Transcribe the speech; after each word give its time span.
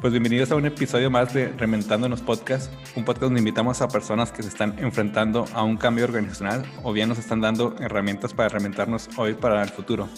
Pues 0.00 0.12
bienvenidos 0.12 0.50
a 0.50 0.56
un 0.56 0.66
episodio 0.66 1.08
más 1.08 1.32
de 1.32 1.52
Rementándonos 1.52 2.20
Podcast, 2.20 2.72
un 2.96 3.04
podcast 3.04 3.22
donde 3.22 3.38
invitamos 3.38 3.80
a 3.80 3.86
personas 3.86 4.32
que 4.32 4.42
se 4.42 4.48
están 4.48 4.76
enfrentando 4.80 5.44
a 5.52 5.62
un 5.62 5.76
cambio 5.76 6.04
organizacional 6.06 6.64
o 6.82 6.92
bien 6.92 7.08
nos 7.08 7.18
están 7.18 7.40
dando 7.40 7.76
herramientas 7.78 8.34
para 8.34 8.48
reventarnos 8.48 9.08
hoy 9.16 9.34
para 9.34 9.62
el 9.62 9.68
futuro. 9.68 10.08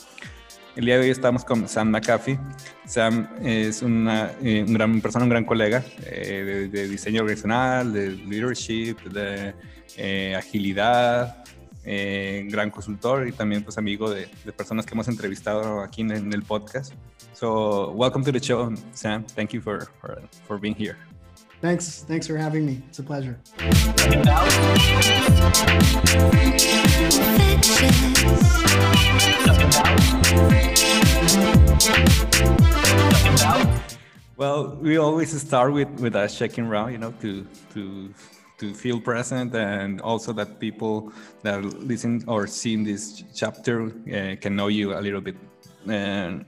El 0.75 0.87
día 0.87 0.97
de 0.97 1.03
hoy 1.03 1.11
estamos 1.11 1.45
con 1.45 1.69
Sam 1.69 1.91
McAfee. 1.91 2.39
Sam 2.87 3.29
es 3.43 3.83
una 3.83 4.33
eh, 4.43 4.65
un 4.67 4.73
gran 4.73 5.01
persona, 5.03 5.25
un 5.25 5.31
gran 5.31 5.45
colega 5.45 5.85
eh, 6.07 6.69
de, 6.73 6.89
diseño 6.89 7.21
organizacional, 7.21 7.93
de 7.93 8.11
leadership, 8.11 8.97
de 9.03 9.55
eh, 9.99 10.35
agilidad, 10.35 11.45
gran 11.85 12.71
consultor 12.71 13.29
y 13.29 13.33
también 13.33 13.63
pues 13.65 13.77
amigo 13.77 14.09
de, 14.09 14.29
de, 14.45 14.53
personas 14.53 14.87
que 14.87 14.95
hemos 14.95 15.09
entrevistado 15.09 15.81
aquí 15.81 16.01
en, 16.01 16.13
en 16.13 16.33
el 16.33 16.43
podcast. 16.43 16.95
So, 17.35 17.91
welcome 17.91 18.25
to 18.25 18.33
the 18.33 18.41
show, 18.41 18.73
Sam. 18.95 19.25
Thank 19.27 19.51
you 19.51 19.61
for, 19.61 19.89
for, 20.01 20.23
for 20.47 20.59
being 20.59 20.75
here. 20.75 20.97
Thanks. 21.61 22.05
Thanks 22.09 22.27
for 22.27 22.37
having 22.37 22.65
me. 22.65 22.83
It's 22.89 22.99
a 22.99 23.03
pleasure. 23.03 23.39
Well, 34.37 34.77
we 34.81 34.97
always 34.97 35.39
start 35.41 35.75
with 35.75 35.89
with 36.01 36.17
a 36.17 36.27
checking 36.29 36.67
round, 36.67 36.93
you 36.93 36.99
know, 36.99 37.13
to 37.21 37.47
to 37.75 38.15
to 38.59 38.73
feel 38.73 38.99
present 38.99 39.55
and 39.55 40.01
also 40.01 40.33
that 40.33 40.59
people 40.59 41.13
that 41.43 41.63
listen 41.63 42.25
or 42.27 42.47
seeing 42.47 42.83
this 42.83 43.23
chapter 43.35 43.93
uh, 44.09 44.37
can 44.41 44.57
know 44.57 44.69
you 44.69 44.95
a 44.95 45.01
little 45.01 45.21
bit. 45.21 45.37
And 45.87 46.47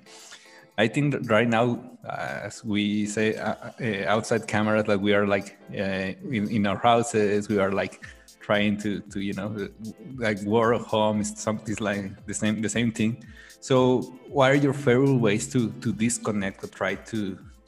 I 0.79 0.89
think 0.89 1.29
right 1.29 1.47
now, 1.49 1.79
as 2.09 2.65
we 2.65 3.05
say 3.07 3.37
uh, 3.37 3.55
uh, 3.81 4.05
outside 4.09 4.47
cameras, 4.47 4.85
that 4.85 5.01
we 5.01 5.13
are 5.13 5.27
like 5.27 5.59
uh, 5.73 6.15
in, 6.33 6.49
in 6.49 6.67
our 6.67 6.79
houses, 6.79 7.49
we 7.51 7.59
are 7.59 7.71
like 7.71 8.03
trying 8.45 8.77
to, 8.77 9.01
to 9.01 9.21
you 9.21 9.33
know, 9.33 9.69
like 10.17 10.41
work 10.43 10.83
home 10.83 11.21
is 11.21 11.33
something 11.37 11.77
like 11.81 12.27
the 12.27 12.35
same 12.35 12.61
the 12.61 12.69
same 12.69 12.93
thing. 12.93 13.25
So, 13.61 14.03
what 14.29 14.51
are 14.51 14.61
your 14.67 14.75
favorite 14.75 15.21
ways 15.27 15.51
to 15.53 15.73
to 15.83 15.93
disconnect 15.93 16.63
or 16.63 16.69
try 16.69 16.95
to 17.13 17.19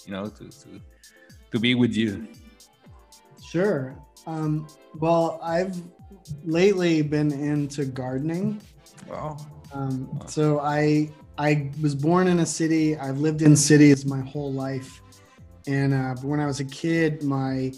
you 0.04 0.12
know 0.14 0.26
to 0.38 0.44
to, 0.62 0.68
to 1.52 1.58
be 1.58 1.74
with 1.74 1.94
you? 1.96 2.28
Sure. 3.52 3.96
Um, 4.26 4.66
well, 5.00 5.40
I've 5.42 5.76
lately 6.44 7.00
been 7.00 7.32
into 7.32 7.86
gardening. 7.86 8.60
Wow. 9.08 9.38
Um, 9.72 10.20
so 10.26 10.60
I 10.60 11.10
I 11.38 11.70
was 11.80 11.94
born 11.94 12.28
in 12.28 12.40
a 12.40 12.46
city. 12.60 12.96
I've 12.98 13.18
lived 13.18 13.40
in 13.40 13.56
cities 13.56 14.04
my 14.04 14.20
whole 14.20 14.52
life, 14.52 15.00
and 15.66 15.94
uh, 15.94 16.14
when 16.20 16.38
I 16.38 16.46
was 16.46 16.60
a 16.60 16.68
kid, 16.82 17.22
my 17.22 17.72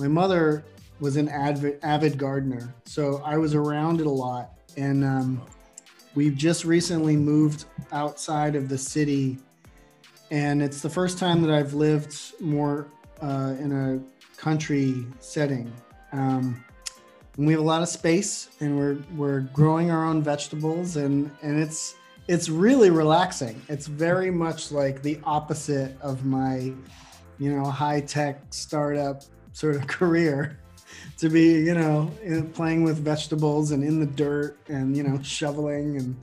my 0.00 0.08
mother 0.08 0.64
was 1.00 1.16
an 1.16 1.28
avid 1.28 1.78
avid 1.82 2.18
gardener, 2.18 2.74
so 2.84 3.22
I 3.24 3.38
was 3.38 3.54
around 3.54 4.00
it 4.00 4.06
a 4.06 4.10
lot. 4.10 4.52
And 4.76 5.04
um, 5.04 5.42
we've 6.14 6.36
just 6.36 6.64
recently 6.64 7.16
moved 7.16 7.64
outside 7.92 8.54
of 8.54 8.68
the 8.68 8.78
city, 8.78 9.38
and 10.30 10.62
it's 10.62 10.80
the 10.80 10.90
first 10.90 11.18
time 11.18 11.42
that 11.42 11.50
I've 11.50 11.74
lived 11.74 12.16
more 12.40 12.86
uh, 13.20 13.54
in 13.58 13.72
a 13.72 14.38
country 14.40 15.06
setting. 15.18 15.72
Um, 16.12 16.64
and 17.36 17.46
we 17.46 17.52
have 17.52 17.62
a 17.62 17.64
lot 17.64 17.82
of 17.82 17.88
space, 17.88 18.50
and 18.60 18.76
we're 18.76 18.98
we're 19.16 19.40
growing 19.40 19.90
our 19.90 20.04
own 20.04 20.22
vegetables, 20.22 20.96
and 20.96 21.30
and 21.42 21.58
it's 21.60 21.94
it's 22.28 22.48
really 22.48 22.90
relaxing. 22.90 23.60
It's 23.68 23.86
very 23.86 24.30
much 24.30 24.70
like 24.70 25.02
the 25.02 25.18
opposite 25.24 26.00
of 26.00 26.24
my, 26.24 26.72
you 27.38 27.56
know, 27.56 27.64
high 27.64 28.02
tech 28.02 28.42
startup 28.50 29.22
sort 29.52 29.74
of 29.74 29.86
career 29.88 30.58
to 31.18 31.28
be, 31.28 31.52
you 31.68 31.74
know, 31.74 32.10
playing 32.54 32.82
with 32.82 32.98
vegetables 32.98 33.72
and 33.72 33.84
in 33.84 34.00
the 34.00 34.06
dirt 34.06 34.56
and, 34.68 34.96
you 34.96 35.02
know, 35.02 35.20
shoveling 35.22 35.96
and 35.96 36.16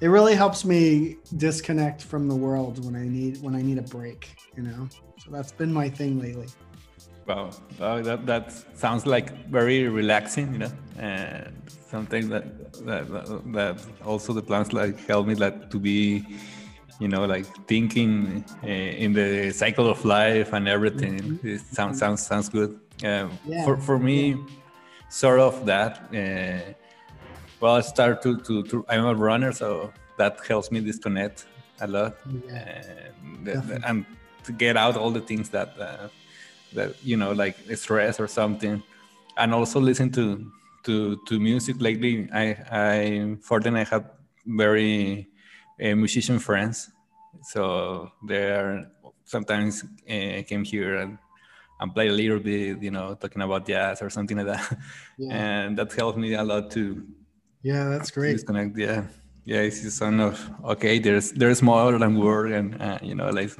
it 0.00 0.08
really 0.08 0.34
helps 0.34 0.64
me 0.64 1.16
disconnect 1.36 2.02
from 2.02 2.28
the 2.28 2.34
world 2.34 2.84
when 2.84 2.94
I 2.94 3.08
need 3.08 3.42
when 3.42 3.54
I 3.56 3.62
need 3.62 3.78
a 3.78 3.82
break, 3.82 4.36
you 4.56 4.62
know. 4.62 4.88
So 5.18 5.30
that's 5.30 5.52
been 5.52 5.72
my 5.72 5.88
thing 5.88 6.20
lately. 6.20 6.46
Wow, 7.26 7.50
wow 7.78 8.00
that 8.02 8.26
that 8.26 8.52
sounds 8.76 9.06
like 9.06 9.48
very 9.48 9.88
relaxing, 9.88 10.52
you 10.52 10.58
know, 10.60 10.72
and 10.98 11.52
something 11.68 12.28
that 12.28 12.72
that, 12.86 13.06
that 13.52 13.80
also 14.04 14.32
the 14.32 14.42
plants 14.42 14.72
like 14.72 14.96
help 15.06 15.26
me 15.26 15.34
like 15.34 15.70
to 15.70 15.78
be 15.78 16.24
you 17.00 17.08
know 17.08 17.24
like 17.24 17.46
thinking 17.66 18.44
uh, 18.62 18.66
in 18.66 19.12
the 19.12 19.50
cycle 19.52 19.88
of 19.88 20.04
life 20.04 20.52
and 20.52 20.68
everything 20.68 21.18
mm-hmm. 21.18 21.48
it 21.48 21.60
sounds 21.60 21.98
sounds 21.98 22.26
sounds 22.26 22.48
good 22.48 22.78
um, 23.04 23.38
yeah. 23.46 23.64
for 23.64 23.76
for 23.76 23.98
me 23.98 24.30
yeah. 24.30 24.36
sort 25.08 25.40
of 25.40 25.66
that 25.66 26.08
uh, 26.14 26.72
well 27.60 27.76
i 27.76 27.80
start 27.80 28.22
to, 28.22 28.38
to, 28.40 28.62
to 28.64 28.84
i'm 28.88 29.04
a 29.04 29.14
runner 29.14 29.52
so 29.52 29.92
that 30.16 30.38
helps 30.46 30.70
me 30.70 30.80
disconnect 30.80 31.46
a 31.80 31.86
lot 31.86 32.16
yeah. 32.46 32.82
and, 33.46 33.84
and 33.84 34.06
to 34.44 34.52
get 34.52 34.76
out 34.76 34.96
all 34.96 35.10
the 35.10 35.20
things 35.20 35.48
that 35.50 35.78
uh, 35.78 36.08
that 36.72 36.94
you 37.04 37.16
know 37.16 37.32
like 37.32 37.56
stress 37.74 38.20
or 38.20 38.26
something 38.26 38.82
and 39.36 39.54
also 39.54 39.80
listen 39.80 40.10
to 40.10 40.50
to 40.84 41.16
to 41.26 41.38
music 41.38 41.76
lately. 41.80 42.28
I 42.32 42.56
I 42.70 43.60
then 43.60 43.76
I 43.76 43.84
have 43.84 44.04
very 44.46 45.28
uh, 45.82 45.94
musician 45.94 46.38
friends, 46.38 46.90
so 47.42 48.10
they 48.26 48.50
are 48.52 48.90
sometimes 49.24 49.84
uh, 49.84 50.42
came 50.48 50.64
here 50.64 50.96
and 50.96 51.18
and 51.80 51.94
play 51.94 52.08
a 52.08 52.12
little 52.12 52.38
bit, 52.38 52.82
you 52.82 52.90
know, 52.90 53.14
talking 53.14 53.42
about 53.42 53.66
jazz 53.66 54.02
or 54.02 54.10
something 54.10 54.36
like 54.36 54.46
that, 54.46 54.78
yeah. 55.18 55.32
and 55.32 55.78
that 55.78 55.92
helps 55.92 56.18
me 56.18 56.34
a 56.34 56.42
lot 56.42 56.70
too. 56.70 57.06
Yeah, 57.62 57.88
that's 57.88 58.10
great. 58.10 58.32
Disconnect. 58.32 58.76
Yeah, 58.76 59.04
yeah. 59.44 59.60
It's 59.60 59.84
a 59.84 59.90
son 59.90 60.20
of 60.20 60.50
okay. 60.64 60.98
There's 60.98 61.32
there's 61.32 61.62
more 61.62 61.98
than 61.98 62.18
work, 62.18 62.52
and 62.52 62.80
uh, 62.80 62.98
you 63.02 63.14
know, 63.14 63.30
like 63.30 63.50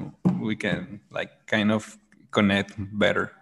we 0.40 0.56
can 0.56 1.00
like 1.10 1.46
kind 1.46 1.72
of 1.72 1.96
connect 2.30 2.74
better. 2.76 3.32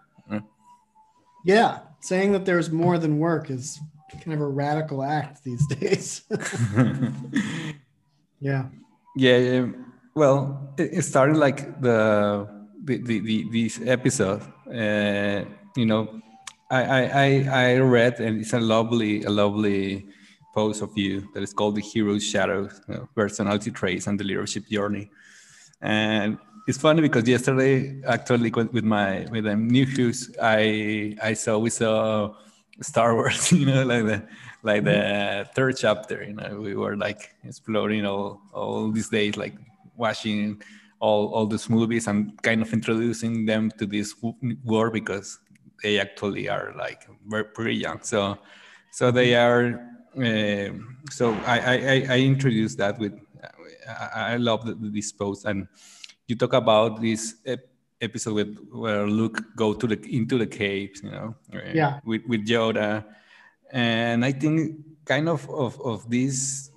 Yeah, 1.46 1.78
saying 2.00 2.32
that 2.32 2.44
there's 2.44 2.72
more 2.72 2.98
than 2.98 3.18
work 3.18 3.50
is 3.50 3.78
kind 4.20 4.34
of 4.34 4.40
a 4.40 4.48
radical 4.48 5.04
act 5.04 5.44
these 5.44 5.64
days. 5.78 6.22
yeah. 8.40 8.64
Yeah. 9.14 9.66
Well, 10.14 10.74
it, 10.76 11.02
started 11.02 11.36
like 11.36 11.80
the 11.80 12.48
the, 12.82 12.98
the, 12.98 13.20
the 13.20 13.46
this 13.50 13.80
episode. 13.86 14.42
Uh, 14.68 15.44
you 15.76 15.86
know, 15.86 16.20
I, 16.70 16.82
I 16.82 17.48
I 17.50 17.78
read 17.78 18.20
and 18.20 18.40
it's 18.40 18.52
a 18.52 18.60
lovely 18.60 19.22
a 19.24 19.30
lovely 19.30 20.08
post 20.54 20.82
of 20.82 20.90
you 20.96 21.28
that 21.34 21.42
is 21.42 21.52
called 21.52 21.76
the 21.76 21.82
hero's 21.82 22.24
shadow 22.24 22.68
you 22.88 22.94
know, 22.94 23.08
personality 23.14 23.70
traits 23.70 24.06
and 24.06 24.18
the 24.18 24.24
leadership 24.24 24.66
journey 24.68 25.10
and 25.82 26.38
it's 26.66 26.78
funny 26.78 27.00
because 27.00 27.28
yesterday, 27.28 28.02
actually, 28.06 28.50
with 28.50 28.84
my 28.84 29.26
with 29.30 29.44
my 29.44 29.54
new 29.54 29.86
shoes, 29.86 30.34
I 30.42 31.16
I 31.22 31.34
saw 31.34 31.58
we 31.58 31.70
saw 31.70 32.34
Star 32.80 33.14
Wars, 33.14 33.52
you 33.60 33.66
know, 33.66 33.84
like 33.84 34.04
the 34.04 34.28
like 34.62 34.84
the 34.84 34.90
mm-hmm. 34.90 35.52
third 35.54 35.76
chapter. 35.76 36.24
You 36.24 36.34
know, 36.34 36.60
we 36.60 36.74
were 36.74 36.96
like 36.96 37.34
exploring 37.44 38.04
all 38.04 38.40
all 38.52 38.90
these 38.90 39.08
days, 39.08 39.36
like 39.36 39.54
watching 39.96 40.60
all 41.00 41.28
all 41.28 41.46
these 41.46 41.68
movies 41.68 42.06
and 42.06 42.40
kind 42.42 42.62
of 42.62 42.72
introducing 42.72 43.46
them 43.46 43.70
to 43.78 43.86
this 43.86 44.14
world 44.64 44.92
because 44.92 45.38
they 45.82 46.00
actually 46.00 46.48
are 46.48 46.74
like 46.76 47.06
very 47.26 47.44
pretty 47.44 47.76
young. 47.76 48.00
So 48.02 48.38
so 48.92 49.10
they 49.10 49.34
are. 49.34 49.92
Uh, 50.16 50.72
so 51.10 51.34
I, 51.44 51.58
I 51.58 52.06
I 52.10 52.18
introduced 52.20 52.78
that 52.78 52.98
with. 52.98 53.12
I, 53.86 54.34
I 54.34 54.36
love 54.36 54.66
this 54.92 55.12
post 55.12 55.44
and 55.44 55.68
you 56.26 56.34
talk 56.34 56.54
about 56.54 57.00
this 57.00 57.36
episode 58.00 58.34
with 58.34 58.58
where 58.72 59.06
Luke 59.06 59.40
go 59.56 59.72
to 59.72 59.86
the 59.86 59.98
into 60.14 60.38
the 60.38 60.46
caves, 60.46 61.02
you 61.02 61.10
know, 61.10 61.34
yeah, 61.72 62.00
with 62.04 62.22
with 62.26 62.46
Yoda, 62.46 63.04
and 63.70 64.24
I 64.24 64.32
think 64.32 64.78
kind 65.04 65.28
of 65.28 65.48
of 65.50 65.80
of 65.80 66.10
this 66.10 66.70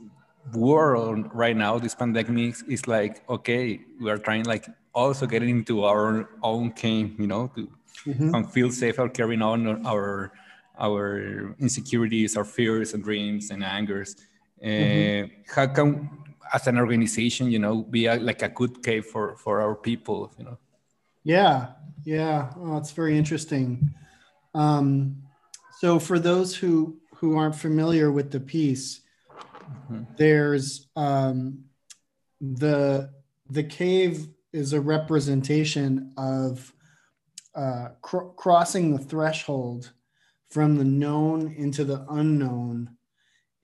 world 0.53 1.30
right 1.33 1.56
now, 1.56 1.80
this 1.80 1.95
pandemic 1.95 2.56
is 2.68 2.88
like 2.88 3.27
okay, 3.30 3.81
we 4.00 4.09
are 4.09 4.18
trying 4.18 4.45
like 4.45 4.65
also 4.94 5.25
getting 5.25 5.50
into 5.50 5.83
our 5.83 6.30
own 6.44 6.71
cave, 6.71 7.19
you 7.19 7.27
know, 7.27 7.51
to 7.56 7.69
mm-hmm. 8.06 8.36
and 8.36 8.51
feel 8.51 8.71
safer 8.71 9.09
carrying 9.09 9.41
on 9.41 9.86
our 9.86 10.31
our 10.80 11.56
insecurities, 11.59 12.38
our 12.38 12.45
fears 12.45 12.94
and 12.94 13.03
dreams 13.03 13.51
and 13.51 13.63
angers. 13.63 14.15
Mm-hmm. 14.63 15.25
Uh, 15.25 15.53
how 15.53 15.68
can 15.68 16.09
as 16.53 16.68
an 16.68 16.77
organization, 16.77 17.51
you 17.51 17.59
know, 17.59 17.83
be 17.83 18.07
a, 18.07 18.15
like 18.15 18.41
a 18.41 18.50
good 18.50 18.81
cave 18.83 19.06
for 19.06 19.36
for 19.38 19.62
our 19.62 19.75
people, 19.75 20.31
you 20.38 20.45
know. 20.45 20.57
Yeah, 21.24 21.68
yeah, 22.03 22.51
oh, 22.57 22.77
it's 22.77 22.91
very 22.91 23.18
interesting. 23.18 23.94
Um, 24.56 25.21
so 25.80 26.00
for 26.00 26.19
those 26.19 26.56
who 26.56 26.97
who 27.15 27.38
aren't 27.38 27.56
familiar 27.56 28.12
with 28.12 28.31
the 28.31 28.39
piece, 28.39 29.01
there's 30.18 30.88
um, 30.95 31.66
the 32.42 33.12
the 33.50 33.63
cave 33.63 34.27
is 34.54 34.74
a 34.74 34.81
representation 34.81 36.13
of 36.18 36.74
uh, 37.56 37.89
cr- 38.01 38.30
crossing 38.36 38.95
the 38.95 39.04
threshold 39.04 39.92
from 40.50 40.77
the 40.77 40.83
known 40.83 41.54
into 41.57 41.83
the 41.83 42.06
unknown. 42.10 42.95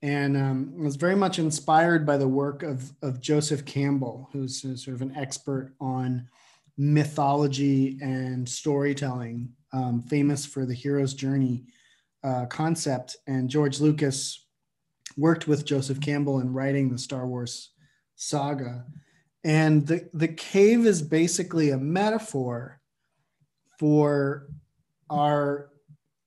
And 0.02 0.36
um, 0.36 0.74
was 0.76 0.96
very 0.96 1.16
much 1.16 1.38
inspired 1.38 2.06
by 2.06 2.16
the 2.16 2.28
work 2.28 2.62
of, 2.62 2.92
of 3.02 3.20
Joseph 3.20 3.64
Campbell, 3.64 4.28
who's 4.32 4.60
sort 4.60 4.94
of 4.94 5.02
an 5.02 5.16
expert 5.16 5.74
on 5.80 6.28
mythology 6.76 7.98
and 8.02 8.48
storytelling, 8.48 9.48
um, 9.72 10.02
famous 10.02 10.44
for 10.44 10.66
the 10.66 10.74
hero's 10.74 11.14
journey 11.14 11.64
uh, 12.22 12.46
concept. 12.46 13.16
And 13.26 13.48
George 13.48 13.80
Lucas 13.80 14.45
worked 15.16 15.48
with 15.48 15.64
Joseph 15.64 16.00
Campbell 16.00 16.40
in 16.40 16.52
writing 16.52 16.90
the 16.90 16.98
Star 16.98 17.26
Wars 17.26 17.70
saga. 18.16 18.84
And 19.44 19.86
the, 19.86 20.08
the 20.12 20.28
cave 20.28 20.86
is 20.86 21.02
basically 21.02 21.70
a 21.70 21.78
metaphor 21.78 22.80
for 23.78 24.48
our 25.08 25.70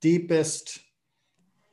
deepest 0.02 0.80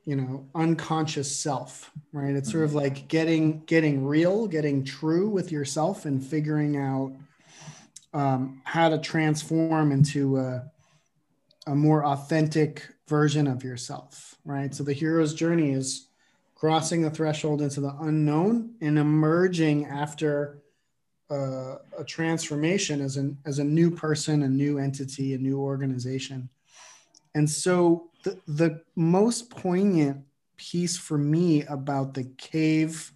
you 0.04 0.16
know 0.16 0.48
unconscious 0.54 1.36
self 1.36 1.90
right 2.12 2.34
it's 2.34 2.50
sort 2.50 2.64
of 2.64 2.70
mm-hmm. 2.70 2.78
like 2.78 3.08
getting 3.08 3.64
getting 3.66 4.04
real 4.04 4.46
getting 4.46 4.84
true 4.84 5.28
with 5.28 5.52
yourself 5.52 6.06
and 6.06 6.24
figuring 6.24 6.76
out 6.76 7.12
um, 8.14 8.62
how 8.64 8.88
to 8.88 8.98
transform 8.98 9.92
into 9.92 10.38
a, 10.38 10.64
a 11.66 11.74
more 11.74 12.04
authentic 12.06 12.88
version 13.08 13.46
of 13.46 13.62
yourself 13.62 14.36
right 14.44 14.74
so 14.74 14.82
the 14.82 14.92
hero's 14.92 15.34
journey 15.34 15.72
is 15.72 16.06
crossing 16.56 17.03
the 17.03 17.11
threshold 17.11 17.62
into 17.62 17.81
the 17.81 17.94
unknown 18.00 18.75
and 18.81 18.99
emerging 18.99 19.85
after 19.87 20.62
uh, 21.31 21.76
a 21.99 22.05
transformation 22.05 23.00
as 23.00 23.17
an 23.17 23.37
as 23.44 23.58
a 23.58 23.64
new 23.64 23.91
person, 23.91 24.43
a 24.43 24.49
new 24.49 24.79
entity, 24.79 25.35
a 25.35 25.38
new 25.38 25.61
organization. 25.61 26.49
And 27.35 27.49
so 27.49 28.11
the 28.23 28.41
the 28.49 28.82
most 28.97 29.50
poignant 29.50 30.25
piece 30.56 30.97
for 30.97 31.19
me 31.19 31.62
about 31.64 32.14
the 32.14 32.25
cave 32.38 33.12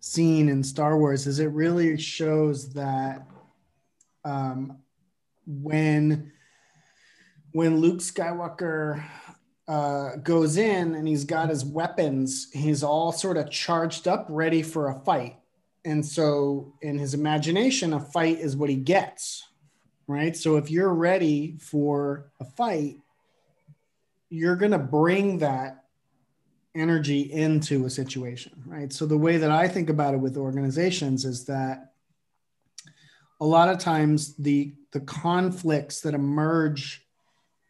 scene 0.00 0.48
in 0.48 0.62
Star 0.62 0.98
Wars 0.98 1.26
is 1.26 1.40
it 1.40 1.46
really 1.46 1.96
shows 1.98 2.72
that 2.74 3.26
um, 4.24 4.78
when 5.46 6.32
when 7.52 7.80
Luke 7.80 8.00
Skywalker 8.00 9.02
uh, 9.68 10.16
goes 10.16 10.56
in 10.56 10.94
and 10.94 11.08
he's 11.08 11.24
got 11.24 11.48
his 11.48 11.64
weapons, 11.64 12.48
he's 12.52 12.82
all 12.82 13.12
sort 13.12 13.36
of 13.36 13.50
charged 13.50 14.06
up, 14.06 14.26
ready 14.28 14.62
for 14.62 14.88
a 14.88 15.00
fight. 15.00 15.36
And 15.84 16.04
so 16.04 16.74
in 16.82 16.98
his 16.98 17.14
imagination 17.14 17.92
a 17.92 18.00
fight 18.00 18.38
is 18.38 18.56
what 18.56 18.70
he 18.70 18.76
gets 18.76 19.44
right? 20.08 20.36
So 20.36 20.56
if 20.56 20.70
you're 20.70 20.94
ready 20.94 21.56
for 21.60 22.30
a 22.40 22.44
fight 22.44 22.98
you're 24.28 24.56
going 24.56 24.72
to 24.72 24.78
bring 24.78 25.38
that 25.38 25.84
energy 26.74 27.20
into 27.20 27.86
a 27.86 27.90
situation 27.90 28.52
right? 28.66 28.92
So 28.92 29.06
the 29.06 29.16
way 29.16 29.38
that 29.38 29.50
i 29.50 29.66
think 29.68 29.88
about 29.88 30.14
it 30.14 30.18
with 30.18 30.36
organizations 30.36 31.24
is 31.24 31.44
that 31.46 31.92
a 33.40 33.46
lot 33.46 33.68
of 33.68 33.78
times 33.78 34.34
the 34.36 34.74
the 34.92 35.00
conflicts 35.00 36.00
that 36.00 36.14
emerge 36.14 37.05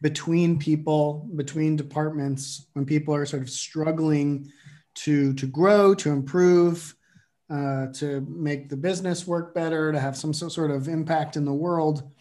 between 0.01 0.59
people 0.59 1.27
between 1.35 1.75
departments 1.75 2.67
when 2.73 2.85
people 2.85 3.15
are 3.15 3.25
sort 3.25 3.41
of 3.41 3.49
struggling 3.49 4.51
to 4.93 5.33
to 5.33 5.47
grow 5.47 5.95
to 5.95 6.11
improve 6.11 6.95
uh, 7.49 7.87
to 7.93 8.21
make 8.29 8.67
the 8.67 8.75
business 8.75 9.25
work 9.25 9.53
better, 9.53 9.91
to 9.91 9.99
have 9.99 10.17
some 10.17 10.33
sort 10.33 10.69
of 10.71 10.87
impact 10.87 11.37
in 11.37 11.45
the 11.45 11.53
world. 11.53 12.11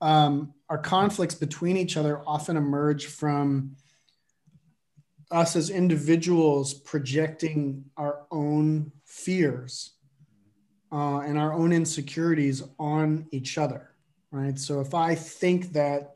Um, 0.00 0.54
our 0.70 0.78
conflicts 0.78 1.34
between 1.34 1.76
each 1.76 1.96
other 1.96 2.22
often 2.26 2.56
emerge 2.56 3.06
from 3.06 3.76
us 5.30 5.56
as 5.56 5.70
individuals 5.70 6.72
projecting 6.72 7.84
our 7.96 8.26
own 8.30 8.92
fears 9.04 9.92
uh, 10.92 11.18
and 11.18 11.38
our 11.38 11.52
own 11.52 11.72
insecurities 11.72 12.62
on 12.78 13.26
each 13.32 13.58
other, 13.58 13.90
right? 14.30 14.58
So 14.58 14.80
if 14.80 14.94
I 14.94 15.14
think 15.14 15.72
that, 15.72 16.15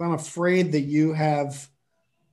if 0.00 0.06
I'm 0.06 0.14
afraid 0.14 0.72
that 0.72 0.80
you 0.80 1.12
have 1.12 1.68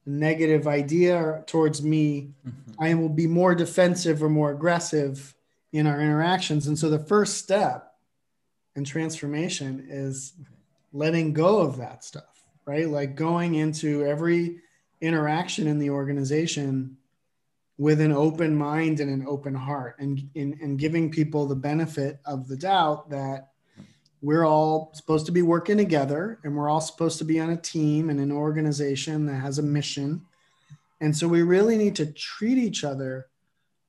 a 0.06 0.10
negative 0.10 0.68
idea 0.68 1.44
towards 1.48 1.84
me, 1.84 2.32
mm-hmm. 2.48 2.72
I 2.80 2.94
will 2.94 3.10
be 3.10 3.28
more 3.28 3.54
defensive 3.56 4.24
or 4.24 4.30
more 4.30 4.52
aggressive 4.52 5.36
in 5.74 5.86
our 5.86 6.00
interactions. 6.00 6.68
And 6.68 6.80
so 6.80 6.90
the 6.90 6.98
first 6.98 7.40
step 7.40 7.94
in 8.78 8.86
transformation 8.86 9.86
is 9.90 10.32
letting 10.94 11.34
go 11.34 11.60
of 11.60 11.76
that 11.78 12.06
stuff, 12.06 12.42
right? 12.66 12.88
Like 12.88 13.16
going 13.16 13.56
into 13.56 14.06
every 14.06 14.62
interaction 15.02 15.68
in 15.68 15.78
the 15.78 15.90
organization 15.90 16.96
with 17.78 18.00
an 18.00 18.14
open 18.14 18.56
mind 18.56 19.02
and 19.02 19.12
an 19.12 19.28
open 19.28 19.54
heart 19.54 19.98
and, 20.00 20.30
and, 20.38 20.54
and 20.62 20.80
giving 20.80 21.12
people 21.12 21.46
the 21.46 21.56
benefit 21.56 22.22
of 22.26 22.48
the 22.48 22.56
doubt 22.56 23.10
that 23.10 23.50
we're 24.22 24.46
all 24.46 24.92
supposed 24.94 25.26
to 25.28 25.32
be 25.32 25.42
working 25.42 25.78
together 25.78 26.40
and 26.44 26.56
we're 26.56 26.70
all 26.70 26.82
supposed 26.82 27.18
to 27.20 27.26
be 27.26 27.40
on 27.40 27.50
a 27.50 27.58
team 27.58 28.10
and 28.10 28.20
an 28.20 28.32
organization 28.32 29.26
that 29.28 29.36
has 29.36 29.60
a 29.60 29.64
mission. 29.64 30.26
And 31.00 31.16
so 31.16 31.28
we 31.28 31.44
really 31.44 31.78
need 31.78 31.96
to 31.98 32.08
treat 32.08 32.58
each 32.58 32.84
other 32.84 33.28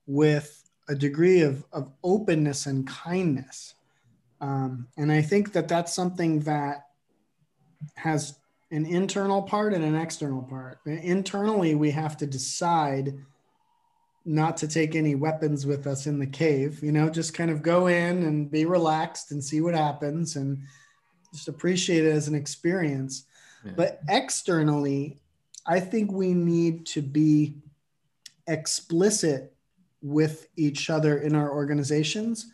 with 0.05 0.69
a 0.87 0.95
degree 0.95 1.41
of, 1.41 1.63
of 1.71 1.91
openness 2.03 2.65
and 2.65 2.87
kindness. 2.87 3.75
Um, 4.41 4.87
and 4.97 5.11
I 5.11 5.21
think 5.21 5.53
that 5.53 5.67
that's 5.67 5.93
something 5.93 6.41
that 6.41 6.87
has 7.95 8.37
an 8.71 8.85
internal 8.85 9.41
part 9.41 9.73
and 9.73 9.83
an 9.83 9.95
external 9.95 10.43
part. 10.43 10.79
Internally, 10.85 11.75
we 11.75 11.91
have 11.91 12.17
to 12.17 12.27
decide 12.27 13.17
not 14.29 14.57
to 14.57 14.67
take 14.67 14.95
any 14.95 15.15
weapons 15.15 15.65
with 15.65 15.87
us 15.87 16.05
in 16.05 16.19
the 16.19 16.27
cave, 16.27 16.83
you 16.83 16.91
know, 16.91 17.09
just 17.09 17.33
kind 17.33 17.49
of 17.49 17.63
go 17.63 17.87
in 17.87 18.23
and 18.23 18.51
be 18.51 18.63
relaxed 18.63 19.31
and 19.31 19.43
see 19.43 19.59
what 19.59 19.73
happens 19.73 20.35
and 20.35 20.59
just 21.33 21.47
appreciate 21.47 22.05
it 22.05 22.11
as 22.11 22.27
an 22.27 22.35
experience. 22.35 23.23
Yeah. 23.65 23.71
But 23.75 24.01
externally, 24.07 25.17
I 25.65 25.79
think 25.79 26.11
we 26.11 26.35
need 26.35 26.85
to 26.87 27.01
be 27.01 27.55
explicit 28.47 29.51
with 30.03 30.47
each 30.55 30.91
other 30.91 31.17
in 31.17 31.33
our 31.33 31.51
organizations 31.51 32.51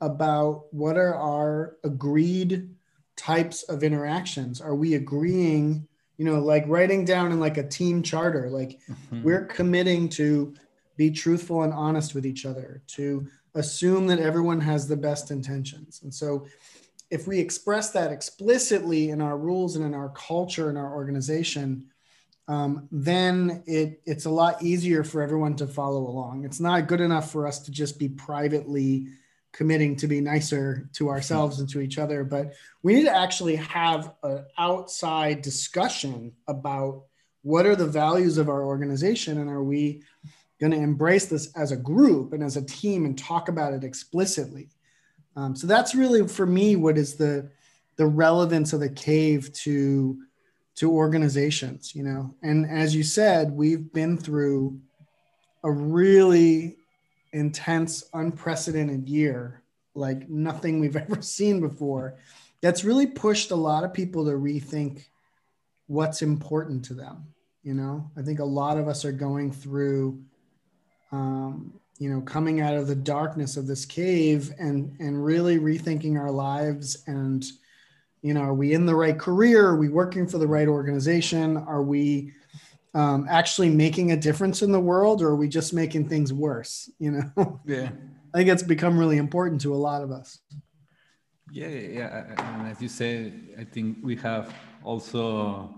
about 0.00 0.64
what 0.72 0.96
are 0.96 1.14
our 1.14 1.76
agreed 1.84 2.70
types 3.16 3.64
of 3.64 3.82
interactions 3.82 4.60
are 4.60 4.76
we 4.76 4.94
agreeing 4.94 5.86
you 6.18 6.24
know 6.24 6.38
like 6.38 6.64
writing 6.68 7.04
down 7.04 7.32
in 7.32 7.40
like 7.40 7.56
a 7.56 7.66
team 7.66 8.00
charter 8.00 8.48
like 8.48 8.78
mm-hmm. 8.88 9.24
we're 9.24 9.44
committing 9.44 10.08
to 10.08 10.54
be 10.98 11.10
truthful 11.10 11.62
and 11.62 11.72
honest 11.72 12.14
with 12.14 12.26
each 12.26 12.44
other 12.44 12.82
to 12.86 13.26
assume 13.54 14.06
that 14.06 14.18
everyone 14.18 14.60
has 14.60 14.86
the 14.86 14.96
best 14.96 15.30
intentions 15.30 16.00
and 16.02 16.12
so 16.12 16.46
if 17.10 17.26
we 17.26 17.38
express 17.38 17.90
that 17.90 18.12
explicitly 18.12 19.08
in 19.08 19.22
our 19.22 19.38
rules 19.38 19.76
and 19.76 19.84
in 19.86 19.94
our 19.94 20.10
culture 20.10 20.68
in 20.68 20.76
our 20.76 20.94
organization 20.94 21.86
um, 22.48 22.88
then 22.90 23.62
it, 23.66 24.00
it's 24.06 24.24
a 24.24 24.30
lot 24.30 24.62
easier 24.62 25.04
for 25.04 25.20
everyone 25.20 25.54
to 25.56 25.66
follow 25.66 26.08
along. 26.08 26.46
It's 26.46 26.60
not 26.60 26.88
good 26.88 27.02
enough 27.02 27.30
for 27.30 27.46
us 27.46 27.60
to 27.60 27.70
just 27.70 27.98
be 27.98 28.08
privately 28.08 29.08
committing 29.52 29.96
to 29.96 30.06
be 30.06 30.20
nicer 30.20 30.88
to 30.94 31.10
ourselves 31.10 31.60
and 31.60 31.68
to 31.68 31.80
each 31.80 31.98
other, 31.98 32.24
but 32.24 32.54
we 32.82 32.94
need 32.94 33.04
to 33.04 33.16
actually 33.16 33.56
have 33.56 34.14
an 34.22 34.44
outside 34.56 35.42
discussion 35.42 36.32
about 36.46 37.04
what 37.42 37.66
are 37.66 37.76
the 37.76 37.86
values 37.86 38.38
of 38.38 38.48
our 38.48 38.64
organization 38.64 39.38
and 39.38 39.50
are 39.50 39.62
we 39.62 40.02
going 40.60 40.72
to 40.72 40.78
embrace 40.78 41.26
this 41.26 41.52
as 41.54 41.70
a 41.72 41.76
group 41.76 42.32
and 42.32 42.42
as 42.42 42.56
a 42.56 42.64
team 42.64 43.04
and 43.04 43.16
talk 43.16 43.48
about 43.48 43.72
it 43.72 43.84
explicitly. 43.84 44.68
Um, 45.36 45.54
so 45.54 45.66
that's 45.66 45.94
really 45.94 46.26
for 46.26 46.46
me 46.46 46.76
what 46.76 46.98
is 46.98 47.14
the 47.14 47.48
the 47.96 48.06
relevance 48.06 48.72
of 48.72 48.80
the 48.80 48.88
cave 48.88 49.52
to 49.52 50.18
to 50.76 50.92
organizations, 50.92 51.94
you 51.94 52.02
know. 52.02 52.34
And 52.42 52.64
as 52.70 52.94
you 52.94 53.02
said, 53.02 53.50
we've 53.50 53.92
been 53.92 54.16
through 54.16 54.80
a 55.64 55.70
really 55.70 56.76
intense, 57.32 58.04
unprecedented 58.14 59.08
year, 59.08 59.62
like 59.94 60.28
nothing 60.28 60.80
we've 60.80 60.96
ever 61.08 61.20
seen 61.20 61.60
before. 61.60 62.16
That's 62.60 62.84
really 62.84 63.06
pushed 63.06 63.50
a 63.50 63.56
lot 63.56 63.84
of 63.84 63.92
people 63.92 64.24
to 64.24 64.32
rethink 64.32 65.04
what's 65.86 66.22
important 66.22 66.84
to 66.86 66.94
them. 66.94 67.26
You 67.62 67.74
know, 67.74 68.10
I 68.16 68.22
think 68.22 68.38
a 68.38 68.44
lot 68.44 68.78
of 68.78 68.88
us 68.88 69.04
are 69.04 69.12
going 69.12 69.52
through 69.52 70.22
um, 71.12 71.72
you 71.98 72.10
know 72.10 72.20
coming 72.20 72.60
out 72.60 72.74
of 72.74 72.86
the 72.86 72.94
darkness 72.94 73.56
of 73.56 73.66
this 73.66 73.84
cave 73.84 74.52
and 74.58 74.96
and 75.00 75.24
really 75.24 75.58
rethinking 75.58 76.18
our 76.18 76.30
lives 76.30 77.02
and 77.06 77.44
you 78.22 78.34
know 78.34 78.42
are 78.42 78.54
we 78.54 78.72
in 78.72 78.86
the 78.86 78.94
right 78.94 79.18
career? 79.18 79.66
Are 79.66 79.76
we 79.76 79.88
working 79.88 80.26
for 80.26 80.38
the 80.38 80.46
right 80.46 80.68
organization? 80.68 81.56
Are 81.56 81.82
we 81.82 82.32
um, 82.94 83.26
actually 83.28 83.68
making 83.68 84.12
a 84.12 84.16
difference 84.16 84.62
in 84.62 84.72
the 84.72 84.80
world 84.80 85.22
or 85.22 85.28
are 85.28 85.36
we 85.36 85.48
just 85.48 85.74
making 85.74 86.08
things 86.08 86.32
worse 86.32 86.90
you 86.98 87.10
know? 87.10 87.60
Yeah. 87.66 87.90
I 88.34 88.38
think 88.38 88.50
it's 88.50 88.62
become 88.62 88.98
really 88.98 89.16
important 89.16 89.60
to 89.62 89.74
a 89.74 89.76
lot 89.76 90.02
of 90.02 90.10
us. 90.10 90.38
Yeah 91.50 91.68
yeah 91.68 92.34
and 92.36 92.68
as 92.68 92.82
you 92.82 92.88
said 92.88 93.32
i 93.58 93.64
think 93.64 93.98
we 94.02 94.16
have 94.16 94.54
also 94.84 95.74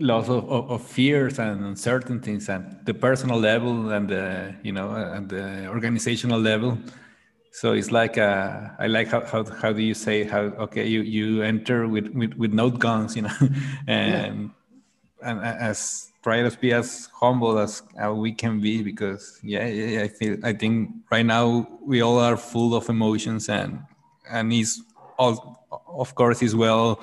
lots 0.00 0.28
of, 0.28 0.48
of, 0.50 0.70
of, 0.70 0.82
fears 0.82 1.38
and 1.38 1.64
uncertainties 1.64 2.48
at 2.48 2.86
the 2.86 2.94
personal 2.94 3.38
level 3.38 3.90
and 3.90 4.08
the 4.08 4.54
you 4.62 4.72
know 4.72 4.90
and 4.90 5.28
the 5.28 5.66
organizational 5.68 6.40
level 6.40 6.78
so 7.52 7.72
it's 7.72 7.90
like 7.90 8.16
uh, 8.16 8.68
i 8.78 8.86
like 8.86 9.08
how, 9.08 9.20
how, 9.26 9.44
how 9.44 9.72
do 9.72 9.82
you 9.82 9.94
say 9.94 10.24
how 10.24 10.40
okay 10.64 10.86
you 10.86 11.02
you 11.02 11.42
enter 11.42 11.86
with 11.86 12.08
with, 12.14 12.32
with 12.34 12.52
no 12.52 12.70
guns 12.70 13.14
you 13.14 13.22
know 13.22 13.36
and 13.86 14.50
yeah. 15.22 15.30
and 15.30 15.40
as 15.44 16.10
try 16.22 16.42
to 16.42 16.58
be 16.58 16.72
as 16.72 17.08
humble 17.14 17.58
as 17.58 17.82
we 18.14 18.32
can 18.32 18.60
be 18.60 18.82
because 18.82 19.38
yeah, 19.42 19.66
yeah 19.66 20.02
i 20.02 20.08
feel 20.08 20.36
i 20.44 20.52
think 20.52 20.90
right 21.10 21.26
now 21.26 21.66
we 21.82 22.00
all 22.00 22.18
are 22.18 22.36
full 22.36 22.74
of 22.74 22.88
emotions 22.88 23.48
and 23.48 23.80
and 24.30 24.52
is 24.52 24.82
all 25.18 25.66
of 25.88 26.14
course 26.14 26.42
is 26.42 26.56
well 26.56 27.00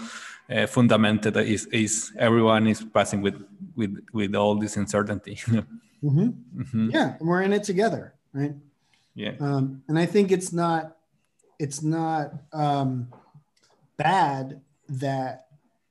uh, 0.50 0.68
fundamented 0.68 1.36
is, 1.38 1.66
is 1.68 2.12
everyone 2.18 2.68
is 2.68 2.84
passing 2.94 3.22
with 3.22 3.36
with 3.76 3.98
with 4.14 4.36
all 4.36 4.56
this 4.56 4.78
uncertainty 4.78 5.36
mm-hmm. 6.04 6.30
Mm-hmm. 6.62 6.90
yeah 6.92 7.16
we're 7.20 7.42
in 7.42 7.54
it 7.54 7.64
together 7.64 8.14
right 8.34 8.54
yeah 9.16 9.34
um, 9.40 9.84
and 9.88 10.00
i 10.00 10.06
think 10.06 10.32
it's 10.32 10.54
not 10.54 10.98
it's 11.60 11.82
not 11.82 12.34
um, 12.54 13.08
bad 13.98 14.62
that 14.90 15.48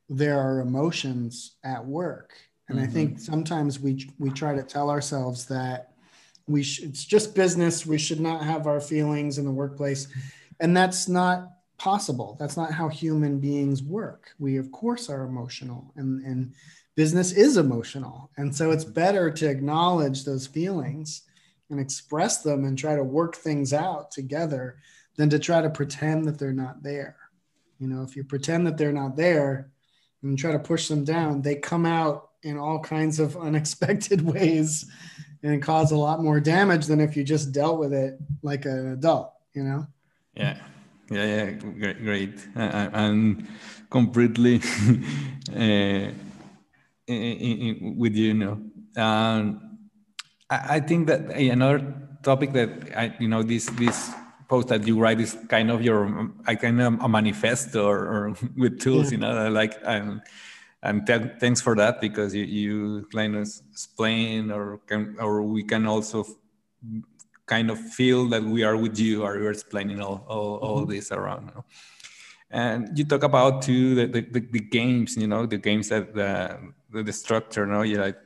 there 0.09 0.39
are 0.39 0.61
emotions 0.61 1.57
at 1.65 1.85
work 1.85 2.33
and 2.69 2.79
mm-hmm. 2.79 2.89
i 2.89 2.93
think 2.93 3.21
sometimes 3.21 3.79
we 3.79 4.09
we 4.19 4.31
try 4.31 4.55
to 4.55 4.63
tell 4.63 4.91
ourselves 4.91 5.47
that 5.47 5.93
we 6.49 6.63
sh- 6.63 6.81
it's 6.83 7.05
just 7.05 7.35
business 7.35 7.85
we 7.85 7.99
should 7.99 8.21
not 8.21 8.43
have 8.43 8.67
our 8.67 8.81
feelings 8.81 9.39
in 9.39 9.45
the 9.45 9.51
workplace 9.51 10.09
and 10.61 10.77
that's 10.77 11.09
not 11.09 11.56
possible. 11.79 12.37
That's 12.39 12.57
not 12.57 12.73
how 12.73 12.89
human 12.89 13.39
beings 13.39 13.83
work. 13.83 14.31
We, 14.39 14.57
of 14.57 14.73
course, 14.73 15.09
are 15.09 15.25
emotional, 15.25 15.93
and, 15.97 16.25
and 16.25 16.53
business 16.95 17.33
is 17.33 17.57
emotional. 17.57 18.31
And 18.37 18.55
so 18.55 18.71
it's 18.71 18.85
better 18.85 19.31
to 19.31 19.49
acknowledge 19.49 20.25
those 20.25 20.47
feelings 20.47 21.23
and 21.71 21.79
express 21.81 22.43
them 22.43 22.65
and 22.65 22.79
try 22.79 22.97
to 22.97 23.05
work 23.05 23.37
things 23.37 23.73
out 23.73 24.11
together 24.11 24.77
than 25.17 25.31
to 25.31 25.39
try 25.39 25.61
to 25.61 25.71
pretend 25.71 26.25
that 26.27 26.39
they're 26.39 26.53
not 26.53 26.83
there. 26.83 27.17
You 27.79 27.89
know, 27.89 28.03
if 28.03 28.17
you 28.17 28.25
pretend 28.25 28.67
that 28.67 28.79
they're 28.79 28.93
not 28.93 29.17
there 29.17 29.71
and 30.23 30.39
try 30.39 30.53
to 30.53 30.59
push 30.59 30.89
them 30.89 31.05
down, 31.05 31.43
they 31.43 31.57
come 31.57 31.85
out 31.85 32.31
in 32.43 32.57
all 32.59 32.81
kinds 32.81 33.21
of 33.21 33.37
unexpected 33.41 34.23
ways 34.23 34.91
and 35.43 35.63
cause 35.63 35.93
a 35.93 35.97
lot 35.97 36.23
more 36.23 36.41
damage 36.41 36.87
than 36.87 37.01
if 37.01 37.17
you 37.17 37.25
just 37.25 37.53
dealt 37.53 37.79
with 37.79 37.93
it 37.93 38.19
like 38.43 38.65
an 38.65 38.93
adult, 38.93 39.33
you 39.53 39.63
know? 39.63 39.87
Yeah. 40.35 40.59
Yeah, 41.11 41.25
yeah, 41.25 41.51
great, 41.53 42.03
great. 42.03 42.49
Uh, 42.57 42.91
and 42.93 43.47
completely 43.91 44.57
uh, 45.55 45.57
in, 45.57 46.13
in, 47.07 47.97
with 47.97 48.15
you, 48.15 48.29
you 48.29 48.35
know. 48.35 48.61
Um, 49.01 49.79
I, 50.51 50.77
I 50.77 50.81
think 50.81 51.07
that 51.07 51.31
another 51.31 51.95
topic 52.23 52.53
that 52.55 52.71
I, 52.97 53.15
you 53.21 53.29
know, 53.29 53.43
this 53.43 53.67
this 53.71 54.11
post 54.49 54.69
that 54.69 54.87
you 54.87 54.99
write 54.99 55.21
is 55.21 55.37
kind 55.49 55.71
of 55.71 55.83
your, 55.83 56.31
I 56.47 56.55
kind 56.55 56.81
of 56.81 57.01
a 57.01 57.09
manifesto 57.09 57.87
or, 57.87 57.99
or 57.99 58.37
with 58.57 58.81
tools, 58.81 59.07
yeah. 59.07 59.11
you 59.13 59.19
know, 59.19 59.51
like 59.51 59.79
and 59.85 60.23
and 60.83 61.07
th- 61.07 61.39
thanks 61.41 61.61
for 61.61 61.75
that 61.77 62.01
because 62.01 62.35
you 62.35 62.45
you 62.45 63.09
kind 63.13 63.37
of 63.37 63.49
explain 63.71 64.51
or 64.51 64.79
can 64.87 65.17
or 65.21 65.43
we 65.43 65.63
can 65.63 65.87
also 65.87 66.25
kind 67.47 67.71
of 67.71 67.79
feel 67.79 68.29
that 68.29 68.43
we 68.43 68.65
are 68.65 68.77
with 68.77 68.99
you 68.99 69.23
or 69.23 69.39
you're 69.39 69.53
explaining 69.53 70.01
all, 70.01 70.25
all, 70.29 70.57
all 70.57 70.81
mm-hmm. 70.81 70.91
this 70.91 71.13
around. 71.13 71.47
You 71.47 71.55
know? 71.55 71.65
And 72.51 72.99
you 72.99 73.05
talk 73.05 73.23
about 73.23 73.63
too 73.63 73.95
the, 73.95 74.07
the, 74.07 74.41
the, 74.41 74.61
games, 74.61 75.17
you 75.17 75.27
know, 75.27 75.47
the 75.47 75.59
games 75.59 75.89
that 75.89 76.15
the, 76.15 76.59
the, 76.91 77.13
structure, 77.13 77.65
you 77.65 77.73
know, 77.73 77.83
you 77.83 77.99
like 77.99 78.19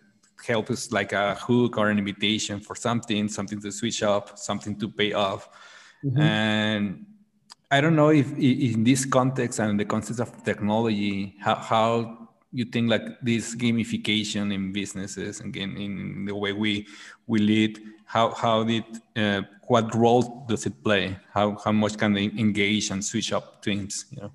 help 0.47 0.71
us 0.71 0.91
like 0.91 1.12
a 1.12 1.35
hook 1.35 1.77
or 1.79 1.91
an 1.91 1.99
invitation 1.99 2.61
for 2.61 2.75
something, 2.75 3.29
something 3.29 3.61
to 3.61 3.71
switch 3.71 4.03
up, 4.03 4.39
something 4.39 4.79
to 4.79 4.89
pay 4.89 5.12
off. 5.12 5.49
Mm-hmm. 6.05 6.21
And 6.21 7.07
I 7.71 7.81
don't 7.81 7.97
know 7.97 8.11
if, 8.11 8.33
in 8.37 8.85
this 8.85 9.05
context 9.05 9.59
and 9.59 9.79
the 9.79 9.85
context 9.85 10.21
of 10.21 10.45
technology, 10.45 11.37
how, 11.41 11.57
how 11.57 12.29
you 12.53 12.65
think 12.65 12.91
like 12.91 13.03
this 13.23 13.55
gamification 13.55 14.53
in 14.53 14.73
businesses 14.73 15.41
and 15.41 15.55
in, 15.57 15.77
in 15.77 16.25
the 16.25 16.35
way 16.35 16.53
we 16.53 16.87
we 17.27 17.39
lead 17.39 17.81
how 18.11 18.35
how 18.35 18.64
did 18.64 18.85
uh, 19.14 19.43
what 19.69 19.95
role 19.95 20.45
does 20.49 20.67
it 20.67 20.83
play? 20.83 21.17
How 21.33 21.57
how 21.64 21.71
much 21.71 21.97
can 21.97 22.12
they 22.12 22.25
engage 22.25 22.90
and 22.90 23.05
switch 23.05 23.33
up 23.33 23.62
teams 23.62 24.07
you 24.11 24.23
know? 24.23 24.33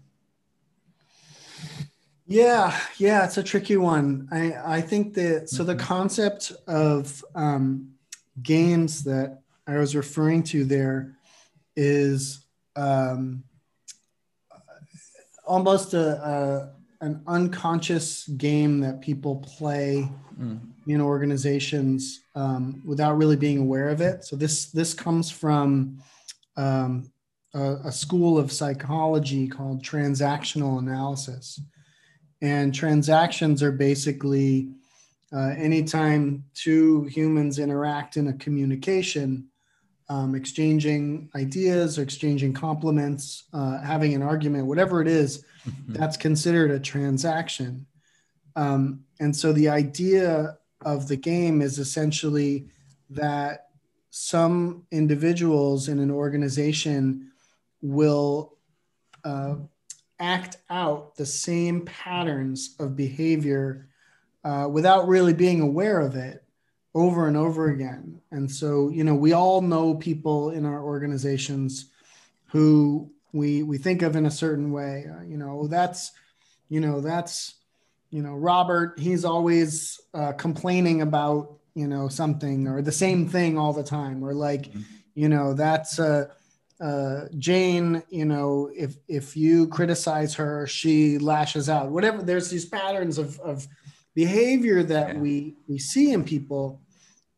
Yeah 2.25 2.73
yeah 2.97 3.25
it's 3.25 3.37
a 3.37 3.43
tricky 3.43 3.75
one. 3.75 4.29
I 4.31 4.77
i 4.77 4.81
think 4.81 5.13
that 5.15 5.49
so 5.49 5.63
the 5.65 5.73
mm-hmm. 5.73 5.93
concept 5.93 6.53
of 6.67 7.23
um, 7.35 7.91
games 8.41 9.03
that 9.03 9.41
i 9.67 9.77
was 9.77 9.95
referring 9.95 10.43
to 10.43 10.63
there 10.63 11.17
is 11.75 12.45
um, 12.77 13.43
almost 15.45 15.93
a, 15.93 16.07
a 16.33 16.39
an 17.05 17.21
unconscious 17.27 18.27
game 18.29 18.79
that 18.79 18.99
people 18.99 19.35
play 19.35 20.09
mm. 20.39 20.59
in 20.87 20.99
organizations 20.99 22.21
um, 22.33 22.81
without 22.83 23.15
really 23.15 23.35
being 23.35 23.59
aware 23.59 23.89
of 23.89 24.01
it. 24.01 24.25
So 24.25 24.35
this 24.35 24.71
this 24.71 24.95
comes 24.95 25.29
from 25.29 26.01
um, 26.57 27.11
a, 27.53 27.75
a, 27.85 27.91
school 27.91 28.39
of 28.39 28.51
psychology 28.51 29.47
called 29.47 29.83
transactional 29.83 30.79
analysis, 30.79 31.61
and 32.41 32.73
transactions 32.73 33.61
are 33.61 33.71
basically 33.71 34.69
uh, 35.31 35.53
anytime 35.57 36.43
two 36.55 37.03
humans 37.03 37.59
interact 37.59 38.17
in 38.17 38.29
a 38.29 38.33
communication. 38.33 39.47
Um, 40.07 40.35
exchanging 40.35 41.31
ideas 41.33 41.97
or 41.97 42.03
exchanging 42.03 42.53
compliments, 42.53 43.45
uh, 43.53 43.81
having 43.81 44.13
an 44.13 44.21
argument, 44.21 44.67
whatever 44.67 45.01
it 45.01 45.07
is, 45.07 45.43
mm-hmm. 45.67 45.93
that's 45.93 46.15
considered 46.15 46.69
a 46.69 46.79
transaction. 46.79 47.87
Um, 48.55 49.03
and 49.19 49.35
so 49.35 49.51
the 49.51 49.69
idea 49.69 50.59
of 50.85 51.07
the 51.07 51.15
game 51.15 51.61
is 51.61 51.79
essentially 51.79 52.67
that 53.09 53.69
some 54.11 54.83
individuals 54.91 55.89
in 55.89 55.99
an 55.99 56.11
organization 56.11 57.31
will 57.81 58.57
uh, 59.25 59.55
act 60.19 60.57
out 60.69 61.15
the 61.15 61.25
same 61.25 61.83
patterns 61.85 62.75
of 62.79 62.95
behavior 62.95 63.89
uh, 64.45 64.69
without 64.71 65.07
really 65.07 65.33
being 65.33 65.59
aware 65.59 65.99
of 65.99 66.15
it 66.15 66.44
over 66.95 67.27
and 67.27 67.35
over 67.35 67.69
again. 67.69 68.21
And 68.31 68.49
so, 68.49 68.89
you 68.89 69.03
know, 69.03 69.13
we 69.13 69.33
all 69.33 69.61
know 69.61 69.95
people 69.95 70.49
in 70.51 70.65
our 70.65 70.81
organizations 70.81 71.91
who 72.47 73.11
we 73.33 73.63
we 73.63 73.77
think 73.77 74.01
of 74.01 74.15
in 74.15 74.25
a 74.25 74.31
certain 74.31 74.71
way. 74.71 75.05
Uh, 75.11 75.21
you 75.23 75.37
know, 75.37 75.67
that's 75.67 76.13
you 76.69 76.79
know 76.79 77.01
that's 77.01 77.55
you 78.09 78.23
know 78.23 78.33
Robert. 78.33 78.97
He's 78.97 79.25
always 79.25 79.99
uh, 80.13 80.31
complaining 80.31 81.01
about 81.01 81.57
you 81.75 81.87
know 81.87 82.07
something 82.07 82.67
or 82.67 82.81
the 82.81 82.93
same 82.93 83.27
thing 83.27 83.57
all 83.57 83.73
the 83.73 83.83
time, 83.83 84.23
or 84.23 84.33
like 84.33 84.69
mm-hmm. 84.69 84.81
you 85.13 85.29
know 85.29 85.53
that's. 85.53 85.99
Uh, 85.99 86.27
uh, 86.81 87.29
Jane, 87.39 88.03
you 88.09 88.25
know, 88.25 88.69
if 88.75 88.97
if 89.07 89.37
you 89.37 89.67
criticize 89.69 90.33
her, 90.33 90.67
she 90.67 91.17
lashes 91.17 91.69
out. 91.69 91.89
Whatever. 91.89 92.21
There's 92.21 92.49
these 92.49 92.65
patterns 92.65 93.17
of 93.17 93.39
of 93.39 93.65
behavior 94.13 94.83
that 94.83 95.15
yeah. 95.15 95.21
we 95.21 95.55
we 95.69 95.77
see 95.77 96.11
in 96.11 96.25
people, 96.25 96.81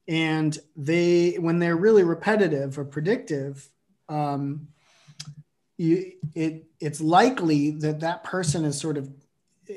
and 0.08 0.58
they 0.76 1.34
when 1.34 1.60
they're 1.60 1.76
really 1.76 2.04
repetitive 2.04 2.80
or 2.80 2.86
predictive, 2.86 3.70
um, 4.08 4.68
you 5.78 6.14
it 6.34 6.66
it's 6.80 7.02
likely 7.02 7.72
that 7.72 8.00
that 8.00 8.24
person 8.24 8.64
is 8.66 8.80
sort 8.80 8.98
of 8.98 9.10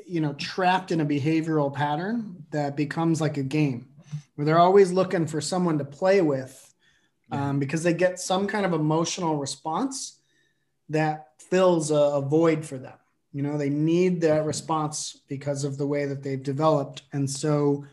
you 0.05 0.21
know 0.21 0.33
trapped 0.33 0.91
in 0.91 1.01
a 1.01 1.05
behavioral 1.05 1.73
pattern 1.73 2.45
that 2.51 2.75
becomes 2.75 3.19
like 3.19 3.37
a 3.37 3.43
game 3.43 3.87
where 4.35 4.45
they're 4.45 4.59
always 4.59 4.91
looking 4.91 5.27
for 5.27 5.41
someone 5.41 5.77
to 5.77 5.85
play 5.85 6.21
with 6.21 6.73
um, 7.31 7.59
because 7.59 7.83
they 7.83 7.93
get 7.93 8.19
some 8.19 8.47
kind 8.47 8.65
of 8.65 8.73
emotional 8.73 9.37
response 9.37 10.19
that 10.89 11.27
fills 11.39 11.91
a, 11.91 11.95
a 11.95 12.21
void 12.21 12.65
for 12.65 12.77
them. 12.77 12.97
You 13.33 13.43
know 13.43 13.57
they 13.57 13.69
need 13.69 14.21
that 14.21 14.45
response 14.45 15.19
because 15.27 15.65
of 15.65 15.77
the 15.77 15.87
way 15.87 16.05
that 16.05 16.23
they've 16.23 16.41
developed. 16.41 17.03
And 17.11 17.29
so 17.29 17.85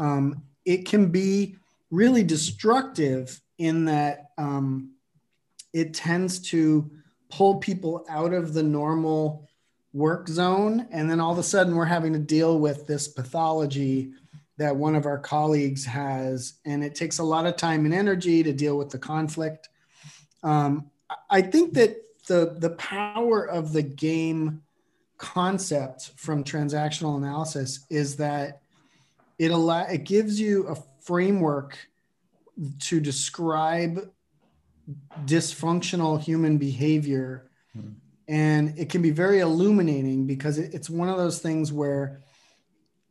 um, 0.00 0.42
it 0.64 0.86
can 0.86 1.06
be 1.06 1.56
really 1.90 2.22
destructive 2.22 3.40
in 3.58 3.86
that 3.86 4.30
um, 4.38 4.92
it 5.72 5.94
tends 5.94 6.40
to 6.50 6.90
pull 7.30 7.56
people 7.56 8.04
out 8.08 8.32
of 8.32 8.54
the 8.54 8.62
normal 8.62 9.48
work 9.92 10.28
zone. 10.28 10.86
And 10.90 11.10
then 11.10 11.20
all 11.20 11.32
of 11.32 11.38
a 11.38 11.42
sudden, 11.42 11.74
we're 11.74 11.84
having 11.84 12.12
to 12.12 12.18
deal 12.18 12.58
with 12.58 12.86
this 12.86 13.08
pathology 13.08 14.12
that 14.58 14.74
one 14.74 14.94
of 14.94 15.06
our 15.06 15.18
colleagues 15.18 15.84
has. 15.84 16.54
And 16.64 16.82
it 16.84 16.94
takes 16.94 17.18
a 17.18 17.24
lot 17.24 17.46
of 17.46 17.56
time 17.56 17.84
and 17.84 17.94
energy 17.94 18.42
to 18.42 18.52
deal 18.52 18.78
with 18.78 18.90
the 18.90 18.98
conflict. 18.98 19.68
Um, 20.42 20.90
I 21.30 21.42
think 21.42 21.74
that 21.74 21.96
the, 22.26 22.56
the 22.58 22.70
power 22.70 23.46
of 23.46 23.72
the 23.72 23.82
game 23.82 24.62
concept 25.18 26.12
from 26.16 26.44
transactional 26.44 27.16
analysis 27.16 27.86
is 27.88 28.16
that 28.16 28.60
it 29.38 29.50
allow 29.50 29.82
it 29.84 30.04
gives 30.04 30.40
you 30.40 30.66
a 30.68 30.76
framework 31.06 31.78
to 32.80 33.00
describe 33.00 34.10
dysfunctional 35.24 36.20
human 36.20 36.58
behavior. 36.58 37.50
Hmm. 37.72 37.90
and 38.28 38.78
it 38.78 38.88
can 38.88 39.02
be 39.02 39.10
very 39.10 39.40
illuminating 39.40 40.26
because 40.26 40.58
it's 40.58 40.88
one 40.88 41.08
of 41.08 41.18
those 41.18 41.40
things 41.40 41.72
where 41.72 42.22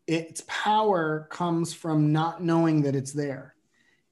its 0.08 0.44
power 0.48 1.28
comes 1.32 1.74
from 1.74 2.12
not 2.12 2.44
knowing 2.44 2.82
that 2.84 2.96
it's 2.96 3.14
there. 3.14 3.56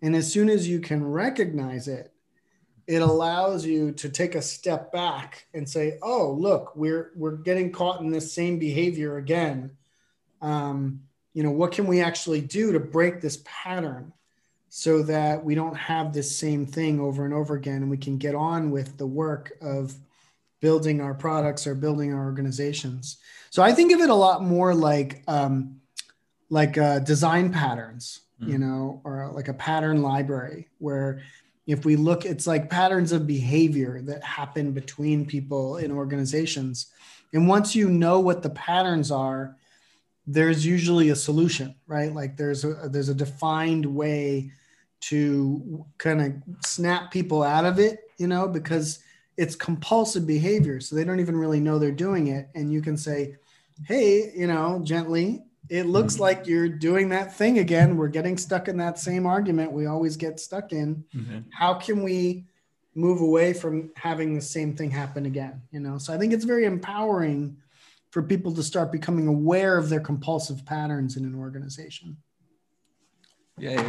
And 0.02 0.16
as 0.16 0.32
soon 0.32 0.50
as 0.50 0.68
you 0.68 0.80
can 0.80 1.04
recognize 1.04 1.88
it 1.88 2.14
it 2.86 3.02
allows 3.02 3.66
you 3.66 3.94
to 3.94 4.10
take 4.10 4.36
a 4.36 4.42
step 4.42 4.92
back 4.92 5.48
and 5.54 5.68
say 5.68 5.98
oh 6.02 6.32
look 6.38 6.76
we're 6.76 7.12
we're 7.16 7.38
getting 7.38 7.72
caught 7.72 8.02
in 8.02 8.12
this 8.12 8.34
same 8.34 8.60
behavior 8.60 9.18
again. 9.18 9.72
Um, 10.42 11.04
you 11.34 11.44
know 11.44 11.52
what 11.52 11.72
can 11.72 11.88
we 11.88 12.02
actually 12.02 12.42
do 12.42 12.72
to 12.72 12.80
break 12.80 13.22
this 13.22 13.42
pattern 13.46 14.14
so 14.70 15.04
that 15.04 15.44
we 15.44 15.54
don't 15.56 15.76
have 15.76 16.14
this 16.14 16.36
same 16.38 16.66
thing 16.66 17.00
over 17.00 17.26
and 17.26 17.34
over 17.34 17.56
again? 17.56 17.84
And 17.84 17.90
we 17.90 17.98
can 17.98 18.18
get 18.18 18.36
on 18.36 18.72
with 18.72 18.98
the 18.98 19.08
work 19.08 19.54
of 19.62 19.94
building 20.62 21.02
our 21.02 21.14
products 21.14 21.68
or 21.68 21.76
building 21.76 22.14
our 22.14 22.24
organizations. 22.24 23.18
So 23.50 23.62
i 23.62 23.72
think 23.72 23.92
of 23.92 24.00
it 24.00 24.10
a 24.10 24.16
lot 24.16 24.44
more 24.44 24.74
like 24.74 25.24
um, 25.28 25.82
like 26.50 26.78
uh, 26.78 27.00
design 27.00 27.52
patterns 27.52 28.22
mm. 28.42 28.50
you 28.50 28.58
know 28.58 29.02
or 29.04 29.32
like 29.34 29.48
a 29.48 29.54
pattern 29.54 30.02
library 30.02 30.70
where 30.80 31.22
if 31.66 31.86
we 31.86 31.96
look 31.96 32.26
it's 32.26 32.48
like 32.48 32.70
patterns 32.70 33.12
of 33.12 33.26
behavior 33.28 34.02
that 34.02 34.24
happen 34.24 34.72
between 34.72 35.26
people 35.26 35.78
in 35.78 35.92
organizations. 35.92 36.88
And 37.34 37.48
once 37.48 37.76
you 37.76 37.90
know 37.90 38.20
what 38.20 38.44
the 38.44 38.50
patterns 38.50 39.12
are 39.12 39.56
there's 40.26 40.66
usually 40.66 41.10
a 41.10 41.16
solution 41.16 41.76
right 41.88 42.14
like 42.14 42.38
there's 42.38 42.64
a 42.64 42.90
there's 42.90 43.10
a 43.10 43.16
defined 43.16 43.86
way 43.86 44.50
to 45.00 45.86
kind 45.98 46.22
of 46.22 46.34
snap 46.66 47.12
people 47.12 47.44
out 47.44 47.66
of 47.66 47.80
it 47.80 48.00
you 48.18 48.28
know 48.28 48.48
because 48.48 49.00
it's 49.36 49.56
compulsive 49.56 50.26
behavior 50.26 50.80
so 50.80 50.96
they 50.96 51.04
don't 51.04 51.20
even 51.20 51.36
really 51.36 51.60
know 51.60 51.78
they're 51.78 51.92
doing 51.92 52.28
it 52.28 52.48
and 52.56 52.72
you 52.72 52.82
can 52.82 52.96
say 52.96 53.36
hey 53.86 54.32
you 54.36 54.48
know 54.48 54.80
gently 54.84 55.44
it 55.70 55.86
looks 55.86 56.16
mm-hmm. 56.16 56.24
like 56.24 56.48
you're 56.48 56.70
doing 56.70 57.10
that 57.10 57.36
thing 57.36 57.60
again. 57.60 57.96
We're 57.96 58.10
getting 58.10 58.38
stuck 58.38 58.68
in 58.68 58.78
that 58.78 59.00
same 59.00 59.26
argument 59.26 59.72
we 59.72 59.86
always 59.86 60.18
get 60.18 60.40
stuck 60.40 60.74
in. 60.74 61.04
Mm-hmm. 61.16 61.40
How 61.52 61.76
can 61.76 62.04
we 62.04 62.46
move 62.96 63.22
away 63.22 63.54
from 63.54 63.92
having 63.96 64.36
the 64.36 64.42
same 64.42 64.76
thing 64.76 64.92
happen 64.92 65.26
again? 65.26 65.62
You 65.72 65.80
know, 65.80 65.98
so 65.98 66.14
I 66.14 66.18
think 66.18 66.34
it's 66.34 66.46
very 66.46 66.66
empowering 66.66 67.58
for 68.14 68.22
people 68.22 68.54
to 68.54 68.62
start 68.62 68.92
becoming 68.92 69.28
aware 69.28 69.76
of 69.76 69.90
their 69.90 70.00
compulsive 70.00 70.64
patterns 70.68 71.18
in 71.18 71.26
an 71.26 71.34
organization. 71.34 72.16
Yeah, 73.58 73.84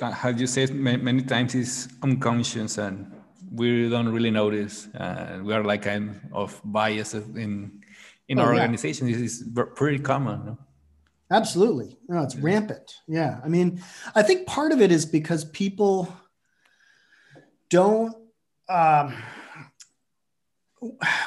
how 0.00 0.30
you 0.30 0.46
say 0.46 0.64
many 0.64 1.22
times 1.22 1.54
is 1.54 1.86
unconscious 2.02 2.78
and 2.78 3.12
we 3.52 3.90
don't 3.90 4.08
really 4.08 4.30
notice. 4.30 4.88
Uh, 4.94 5.40
we 5.42 5.52
are 5.52 5.62
like 5.62 5.82
kind 5.82 6.18
of 6.32 6.58
biased 6.64 7.14
in 7.14 7.82
in 8.28 8.38
oh, 8.38 8.44
our 8.44 8.54
yeah. 8.54 8.62
organization. 8.62 9.08
This 9.08 9.20
is 9.20 9.44
pretty 9.74 9.98
common. 9.98 10.46
No? 10.46 10.58
Absolutely. 11.30 11.98
No, 12.08 12.22
it's 12.22 12.34
yeah. 12.34 12.40
rampant. 12.44 12.94
Yeah. 13.06 13.40
I 13.44 13.48
mean, 13.48 13.82
I 14.14 14.22
think 14.22 14.46
part 14.46 14.72
of 14.72 14.80
it 14.80 14.90
is 14.90 15.04
because 15.04 15.44
people 15.44 16.08
don't, 17.68 18.16
um, 18.70 19.14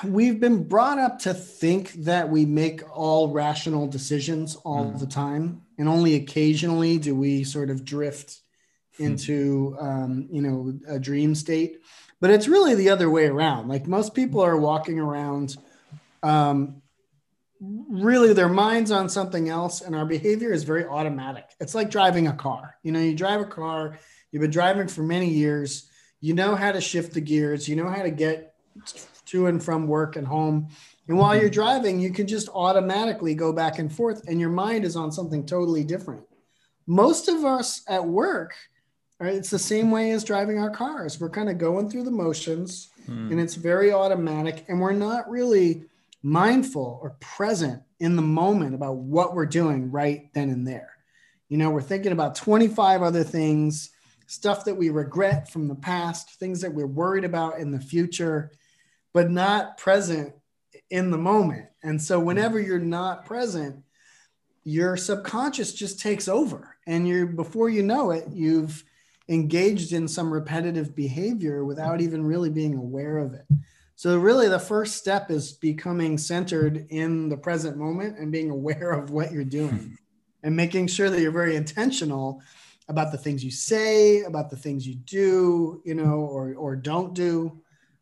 we've 0.04 0.40
been 0.40 0.64
brought 0.68 1.00
up 1.00 1.20
to 1.20 1.34
think 1.34 1.92
that 1.94 2.30
we 2.30 2.46
make 2.46 2.82
all 2.96 3.30
rational 3.30 3.88
decisions 3.88 4.56
all 4.58 4.86
mm. 4.86 5.00
the 5.00 5.08
time. 5.08 5.62
And 5.78 5.88
only 5.88 6.16
occasionally 6.16 6.98
do 6.98 7.16
we 7.16 7.44
sort 7.44 7.70
of 7.70 7.86
drift 7.86 8.42
hmm. 8.98 9.06
into, 9.06 9.78
um, 9.80 10.28
you 10.30 10.42
know, 10.42 10.78
a 10.88 11.00
dream 11.00 11.36
state. 11.36 11.82
But 12.20 12.32
it's 12.32 12.50
really 12.50 12.76
the 12.76 12.90
other 12.90 13.10
way 13.10 13.28
around. 13.28 13.70
Like 13.70 13.88
most 13.88 14.14
people 14.14 14.42
are 14.42 14.58
walking 14.58 15.00
around 15.00 15.56
um, 16.22 16.82
really 17.62 18.34
their 18.34 18.50
minds 18.50 18.92
on 18.92 19.10
something 19.10 19.50
else 19.50 19.82
and 19.82 19.96
our 19.96 20.06
behavior 20.06 20.54
is 20.54 20.64
very 20.64 20.86
automatic 20.86 21.46
it's 21.60 21.76
like 21.76 21.92
driving 21.92 22.28
a 22.28 22.34
car 22.34 22.78
you 22.84 22.92
know 22.92 23.00
you 23.00 23.14
drive 23.14 23.42
a 23.42 23.46
car 23.46 24.00
you've 24.32 24.42
been 24.42 24.50
driving 24.50 24.88
for 24.88 25.02
many 25.02 25.30
years 25.30 25.90
you 26.22 26.34
know 26.34 26.56
how 26.56 26.72
to 26.72 26.80
shift 26.80 27.14
the 27.14 27.22
gears 27.22 27.68
you 27.68 27.76
know 27.76 27.90
how 27.90 28.02
to 28.02 28.12
get 28.12 28.56
to 29.30 29.48
and 29.48 29.64
from 29.64 29.88
work 29.88 30.16
and 30.16 30.28
home 30.28 30.68
and 31.08 31.18
while 31.18 31.36
you're 31.36 31.50
driving 31.50 32.00
you 32.00 32.12
can 32.12 32.28
just 32.28 32.50
automatically 32.50 33.34
go 33.34 33.52
back 33.52 33.80
and 33.80 33.94
forth 33.94 34.28
and 34.28 34.40
your 34.40 34.50
mind 34.50 34.86
is 34.86 34.96
on 34.96 35.12
something 35.12 35.46
totally 35.46 35.84
different 35.84 36.24
most 36.88 37.28
of 37.28 37.46
us 37.46 37.82
at 37.88 38.04
work 38.04 38.54
right, 39.20 39.36
it's 39.36 39.50
the 39.50 39.60
same 39.60 39.92
way 39.92 40.12
as 40.12 40.24
driving 40.24 40.60
our 40.60 40.70
cars 40.70 41.20
we're 41.20 41.30
kind 41.30 41.50
of 41.50 41.58
going 41.58 41.90
through 41.90 42.04
the 42.04 42.12
motions 42.12 42.90
hmm. 43.06 43.32
and 43.32 43.40
it's 43.40 43.56
very 43.56 43.92
automatic 43.92 44.66
and 44.68 44.80
we're 44.80 44.92
not 44.92 45.30
really 45.30 45.86
mindful 46.22 47.00
or 47.02 47.12
present 47.20 47.82
in 48.00 48.16
the 48.16 48.22
moment 48.22 48.76
about 48.76 48.98
what 48.98 49.34
we're 49.34 49.46
doing 49.46 49.92
right 49.92 50.32
then 50.34 50.50
and 50.50 50.68
there. 50.68 50.96
You 51.48 51.58
know, 51.58 51.70
we're 51.70 51.82
thinking 51.82 52.12
about 52.12 52.36
25 52.36 53.02
other 53.02 53.24
things, 53.24 53.90
stuff 54.28 54.66
that 54.66 54.76
we 54.76 54.90
regret 54.90 55.50
from 55.50 55.68
the 55.68 55.76
past, 55.76 56.36
things 56.36 56.62
that 56.62 56.74
we're 56.74 56.88
worried 56.88 57.26
about 57.26 57.60
in 57.60 57.72
the 57.72 57.80
future, 57.80 58.52
but 59.14 59.30
not 59.30 59.78
present 59.78 60.34
in 60.90 61.12
the 61.12 61.18
moment. 61.18 61.66
And 61.84 62.02
so, 62.02 62.20
whenever 62.20 62.60
you're 62.60 62.80
not 62.80 63.26
present, 63.26 63.84
your 64.64 64.98
subconscious 64.98 65.74
just 65.74 66.00
takes 66.00 66.28
over. 66.28 66.78
And 66.86 67.08
you're, 67.08 67.26
before 67.26 67.70
you 67.70 67.84
know 67.84 68.12
it, 68.12 68.26
you've 68.32 68.84
engaged 69.30 69.94
in 69.94 70.08
some 70.08 70.32
repetitive 70.32 70.96
behavior 70.96 71.64
without 71.64 72.02
even 72.02 72.26
really 72.26 72.50
being 72.50 72.76
aware 72.76 73.18
of 73.18 73.34
it. 73.34 73.46
So 73.96 74.18
really 74.18 74.48
the 74.48 74.60
first 74.60 74.96
step 74.96 75.30
is 75.30 75.52
becoming 75.52 76.18
centered 76.18 76.88
in 76.90 77.28
the 77.28 77.36
present 77.36 77.78
moment 77.78 78.18
and 78.18 78.32
being 78.32 78.50
aware 78.50 78.92
of 78.92 79.10
what 79.10 79.32
you're 79.32 79.44
doing 79.44 79.78
hmm. 79.78 79.94
and 80.42 80.56
making 80.56 80.88
sure 80.88 81.10
that 81.10 81.20
you're 81.20 81.32
very 81.32 81.56
intentional 81.56 82.42
about 82.88 83.12
the 83.12 83.18
things 83.18 83.44
you 83.44 83.52
say, 83.52 84.22
about 84.22 84.50
the 84.50 84.56
things 84.56 84.88
you 84.88 84.96
do, 84.96 85.82
you 85.86 85.94
know, 85.94 86.22
or 86.22 86.56
or 86.56 86.76
don't 86.76 87.14
do. 87.14 87.62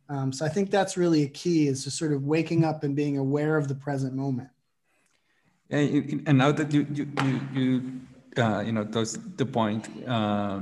Um, 0.09 0.31
so 0.31 0.45
I 0.45 0.49
think 0.49 0.71
that's 0.71 0.95
really 0.97 1.23
a 1.23 1.27
key 1.27 1.67
is 1.67 1.83
just 1.83 1.97
sort 1.97 2.13
of 2.13 2.23
waking 2.23 2.63
up 2.63 2.83
and 2.83 2.95
being 2.95 3.17
aware 3.17 3.57
of 3.57 3.67
the 3.67 3.75
present 3.75 4.13
moment. 4.13 4.49
And, 5.69 6.23
and 6.25 6.37
now 6.37 6.51
that 6.53 6.73
you 6.73 6.87
you 6.93 7.07
you, 7.23 7.41
you 7.53 8.41
uh, 8.41 8.61
you 8.61 8.71
know 8.71 8.85
that's 8.85 9.17
the 9.35 9.45
point. 9.45 9.89
Uh, 10.07 10.61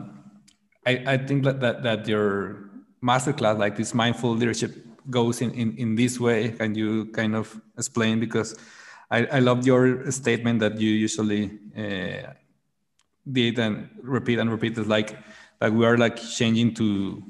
I 0.85 1.03
I 1.05 1.17
think 1.17 1.43
that 1.43 1.59
that 1.59 1.83
that 1.83 2.07
your 2.07 2.65
masterclass 3.03 3.59
like 3.59 3.75
this 3.75 3.93
mindful 3.93 4.31
leadership 4.31 4.85
goes 5.09 5.41
in, 5.41 5.51
in, 5.51 5.77
in 5.77 5.95
this 5.95 6.19
way? 6.19 6.49
Can 6.49 6.75
you 6.75 7.05
kind 7.07 7.35
of 7.35 7.59
explain? 7.77 8.19
Because 8.19 8.55
I, 9.11 9.25
I 9.25 9.39
love 9.39 9.65
your 9.65 10.09
statement 10.11 10.59
that 10.59 10.79
you 10.79 10.89
usually 10.89 11.59
uh, 11.77 12.33
did 13.31 13.59
and 13.59 13.89
repeat 14.01 14.39
and 14.39 14.49
repeat. 14.51 14.77
It's 14.77 14.87
like 14.87 15.15
like 15.61 15.73
we 15.73 15.85
are 15.85 15.97
like 15.97 16.17
changing 16.17 16.73
to 16.75 17.23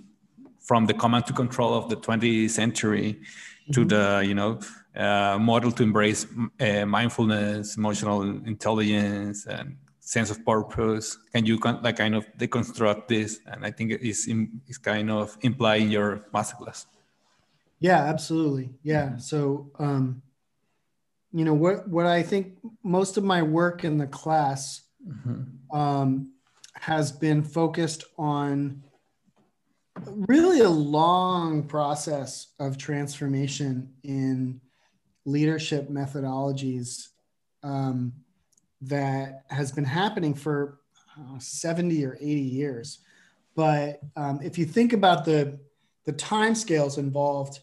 from 0.65 0.85
the 0.85 0.93
command 0.93 1.25
to 1.27 1.33
control 1.33 1.73
of 1.73 1.89
the 1.89 1.95
20th 1.95 2.49
century 2.49 3.21
to 3.71 3.85
the 3.85 4.23
you 4.25 4.35
know 4.35 4.59
uh, 4.95 5.37
model 5.39 5.71
to 5.71 5.83
embrace 5.83 6.25
uh, 6.59 6.85
mindfulness, 6.85 7.77
emotional 7.77 8.21
intelligence, 8.21 9.45
and 9.45 9.77
sense 9.99 10.29
of 10.29 10.45
purpose. 10.45 11.17
Can 11.33 11.45
you 11.45 11.57
like 11.81 11.97
kind 11.97 12.15
of 12.15 12.25
deconstruct 12.37 13.07
this? 13.07 13.39
And 13.47 13.65
I 13.65 13.71
think 13.71 13.91
it's 13.91 14.27
in, 14.27 14.61
it's 14.67 14.77
kind 14.77 15.09
of 15.11 15.37
implying 15.41 15.89
your 15.89 16.25
masterclass. 16.33 16.85
Yeah, 17.79 18.03
absolutely. 18.03 18.69
Yeah. 18.83 19.17
So, 19.17 19.71
um, 19.79 20.21
you 21.33 21.43
know 21.43 21.53
what 21.53 21.87
what 21.89 22.05
I 22.05 22.23
think 22.23 22.57
most 22.81 23.17
of 23.17 23.23
my 23.25 23.41
work 23.41 23.83
in 23.83 23.97
the 23.97 24.07
class 24.07 24.83
mm-hmm. 25.05 25.77
um, 25.77 26.31
has 26.79 27.11
been 27.11 27.43
focused 27.43 28.05
on 28.17 28.84
really 30.03 30.61
a 30.61 30.69
long 30.69 31.63
process 31.63 32.47
of 32.59 32.77
transformation 32.77 33.93
in 34.03 34.59
leadership 35.25 35.89
methodologies 35.89 37.09
um, 37.63 38.13
that 38.81 39.43
has 39.49 39.71
been 39.71 39.85
happening 39.85 40.33
for 40.33 40.79
uh, 41.17 41.39
70 41.39 42.05
or 42.05 42.15
80 42.15 42.25
years. 42.41 42.99
But 43.55 44.01
um, 44.15 44.39
if 44.43 44.57
you 44.57 44.65
think 44.65 44.93
about 44.93 45.25
the 45.25 45.59
the 46.05 46.11
time 46.11 46.53
scales 46.53 46.99
involved, 46.99 47.61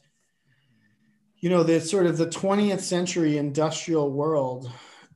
you 1.39 1.49
know, 1.49 1.63
the 1.63 1.81
sort 1.81 2.07
of 2.07 2.19
the 2.19 2.27
20th 2.27 2.81
century 2.81 3.39
industrial 3.39 4.11
world 4.11 4.69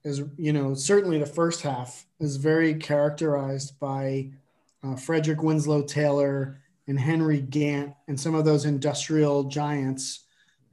is, 0.04 0.22
you 0.36 0.52
know, 0.52 0.74
certainly 0.74 1.18
the 1.18 1.26
first 1.26 1.62
half 1.62 2.06
is 2.20 2.36
very 2.36 2.74
characterized 2.74 3.80
by 3.80 4.30
uh, 4.84 4.94
Frederick 4.94 5.42
Winslow 5.42 5.82
Taylor 5.82 6.60
and 6.88 6.98
Henry 6.98 7.42
Gantt 7.42 7.94
and 8.08 8.18
some 8.18 8.34
of 8.34 8.44
those 8.44 8.64
industrial 8.64 9.44
giants, 9.44 10.26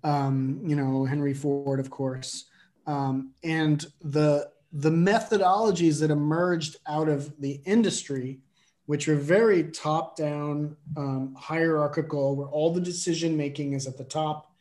um, 0.03 0.61
you 0.65 0.75
know, 0.75 1.05
Henry 1.05 1.33
Ford, 1.33 1.79
of 1.79 1.89
course, 1.89 2.45
um, 2.85 3.31
and 3.43 3.85
the 4.01 4.51
the 4.75 4.89
methodologies 4.89 5.99
that 5.99 6.09
emerged 6.09 6.77
out 6.87 7.07
of 7.07 7.39
the 7.39 7.61
industry, 7.65 8.39
which 8.87 9.07
are 9.07 9.15
very 9.15 9.65
top 9.65 10.17
down, 10.17 10.75
um, 10.97 11.35
hierarchical, 11.39 12.35
where 12.35 12.47
all 12.47 12.73
the 12.73 12.81
decision 12.81 13.37
making 13.37 13.73
is 13.73 13.85
at 13.85 13.97
the 13.99 14.03
top 14.03 14.51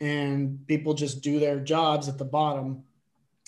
and 0.00 0.66
people 0.66 0.94
just 0.94 1.22
do 1.22 1.38
their 1.38 1.60
jobs 1.60 2.08
at 2.08 2.18
the 2.18 2.24
bottom. 2.24 2.82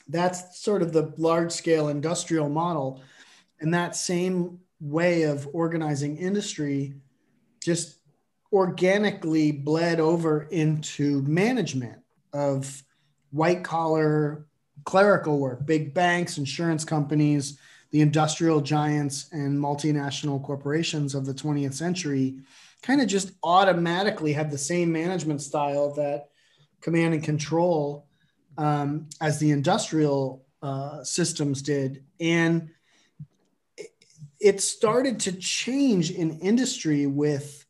That's 0.07 0.61
sort 0.61 0.83
of 0.83 0.92
the 0.92 1.12
large 1.16 1.50
scale 1.50 1.88
industrial 1.88 2.50
model. 2.50 3.02
And 3.61 3.72
that 3.72 3.96
same 3.96 4.61
way 4.78 5.22
of 5.22 5.48
organizing 5.52 6.18
industry 6.18 6.94
just 7.64 7.96
organically 8.53 9.50
bled 9.50 9.98
over 9.98 10.42
into 10.50 11.22
management 11.22 11.98
of 12.35 12.83
white 13.31 13.64
collar 13.64 14.46
clerical 14.85 15.38
work, 15.38 15.64
big 15.64 15.94
banks, 15.94 16.37
insurance 16.37 16.85
companies, 16.85 17.59
the 17.90 18.03
industrial 18.03 18.61
giants, 18.61 19.29
and 19.33 19.59
multinational 19.59 20.42
corporations 20.42 21.14
of 21.14 21.24
the 21.24 21.33
20th 21.33 21.72
century 21.72 22.37
kind 22.83 23.00
of 23.00 23.07
just 23.07 23.33
automatically 23.42 24.35
had 24.35 24.50
the 24.50 24.59
same 24.59 24.92
management 24.92 25.40
style 25.40 25.94
that 25.94 26.29
command 26.83 27.14
and 27.14 27.24
control 27.24 28.07
um, 28.59 29.09
as 29.22 29.38
the 29.38 29.50
industrial 29.50 30.44
uh, 30.61 31.03
systems 31.03 31.62
did. 31.62 32.05
And 32.20 32.68
it 34.44 34.61
started 34.61 35.18
to 35.20 35.33
change 35.33 36.11
in 36.11 36.38
industry 36.40 37.07
with 37.07 37.64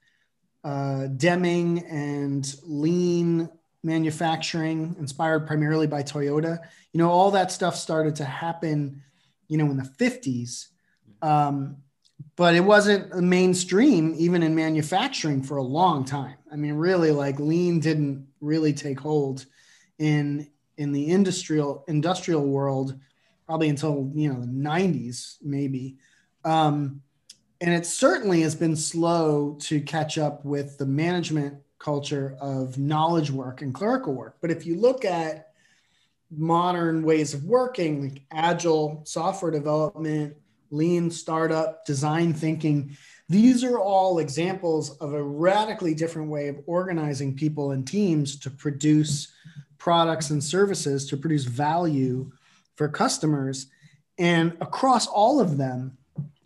uh, 0.65 1.07
Deming 1.07 1.87
and 1.87 2.53
lean 2.65 3.49
manufacturing, 3.85 4.97
inspired 4.99 5.47
primarily 5.47 5.87
by 5.87 6.03
Toyota. 6.03 6.59
You 6.93 6.99
know, 6.99 7.11
all 7.11 7.31
that 7.31 7.53
stuff 7.53 7.77
started 7.77 8.17
to 8.17 8.25
happen, 8.25 9.03
you 9.47 9.57
know, 9.57 9.67
in 9.67 9.77
the 9.77 9.85
50s. 9.85 10.67
Um, 11.23 11.77
but 12.35 12.57
it 12.57 12.61
wasn't 12.61 13.15
mainstream 13.23 14.13
even 14.19 14.43
in 14.43 14.57
manufacturing 14.57 15.45
for 15.45 15.59
a 15.59 15.63
long 15.63 16.05
time. 16.05 16.35
I 16.51 16.57
mean, 16.57 16.75
really, 16.75 17.13
like 17.13 17.39
lean 17.39 17.79
didn't 17.79 18.27
really 18.41 18.73
take 18.73 18.99
hold 18.99 19.47
in 20.01 20.51
in 20.77 20.91
the 20.91 21.13
industrial 21.13 21.85
industrial 21.87 22.45
world 22.45 22.99
probably 23.47 23.69
until 23.69 24.11
you 24.13 24.33
know 24.33 24.41
the 24.41 24.47
90s 24.49 25.37
maybe 25.41 25.99
um, 26.45 27.03
and 27.61 27.73
it 27.73 27.87
certainly 27.87 28.43
has 28.43 28.55
been 28.55 28.77
slow 28.77 29.57
to 29.61 29.81
catch 29.81 30.19
up 30.19 30.45
with 30.45 30.77
the 30.79 30.87
management 30.87 31.57
culture 31.79 32.37
of 32.41 32.79
knowledge 32.79 33.31
work 33.31 33.63
and 33.63 33.75
clerical 33.75 34.15
work. 34.15 34.37
But 34.41 34.51
if 34.51 34.67
you 34.67 34.77
look 34.79 35.05
at 35.05 35.49
modern 36.31 37.03
ways 37.03 37.35
of 37.35 37.45
working, 37.45 38.03
like 38.03 38.23
agile 38.31 39.03
software 39.05 39.51
development, 39.51 40.37
lean 40.71 41.11
startup, 41.11 41.85
design 41.85 42.33
thinking, 42.33 42.97
these 43.29 43.65
are 43.65 43.79
all 43.79 44.19
examples 44.19 44.97
of 44.99 45.15
a 45.15 45.23
radically 45.23 45.95
different 45.95 46.29
way 46.29 46.49
of 46.49 46.61
organizing 46.67 47.35
people 47.35 47.71
and 47.71 47.87
teams 47.87 48.39
to 48.41 48.51
produce 48.51 49.33
products 49.79 50.31
and 50.31 50.43
services, 50.43 51.07
to 51.09 51.17
produce 51.17 51.45
value 51.45 52.31
for 52.77 52.89
customers. 52.89 53.67
And 54.19 54.57
across 54.61 55.07
all 55.07 55.41
of 55.41 55.57
them, 55.57 55.97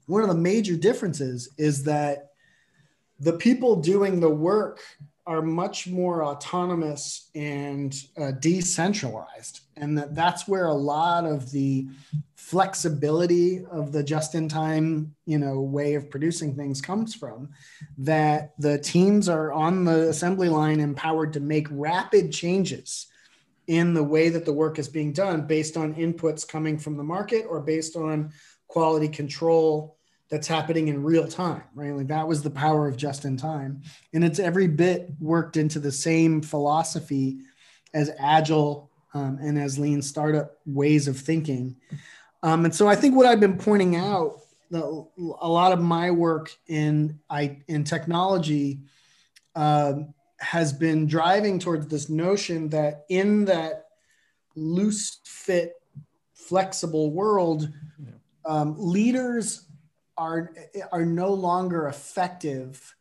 one 0.08 0.22
of 0.22 0.28
the 0.28 0.34
major 0.34 0.74
differences 0.74 1.50
is 1.58 1.84
that 1.84 2.30
the 3.20 3.34
people 3.34 3.76
doing 3.76 4.20
the 4.20 4.30
work 4.30 4.80
are 5.26 5.42
much 5.42 5.86
more 5.86 6.24
autonomous 6.24 7.28
and 7.34 8.02
uh, 8.16 8.30
decentralized 8.40 9.60
and 9.76 9.98
that 9.98 10.14
that's 10.14 10.48
where 10.48 10.66
a 10.66 10.74
lot 10.74 11.26
of 11.26 11.50
the 11.50 11.86
flexibility 12.34 13.62
of 13.70 13.92
the 13.92 14.02
just 14.02 14.34
in 14.34 14.48
time 14.48 15.14
you 15.26 15.38
know 15.38 15.60
way 15.60 15.94
of 15.94 16.08
producing 16.08 16.56
things 16.56 16.80
comes 16.80 17.14
from 17.14 17.50
that 17.98 18.54
the 18.58 18.78
teams 18.78 19.28
are 19.28 19.52
on 19.52 19.84
the 19.84 20.08
assembly 20.08 20.48
line 20.48 20.80
empowered 20.80 21.34
to 21.34 21.40
make 21.40 21.66
rapid 21.70 22.32
changes 22.32 23.08
in 23.66 23.92
the 23.92 24.02
way 24.02 24.30
that 24.30 24.46
the 24.46 24.52
work 24.52 24.78
is 24.78 24.88
being 24.88 25.12
done 25.12 25.46
based 25.46 25.76
on 25.76 25.94
inputs 25.96 26.48
coming 26.48 26.78
from 26.78 26.96
the 26.96 27.04
market 27.04 27.44
or 27.46 27.60
based 27.60 27.96
on 27.96 28.32
quality 28.66 29.08
control 29.08 29.97
that's 30.30 30.46
happening 30.46 30.88
in 30.88 31.02
real 31.02 31.26
time, 31.26 31.62
right? 31.74 31.94
Like 31.94 32.08
that 32.08 32.28
was 32.28 32.42
the 32.42 32.50
power 32.50 32.86
of 32.86 32.96
just 32.96 33.24
in 33.24 33.36
time. 33.36 33.82
And 34.12 34.22
it's 34.22 34.38
every 34.38 34.68
bit 34.68 35.10
worked 35.20 35.56
into 35.56 35.78
the 35.78 35.92
same 35.92 36.42
philosophy 36.42 37.38
as 37.94 38.10
agile 38.18 38.90
um, 39.14 39.38
and 39.40 39.58
as 39.58 39.78
lean 39.78 40.02
startup 40.02 40.58
ways 40.66 41.08
of 41.08 41.18
thinking. 41.18 41.76
Um, 42.42 42.66
and 42.66 42.74
so 42.74 42.86
I 42.86 42.94
think 42.94 43.16
what 43.16 43.26
I've 43.26 43.40
been 43.40 43.56
pointing 43.56 43.96
out, 43.96 44.40
the, 44.70 45.06
a 45.40 45.48
lot 45.48 45.72
of 45.72 45.80
my 45.80 46.10
work 46.10 46.50
in 46.66 47.18
I 47.30 47.62
in 47.68 47.84
technology 47.84 48.80
uh, 49.56 49.94
has 50.40 50.74
been 50.74 51.06
driving 51.06 51.58
towards 51.58 51.88
this 51.88 52.10
notion 52.10 52.68
that 52.68 53.06
in 53.08 53.46
that 53.46 53.86
loose 54.54 55.20
fit, 55.24 55.72
flexible 56.34 57.10
world, 57.12 57.72
um, 58.44 58.74
leaders 58.78 59.67
are 60.18 60.52
are 60.92 61.06
no 61.06 61.32
longer 61.32 61.86
effective 61.86 62.94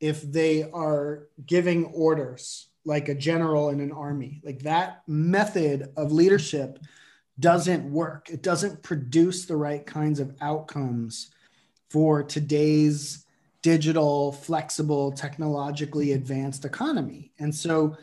if 0.00 0.22
they 0.22 0.68
are 0.70 1.28
giving 1.46 1.84
orders 1.86 2.68
like 2.84 3.08
a 3.08 3.14
general 3.14 3.68
in 3.68 3.80
an 3.80 3.92
army. 3.92 4.40
Like 4.44 4.60
that 4.60 5.02
method 5.06 5.92
of 5.96 6.10
leadership 6.10 6.80
doesn't 7.38 7.84
work. 7.84 8.28
It 8.28 8.42
doesn't 8.42 8.82
produce 8.82 9.44
the 9.44 9.56
right 9.56 9.86
kinds 9.86 10.18
of 10.18 10.34
outcomes 10.40 11.30
for 11.90 12.22
today's 12.22 13.24
digital 13.62 14.32
flexible 14.32 15.12
technologically 15.12 16.12
advanced 16.12 16.64
economy. 16.64 17.30
And 17.38 17.54
so 17.54 17.96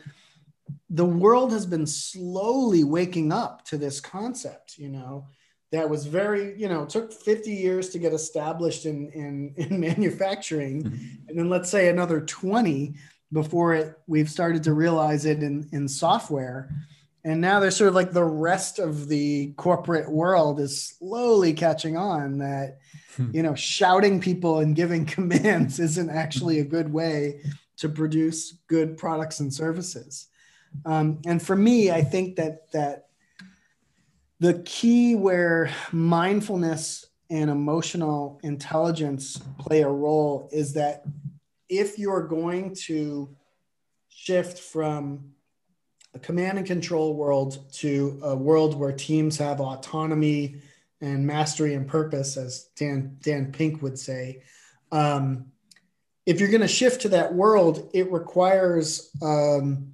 the 0.88 1.04
world 1.04 1.52
has 1.52 1.66
been 1.66 1.86
slowly 1.86 2.84
waking 2.84 3.32
up 3.32 3.64
to 3.64 3.76
this 3.76 4.00
concept 4.00 4.78
you 4.78 4.88
know 4.88 5.26
that 5.72 5.88
was 5.88 6.06
very, 6.06 6.58
you 6.58 6.68
know, 6.68 6.84
took 6.84 7.12
50 7.12 7.50
years 7.50 7.90
to 7.90 7.98
get 7.98 8.12
established 8.12 8.86
in, 8.86 9.10
in, 9.10 9.54
in 9.56 9.80
manufacturing. 9.80 10.84
Mm-hmm. 10.84 11.28
And 11.28 11.38
then 11.38 11.48
let's 11.48 11.70
say 11.70 11.88
another 11.88 12.20
20 12.20 12.94
before 13.32 13.74
it, 13.74 13.96
we've 14.06 14.30
started 14.30 14.64
to 14.64 14.72
realize 14.72 15.24
it 15.24 15.42
in, 15.42 15.68
in 15.72 15.86
software. 15.86 16.74
And 17.22 17.40
now 17.40 17.60
there's 17.60 17.76
sort 17.76 17.88
of 17.88 17.94
like 17.94 18.12
the 18.12 18.24
rest 18.24 18.78
of 18.78 19.06
the 19.06 19.52
corporate 19.52 20.10
world 20.10 20.58
is 20.58 20.82
slowly 20.98 21.52
catching 21.52 21.96
on 21.96 22.38
that, 22.38 22.78
hmm. 23.16 23.30
you 23.32 23.42
know, 23.42 23.54
shouting 23.54 24.20
people 24.20 24.58
and 24.58 24.74
giving 24.74 25.04
commands 25.06 25.78
isn't 25.78 26.10
actually 26.10 26.58
a 26.58 26.64
good 26.64 26.92
way 26.92 27.42
to 27.76 27.88
produce 27.88 28.54
good 28.66 28.96
products 28.96 29.40
and 29.40 29.52
services. 29.52 30.26
Um, 30.84 31.20
and 31.26 31.42
for 31.42 31.56
me, 31.56 31.90
I 31.90 32.02
think 32.02 32.36
that 32.36 32.70
that 32.72 33.09
the 34.40 34.54
key 34.64 35.14
where 35.14 35.70
mindfulness 35.92 37.06
and 37.28 37.50
emotional 37.50 38.40
intelligence 38.42 39.38
play 39.58 39.82
a 39.82 39.88
role 39.88 40.48
is 40.50 40.72
that 40.72 41.04
if 41.68 41.98
you're 41.98 42.26
going 42.26 42.74
to 42.74 43.36
shift 44.08 44.58
from 44.58 45.32
a 46.14 46.18
command 46.18 46.58
and 46.58 46.66
control 46.66 47.14
world 47.14 47.72
to 47.72 48.18
a 48.22 48.34
world 48.34 48.74
where 48.74 48.92
teams 48.92 49.38
have 49.38 49.60
autonomy 49.60 50.56
and 51.00 51.24
mastery 51.26 51.74
and 51.74 51.86
purpose, 51.86 52.36
as 52.36 52.64
Dan 52.76 53.16
Dan 53.22 53.52
Pink 53.52 53.80
would 53.82 53.98
say, 53.98 54.42
um, 54.90 55.46
if 56.26 56.40
you're 56.40 56.50
going 56.50 56.60
to 56.60 56.68
shift 56.68 57.02
to 57.02 57.10
that 57.10 57.32
world, 57.32 57.90
it 57.94 58.10
requires 58.10 59.10
um, 59.22 59.92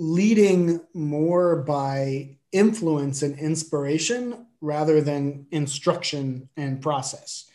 leading 0.00 0.80
more 0.94 1.56
by 1.56 2.38
influence 2.52 3.20
and 3.20 3.38
inspiration 3.38 4.46
rather 4.62 5.02
than 5.02 5.46
instruction 5.50 6.48
and 6.56 6.80
process. 6.80 7.50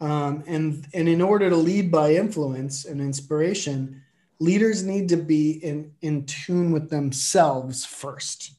Um, 0.00 0.44
and, 0.46 0.86
and 0.94 1.08
in 1.08 1.20
order 1.20 1.50
to 1.50 1.56
lead 1.56 1.90
by 1.90 2.14
influence 2.14 2.84
and 2.84 3.00
inspiration, 3.00 4.00
leaders 4.38 4.84
need 4.84 5.08
to 5.08 5.16
be 5.16 5.52
in, 5.64 5.92
in 6.02 6.24
tune 6.24 6.70
with 6.70 6.88
themselves 6.88 7.84
first, 7.84 8.52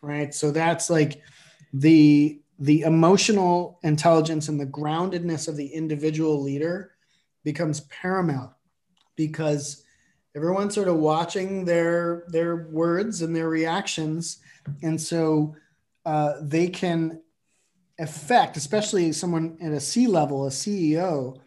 right? 0.00 0.32
So 0.32 0.50
that's 0.50 0.88
like 0.88 1.20
the, 1.74 2.40
the 2.58 2.80
emotional 2.80 3.78
intelligence 3.82 4.48
and 4.48 4.58
the 4.58 4.64
groundedness 4.64 5.48
of 5.48 5.56
the 5.56 5.66
individual 5.66 6.42
leader 6.42 6.92
becomes 7.44 7.80
paramount 7.80 8.52
because 9.16 9.84
everyone's 10.36 10.74
sort 10.74 10.88
of 10.88 10.96
watching 10.96 11.64
their 11.64 12.24
their 12.28 12.68
words 12.70 13.22
and 13.22 13.34
their 13.34 13.48
reactions. 13.48 14.38
And 14.82 15.00
so 15.00 15.56
uh, 16.04 16.34
they 16.42 16.68
can 16.68 17.20
affect 17.98 18.56
especially 18.56 19.12
someone 19.12 19.58
at 19.60 19.72
a 19.72 19.78
c 19.78 20.06
level 20.06 20.46
a 20.46 20.48
ceo 20.48 21.38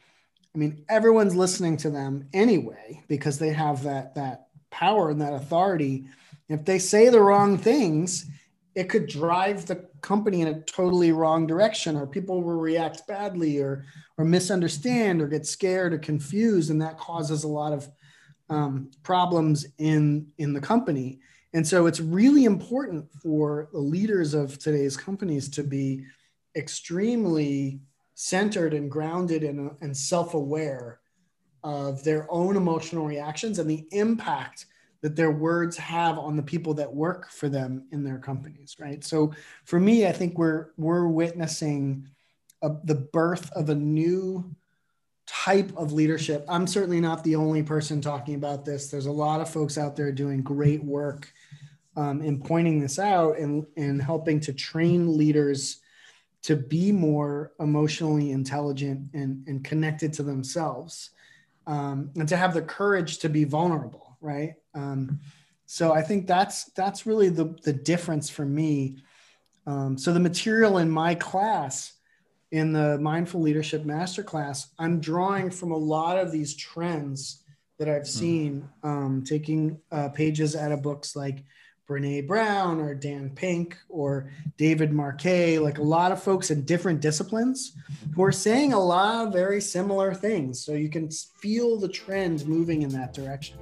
i 0.53 0.57
mean 0.59 0.85
everyone's 0.87 1.35
listening 1.35 1.75
to 1.75 1.89
them 1.89 2.29
anyway 2.31 3.03
because 3.07 3.39
they 3.39 3.49
have 3.49 3.81
that 3.81 4.13
that 4.13 4.49
power 4.73 5.11
and 5.11 5.21
that 5.21 5.33
authority. 5.33 6.05
If 6.49 6.65
they 6.65 6.79
say 6.79 7.07
the 7.09 7.21
wrong 7.21 7.57
things 7.57 8.25
it 8.75 8.89
could 8.89 9.05
drive 9.05 9.67
the 9.67 9.87
company 10.01 10.41
in 10.41 10.47
a 10.47 10.61
totally 10.61 11.11
wrong 11.11 11.45
direction 11.45 11.95
or 11.95 12.07
people 12.07 12.41
will 12.41 12.55
react 12.55 13.07
badly 13.07 13.59
or 13.59 13.85
or 14.17 14.25
misunderstand 14.25 15.21
or 15.21 15.27
get 15.27 15.45
scared 15.45 15.93
or 15.93 15.99
confused 15.99 16.71
and 16.71 16.81
that 16.81 16.97
causes 16.97 17.43
a 17.43 17.47
lot 17.47 17.71
of 17.71 17.87
um, 18.53 18.91
problems 19.03 19.65
in 19.77 20.27
in 20.37 20.53
the 20.53 20.61
company. 20.61 21.19
And 21.53 21.67
so 21.67 21.85
it's 21.85 21.99
really 21.99 22.45
important 22.45 23.11
for 23.21 23.69
the 23.71 23.79
leaders 23.79 24.33
of 24.33 24.57
today's 24.57 24.97
companies 24.97 25.49
to 25.49 25.63
be 25.63 26.05
extremely 26.55 27.79
centered 28.15 28.73
and 28.73 28.89
grounded 28.89 29.43
and, 29.43 29.71
and 29.81 29.95
self-aware 29.95 30.99
of 31.63 32.03
their 32.03 32.27
own 32.31 32.57
emotional 32.57 33.05
reactions 33.05 33.59
and 33.59 33.69
the 33.69 33.85
impact 33.91 34.65
that 35.01 35.15
their 35.15 35.31
words 35.31 35.77
have 35.77 36.17
on 36.17 36.35
the 36.35 36.43
people 36.43 36.73
that 36.73 36.93
work 36.93 37.29
for 37.29 37.49
them 37.49 37.87
in 37.91 38.03
their 38.03 38.19
companies 38.19 38.75
right? 38.79 39.03
So 39.03 39.33
for 39.65 39.79
me 39.79 40.07
i 40.07 40.11
think 40.11 40.37
we're 40.37 40.67
we're 40.77 41.07
witnessing 41.07 42.07
a, 42.61 42.71
the 42.83 42.95
birth 42.95 43.51
of 43.53 43.69
a 43.69 43.75
new 43.75 44.55
type 45.25 45.71
of 45.77 45.93
leadership. 45.93 46.45
I'm 46.47 46.67
certainly 46.67 46.99
not 46.99 47.23
the 47.23 47.35
only 47.35 47.63
person 47.63 48.01
talking 48.01 48.35
about 48.35 48.65
this. 48.65 48.89
There's 48.89 49.05
a 49.05 49.11
lot 49.11 49.41
of 49.41 49.49
folks 49.49 49.77
out 49.77 49.95
there 49.95 50.11
doing 50.11 50.41
great 50.41 50.83
work 50.83 51.31
um, 51.95 52.21
in 52.21 52.39
pointing 52.41 52.79
this 52.79 52.99
out 52.99 53.37
and 53.37 53.65
and 53.77 54.01
helping 54.01 54.39
to 54.41 54.53
train 54.53 55.17
leaders 55.17 55.79
to 56.43 56.55
be 56.55 56.91
more 56.91 57.53
emotionally 57.61 58.31
intelligent 58.31 59.09
and, 59.13 59.47
and 59.47 59.63
connected 59.63 60.11
to 60.11 60.23
themselves 60.23 61.11
um, 61.67 62.11
and 62.15 62.27
to 62.27 62.35
have 62.35 62.53
the 62.53 62.61
courage 62.61 63.19
to 63.19 63.29
be 63.29 63.45
vulnerable 63.45 64.03
right? 64.23 64.53
Um, 64.73 65.19
so 65.67 65.93
I 65.93 66.01
think 66.01 66.25
that's 66.25 66.65
that's 66.71 67.05
really 67.05 67.29
the 67.29 67.55
the 67.63 67.73
difference 67.73 68.29
for 68.29 68.45
me. 68.45 68.97
Um, 69.67 69.97
so 69.97 70.11
the 70.13 70.19
material 70.19 70.79
in 70.79 70.89
my 70.89 71.13
class, 71.13 71.93
in 72.53 72.71
the 72.71 72.99
mindful 72.99 73.41
leadership 73.41 73.83
masterclass, 73.83 74.67
I'm 74.77 74.99
drawing 74.99 75.49
from 75.49 75.71
a 75.71 75.77
lot 75.77 76.19
of 76.19 76.31
these 76.31 76.55
trends 76.55 77.43
that 77.79 77.89
I've 77.89 78.03
hmm. 78.03 78.19
seen, 78.19 78.69
um, 78.83 79.23
taking 79.25 79.79
uh, 79.91 80.09
pages 80.09 80.55
out 80.55 80.71
of 80.71 80.83
books 80.83 81.15
like 81.15 81.43
Brene 81.87 82.25
Brown 82.25 82.79
or 82.79 82.95
Dan 82.95 83.29
Pink 83.31 83.77
or 83.89 84.31
David 84.57 84.93
Marquet, 84.93 85.59
like 85.59 85.79
a 85.79 85.83
lot 85.83 86.13
of 86.13 86.23
folks 86.23 86.49
in 86.49 86.63
different 86.63 87.01
disciplines 87.01 87.75
who 88.15 88.23
are 88.23 88.31
saying 88.31 88.71
a 88.71 88.79
lot 88.79 89.27
of 89.27 89.33
very 89.33 89.59
similar 89.59 90.13
things. 90.13 90.63
So 90.63 90.73
you 90.73 90.89
can 90.89 91.09
feel 91.11 91.77
the 91.77 91.89
trend 91.89 92.47
moving 92.47 92.83
in 92.83 92.89
that 92.89 93.13
direction. 93.13 93.57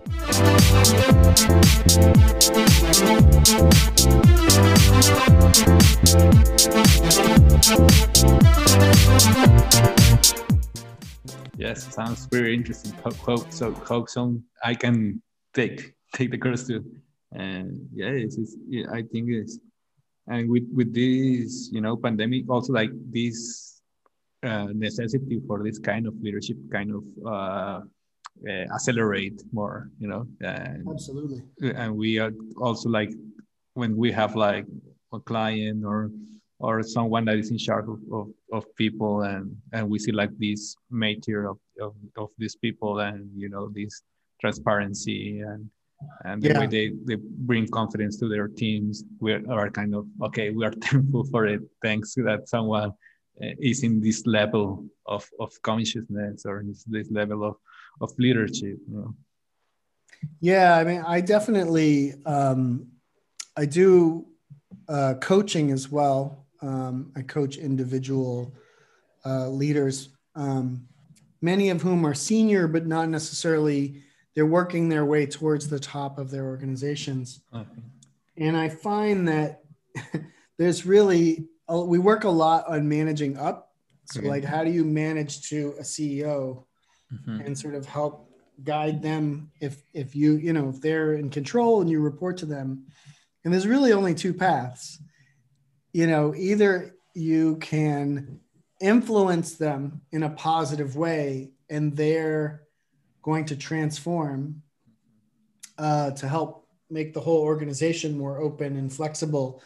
Yes, 11.58 11.94
sounds 11.94 12.28
very 12.28 12.54
interesting. 12.54 12.92
Hope 13.04 13.52
so. 13.52 13.72
Hope 13.72 14.10
so. 14.10 14.40
I 14.64 14.76
can 14.76 15.22
take 15.56 15.96
take 16.14 16.30
the 16.30 16.38
course 16.38 16.68
too 16.68 16.84
and 17.34 17.88
yeah, 17.94 18.08
it's, 18.08 18.38
it's 18.38 18.56
yeah, 18.68 18.86
I 18.92 19.04
think 19.04 19.30
it's 19.30 19.60
and 20.28 20.50
with 20.50 20.68
with 20.74 20.94
this 20.94 21.70
you 21.72 21.82
know 21.82 21.96
pandemic 21.96 22.50
also 22.50 22.74
like 22.74 22.92
this 23.12 23.82
uh, 24.44 24.68
necessity 24.74 25.42
for 25.48 25.64
this 25.64 25.80
kind 25.80 26.08
of 26.08 26.14
leadership 26.22 26.58
kind 26.72 26.92
of 26.92 27.04
uh, 27.26 27.80
uh, 28.48 28.66
accelerate 28.74 29.42
more 29.52 29.90
you 30.00 30.08
know 30.08 30.26
and, 30.42 30.88
absolutely. 30.90 31.42
and 31.62 31.96
we 31.96 32.20
are 32.20 32.32
also 32.58 32.90
like 32.90 33.12
when 33.74 33.96
we 33.96 34.12
have 34.12 34.36
like 34.36 34.66
a 35.14 35.20
client 35.20 35.84
or 35.86 36.12
or 36.60 36.84
someone 36.84 37.26
that 37.26 37.38
is 37.38 37.50
in 37.50 37.58
charge 37.58 37.86
of, 37.88 38.00
of, 38.12 38.28
of 38.54 38.76
people 38.76 39.22
and 39.24 39.56
and 39.74 39.90
we 39.90 39.98
see 39.98 40.12
like 40.12 40.32
this 40.38 40.76
nature 40.92 41.48
of, 41.50 41.58
of, 41.80 41.94
of 42.18 42.30
these 42.38 42.56
people 42.56 43.00
and 43.00 43.30
you 43.36 43.50
know 43.50 43.70
this 43.74 44.04
transparency 44.40 45.42
and 45.42 45.70
and 46.26 46.42
the 46.42 46.50
yeah. 46.50 46.60
way 46.60 46.68
they, 46.68 46.92
they 47.06 47.16
bring 47.22 47.68
confidence 47.68 48.18
to 48.18 48.28
their 48.28 48.48
teams 48.48 49.04
we 49.20 49.34
are 49.34 49.70
kind 49.70 49.96
of 49.96 50.06
okay 50.22 50.50
we 50.50 50.66
are 50.66 50.72
thankful 50.84 51.24
for 51.26 51.46
it 51.46 51.62
thanks 51.82 52.14
that 52.16 52.48
someone 52.48 52.92
uh, 53.42 53.48
is 53.60 53.84
in 53.84 54.02
this 54.02 54.26
level 54.26 54.86
of, 55.06 55.28
of 55.40 55.52
consciousness 55.62 56.46
or 56.46 56.64
this, 56.66 56.84
this 56.84 57.10
level 57.12 57.44
of, 57.44 57.56
of 58.02 58.12
leadership 58.18 58.78
you 58.88 58.98
know? 58.98 59.16
yeah 60.40 60.76
i 60.76 60.84
mean 60.84 61.04
i 61.08 61.20
definitely 61.22 62.14
um, 62.26 62.88
i 63.58 63.66
do 63.66 64.26
uh, 64.88 65.14
coaching 65.22 65.72
as 65.72 65.90
well 65.90 66.46
um, 66.62 67.12
i 67.16 67.22
coach 67.22 67.58
individual 67.58 68.54
uh, 69.26 69.48
leaders 69.50 70.10
um, 70.36 70.88
many 71.42 71.70
of 71.70 71.82
whom 71.82 72.06
are 72.06 72.14
senior 72.14 72.68
but 72.68 72.86
not 72.86 73.10
necessarily 73.10 74.04
they're 74.36 74.46
working 74.46 74.90
their 74.90 75.06
way 75.06 75.26
towards 75.26 75.68
the 75.68 75.80
top 75.80 76.18
of 76.18 76.32
their 76.32 76.46
organizations. 76.46 77.42
Okay. 77.54 77.82
And 78.38 78.56
I 78.56 78.70
find 78.70 79.28
that 79.28 79.64
there's 80.58 80.86
really, 80.86 81.48
we 81.70 82.00
work 82.00 82.24
a 82.24 82.30
lot 82.30 82.68
on 82.68 82.88
managing 82.88 83.38
up. 83.38 83.70
So, 84.06 84.20
okay. 84.20 84.30
like, 84.30 84.44
how 84.44 84.64
do 84.64 84.72
you 84.72 84.84
manage 84.84 85.50
to 85.50 85.76
a 85.80 85.84
CEO 85.84 86.66
mm-hmm. 87.14 87.42
and 87.42 87.58
sort 87.58 87.76
of 87.76 87.86
help 87.86 88.32
guide 88.64 89.02
them 89.02 89.52
if 89.60 89.82
if 89.94 90.16
you 90.16 90.36
you 90.36 90.54
know 90.54 90.70
if 90.70 90.82
they're 90.82 91.14
in 91.14 91.30
control 91.30 91.82
and 91.82 91.90
you 91.90 92.00
report 92.00 92.38
to 92.38 92.46
them 92.46 92.86
and 93.44 93.54
there's 93.54 93.68
really 93.68 93.92
only 93.92 94.14
two 94.14 94.34
paths 94.34 95.00
you 95.94 96.06
know 96.06 96.36
either 96.36 96.96
you 97.16 97.56
can 97.58 98.40
influence 98.80 99.56
them 99.56 100.02
in 100.12 100.24
a 100.24 100.30
positive 100.30 100.96
way 100.96 101.52
and 101.70 101.96
they're 101.96 102.64
going 103.22 103.46
to 103.46 103.56
transform 103.56 104.62
uh, 105.78 106.12
to 106.12 106.28
help 106.28 106.68
make 106.90 107.14
the 107.14 107.20
whole 107.20 107.42
organization 107.42 108.18
more 108.18 108.40
open 108.40 108.76
and 108.76 108.92
flexible, 108.92 109.62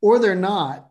or 0.00 0.18
they're 0.18 0.34
not. 0.34 0.90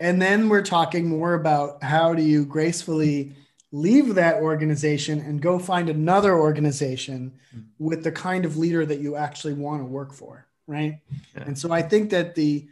And 0.00 0.20
then 0.20 0.48
we're 0.48 0.62
talking 0.62 1.08
more 1.08 1.34
about 1.34 1.82
how 1.82 2.14
do 2.14 2.22
you 2.22 2.44
gracefully 2.44 3.36
leave 3.72 4.14
that 4.14 4.36
organization 4.36 5.18
and 5.20 5.40
go 5.40 5.58
find 5.58 5.88
another 5.88 6.36
organization 6.36 7.32
with 7.78 8.04
the 8.04 8.12
kind 8.12 8.44
of 8.44 8.56
leader 8.56 8.84
that 8.84 9.00
you 9.00 9.16
actually 9.16 9.54
want 9.54 9.80
to 9.80 9.86
work 9.86 10.12
for 10.12 10.46
right 10.66 11.00
yeah. 11.34 11.42
and 11.46 11.58
so 11.58 11.72
i 11.72 11.82
think 11.82 12.10
that 12.10 12.34
the 12.34 12.68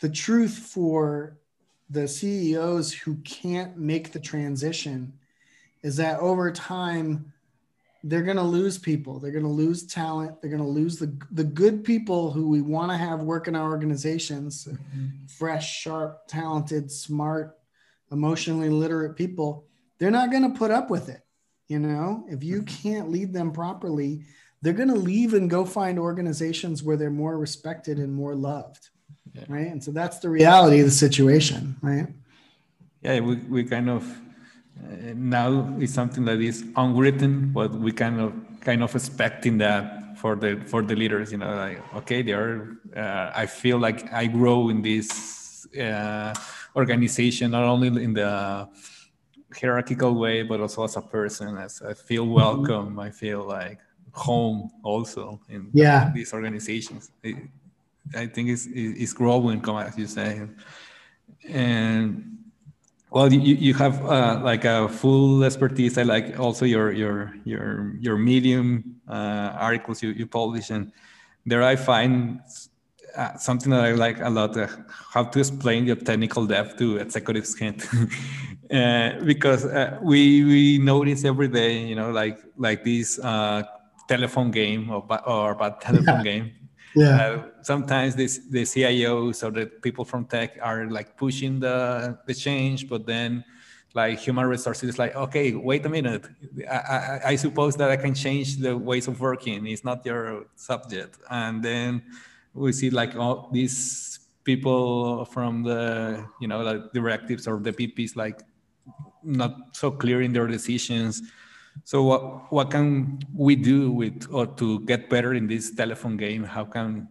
the 0.00 0.08
truth 0.08 0.56
for 0.56 1.38
the 1.90 2.06
ceos 2.06 2.92
who 2.92 3.16
can't 3.24 3.78
make 3.78 4.12
the 4.12 4.20
transition 4.20 5.12
is 5.82 5.96
that 5.96 6.20
over 6.20 6.52
time 6.52 7.32
they're 8.06 8.22
going 8.22 8.36
to 8.36 8.42
lose 8.42 8.78
people. 8.78 9.18
They're 9.18 9.32
going 9.32 9.44
to 9.44 9.50
lose 9.50 9.86
talent. 9.86 10.40
They're 10.40 10.50
going 10.50 10.62
to 10.62 10.68
lose 10.68 10.98
the 10.98 11.16
the 11.32 11.42
good 11.44 11.82
people 11.84 12.30
who 12.30 12.48
we 12.48 12.60
want 12.60 12.92
to 12.92 12.98
have 12.98 13.20
work 13.20 13.48
in 13.48 13.56
our 13.56 13.70
organizations, 13.70 14.66
mm-hmm. 14.66 15.26
fresh, 15.38 15.80
sharp, 15.80 16.28
talented, 16.28 16.92
smart, 16.92 17.56
emotionally 18.12 18.68
literate 18.68 19.16
people. 19.16 19.66
They're 19.98 20.10
not 20.10 20.30
going 20.30 20.52
to 20.52 20.58
put 20.58 20.70
up 20.70 20.90
with 20.90 21.08
it. 21.08 21.22
You 21.68 21.78
know, 21.78 22.26
if 22.28 22.44
you 22.44 22.60
mm-hmm. 22.60 22.88
can't 22.88 23.10
lead 23.10 23.32
them 23.32 23.52
properly, 23.52 24.24
they're 24.60 24.74
going 24.74 24.88
to 24.90 24.94
leave 24.94 25.32
and 25.32 25.48
go 25.48 25.64
find 25.64 25.98
organizations 25.98 26.82
where 26.82 26.98
they're 26.98 27.10
more 27.10 27.38
respected 27.38 27.98
and 27.98 28.12
more 28.12 28.34
loved. 28.34 28.90
Yeah. 29.32 29.44
Right. 29.48 29.66
And 29.66 29.82
so 29.82 29.90
that's 29.90 30.18
the 30.18 30.28
reality 30.28 30.80
of 30.80 30.84
the 30.84 30.92
situation. 30.92 31.76
Right. 31.80 32.06
Yeah. 33.00 33.20
We, 33.20 33.36
we 33.36 33.64
kind 33.64 33.88
of 33.88 34.04
uh, 34.82 35.12
now 35.14 35.74
it's 35.78 35.94
something 35.94 36.24
that 36.24 36.40
is 36.40 36.64
unwritten, 36.76 37.52
but 37.52 37.72
we 37.72 37.92
kind 37.92 38.20
of 38.20 38.32
kind 38.60 38.82
of 38.82 38.94
expecting 38.94 39.58
that 39.58 40.18
for 40.18 40.34
the 40.36 40.60
for 40.66 40.82
the 40.82 40.96
leaders. 40.96 41.32
You 41.32 41.38
know, 41.38 41.54
like 41.54 41.94
okay, 41.96 42.22
they 42.22 42.32
are. 42.32 42.76
Uh, 42.96 43.30
I 43.34 43.46
feel 43.46 43.78
like 43.78 44.12
I 44.12 44.26
grow 44.26 44.68
in 44.68 44.82
this 44.82 45.66
uh, 45.78 46.34
organization 46.76 47.52
not 47.52 47.64
only 47.64 47.88
in 48.02 48.14
the 48.14 48.68
hierarchical 49.60 50.14
way, 50.14 50.42
but 50.42 50.60
also 50.60 50.84
as 50.84 50.96
a 50.96 51.02
person. 51.02 51.56
As 51.56 51.82
I 51.82 51.94
feel 51.94 52.26
welcome, 52.26 52.98
I 52.98 53.10
feel 53.10 53.44
like 53.46 53.78
home 54.12 54.70
also 54.82 55.40
in 55.48 55.70
yeah. 55.72 56.10
these 56.14 56.32
organizations. 56.32 57.10
It, 57.22 57.36
I 58.14 58.26
think 58.26 58.50
it's 58.50 58.66
it's 58.70 59.12
growing, 59.12 59.62
as 59.66 59.96
you 59.96 60.06
say, 60.06 60.42
and 61.48 62.33
well 63.14 63.32
you, 63.32 63.54
you 63.54 63.72
have 63.74 64.04
uh, 64.04 64.40
like 64.42 64.64
a 64.64 64.88
full 64.88 65.44
expertise 65.44 65.96
i 65.96 66.02
like 66.02 66.38
also 66.38 66.66
your 66.66 66.90
your 66.90 67.32
your 67.44 67.94
your 68.00 68.18
medium 68.18 68.96
uh, 69.08 69.54
articles 69.56 70.02
you, 70.02 70.10
you 70.10 70.26
publish 70.26 70.70
and 70.70 70.92
there 71.46 71.62
i 71.62 71.76
find 71.76 72.40
uh, 73.16 73.36
something 73.36 73.70
that 73.70 73.84
i 73.84 73.92
like 73.92 74.20
a 74.20 74.28
lot 74.28 74.56
uh, 74.56 74.66
how 75.12 75.22
to 75.22 75.38
explain 75.38 75.86
your 75.86 75.96
technical 75.96 76.44
depth 76.44 76.76
to 76.76 76.96
executives 76.96 77.54
can't 77.60 77.86
uh, 78.72 79.12
because 79.24 79.64
uh, 79.64 79.96
we 80.02 80.44
we 80.44 80.78
notice 80.78 81.24
every 81.24 81.48
day 81.48 81.78
you 81.78 81.94
know 81.94 82.10
like 82.10 82.38
like 82.58 82.82
this 82.84 83.20
telephone 84.08 84.50
game 84.50 84.90
or, 84.90 85.02
or 85.26 85.54
bad 85.54 85.80
telephone 85.80 86.22
game 86.22 86.50
yeah. 86.94 87.16
Uh, 87.16 87.42
sometimes 87.62 88.14
this 88.14 88.38
the 88.50 88.62
cios 88.62 89.42
or 89.42 89.50
the 89.50 89.66
people 89.66 90.04
from 90.04 90.24
tech 90.24 90.58
are 90.62 90.86
like 90.86 91.16
pushing 91.16 91.60
the 91.60 92.18
the 92.26 92.34
change 92.34 92.88
but 92.88 93.06
then 93.06 93.44
like 93.94 94.18
human 94.18 94.46
resources 94.46 94.88
is 94.90 94.98
like 94.98 95.14
okay 95.14 95.54
wait 95.54 95.84
a 95.86 95.88
minute. 95.88 96.26
I, 96.70 96.76
I, 96.76 97.20
I 97.26 97.36
suppose 97.36 97.76
that 97.76 97.90
i 97.90 97.96
can 97.96 98.14
change 98.14 98.58
the 98.58 98.76
ways 98.76 99.08
of 99.08 99.20
working. 99.20 99.66
It's 99.66 99.84
not 99.84 100.04
your 100.04 100.46
subject. 100.56 101.18
And 101.30 101.62
then 101.62 102.02
we 102.54 102.72
see 102.72 102.90
like 102.90 103.16
all 103.16 103.50
these 103.52 104.20
people 104.44 105.24
from 105.26 105.62
the 105.62 106.24
you 106.40 106.46
know 106.46 106.60
like 106.62 106.92
directives 106.92 107.48
or 107.48 107.58
the 107.58 107.72
pps 107.72 108.14
like 108.14 108.42
not 109.22 109.56
so 109.72 109.90
clear 109.90 110.20
in 110.20 110.32
their 110.32 110.46
decisions 110.46 111.22
so 111.82 112.02
what 112.04 112.52
what 112.52 112.70
can 112.70 113.18
we 113.34 113.56
do 113.56 113.90
with 113.90 114.28
or 114.30 114.46
to 114.46 114.80
get 114.80 115.10
better 115.10 115.34
in 115.34 115.46
this 115.46 115.74
telephone 115.74 116.16
game? 116.16 116.44
How 116.44 116.64
can 116.64 117.08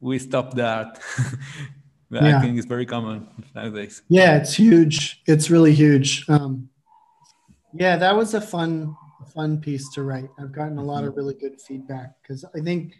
we 0.00 0.18
stop 0.18 0.54
that? 0.54 1.00
that 2.10 2.22
yeah. 2.22 2.38
I 2.38 2.40
think 2.40 2.58
is 2.58 2.64
very 2.64 2.86
common 2.86 3.28
nowadays. 3.54 4.02
Yeah, 4.08 4.36
it's 4.36 4.54
huge. 4.54 5.22
It's 5.26 5.50
really 5.50 5.74
huge. 5.74 6.28
Um, 6.28 6.68
yeah, 7.74 7.96
that 7.96 8.16
was 8.16 8.34
a 8.34 8.40
fun 8.40 8.96
fun 9.34 9.60
piece 9.60 9.92
to 9.94 10.02
write. 10.02 10.30
I've 10.38 10.52
gotten 10.52 10.78
a 10.78 10.82
lot 10.82 11.04
of 11.04 11.10
mm-hmm. 11.10 11.18
really 11.18 11.34
good 11.34 11.60
feedback 11.60 12.14
because 12.22 12.44
I 12.54 12.60
think 12.60 12.94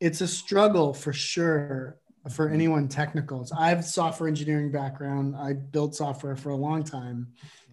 it's 0.00 0.20
a 0.20 0.28
struggle 0.28 0.92
for 0.92 1.12
sure 1.12 1.96
for 2.30 2.48
anyone 2.48 2.88
technical. 2.88 3.46
I 3.56 3.68
have 3.68 3.84
software 3.84 4.28
engineering 4.28 4.70
background. 4.70 5.36
I 5.36 5.54
built 5.54 5.94
software 5.94 6.36
for 6.36 6.50
a 6.50 6.56
long 6.56 6.82
time, 6.84 7.28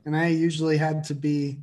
and 0.05 0.15
I 0.15 0.27
usually 0.27 0.77
had 0.77 1.03
to 1.05 1.15
be 1.15 1.59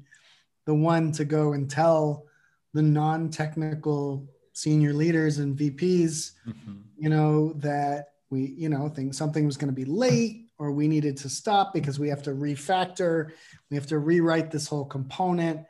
the 0.68 0.74
one 0.74 1.10
to 1.10 1.24
go 1.24 1.54
and 1.54 1.70
tell 1.70 2.26
the 2.74 2.82
non-technical 2.82 4.28
senior 4.52 4.92
leaders 4.92 5.38
and 5.38 5.56
VPs, 5.56 6.32
mm-hmm. 6.46 6.74
you 6.98 7.08
know, 7.08 7.54
that 7.54 8.10
we, 8.28 8.54
you 8.58 8.68
know, 8.68 8.86
think 8.90 9.14
something 9.14 9.46
was 9.46 9.56
going 9.56 9.70
to 9.70 9.74
be 9.74 9.86
late 9.86 10.50
or 10.58 10.70
we 10.70 10.86
needed 10.86 11.16
to 11.16 11.30
stop 11.30 11.72
because 11.72 11.98
we 11.98 12.10
have 12.10 12.22
to 12.22 12.32
refactor, 12.32 13.30
we 13.70 13.78
have 13.78 13.86
to 13.86 13.98
rewrite 13.98 14.50
this 14.50 14.68
whole 14.68 14.84
component 14.84 15.64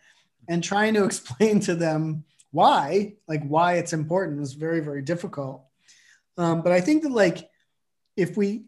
and 0.48 0.64
trying 0.64 0.94
to 0.94 1.04
explain 1.10 1.60
to 1.60 1.76
them 1.76 2.24
why, 2.50 3.14
like 3.28 3.44
why 3.44 3.74
it's 3.74 3.92
important 3.92 4.40
was 4.40 4.54
very, 4.54 4.80
very 4.80 5.02
difficult. 5.02 5.62
Um, 6.36 6.60
but 6.60 6.72
I 6.72 6.80
think 6.80 7.04
that 7.04 7.12
like 7.12 7.48
if 8.16 8.36
we 8.36 8.64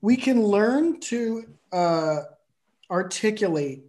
we 0.00 0.16
can 0.16 0.44
learn 0.44 1.00
to 1.00 1.44
uh, 1.72 2.20
articulate 2.88 3.82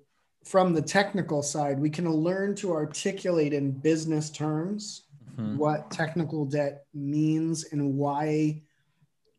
from 0.46 0.74
the 0.74 0.82
technical 0.82 1.42
side, 1.42 1.80
we 1.80 1.90
can 1.90 2.10
learn 2.10 2.56
to 2.56 2.72
articulate 2.72 3.52
in 3.52 3.72
business 3.72 4.30
terms 4.30 5.02
mm-hmm. 5.36 5.58
what 5.58 5.90
technical 5.90 6.46
debt 6.46 6.86
means 6.94 7.66
and 7.72 7.96
why 7.96 8.62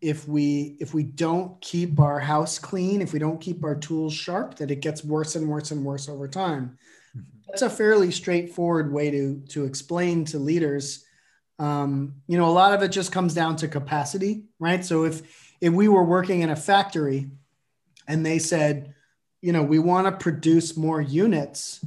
if 0.01 0.29
we 0.29 0.77
if 0.79 0.93
we 0.93 1.05
don't 1.05 1.59
keep 1.61 1.99
our 2.01 2.21
house 2.21 2.59
clean, 2.59 3.01
if 3.01 3.13
we 3.13 3.19
don't 3.19 3.41
keep 3.41 3.65
our 3.65 3.77
tools 3.77 4.13
sharp, 4.13 4.57
that 4.57 4.71
it 4.71 4.81
gets 4.81 5.05
worse 5.05 5.37
and 5.37 5.49
worse 5.49 5.71
and 5.71 5.85
worse 5.85 6.09
over 6.09 6.29
time. 6.29 6.77
Mm-hmm. 7.17 7.21
That's 7.47 7.63
a 7.63 7.71
fairly 7.71 8.11
straightforward 8.11 8.93
way 8.93 9.11
to 9.11 9.43
to 9.51 9.65
explain 9.65 10.25
to 10.27 10.39
leaders. 10.39 11.05
Um, 11.59 12.17
you 12.27 12.37
know, 12.37 12.47
a 12.47 12.53
lot 12.53 12.75
of 12.75 12.83
it 12.83 12.89
just 12.89 13.13
comes 13.13 13.33
down 13.33 13.57
to 13.57 13.69
capacity, 13.69 14.45
right? 14.59 14.85
So 14.85 15.05
if 15.05 15.55
if 15.61 15.73
we 15.73 15.89
were 15.89 16.05
working 16.05 16.43
in 16.43 16.51
a 16.51 16.57
factory 16.57 17.31
and 18.07 18.27
they 18.27 18.39
said, 18.39 18.95
you 19.47 19.53
know, 19.53 19.63
we 19.63 19.79
want 19.79 20.09
to 20.09 20.13
produce 20.13 20.77
more 20.77 21.01
units. 21.01 21.85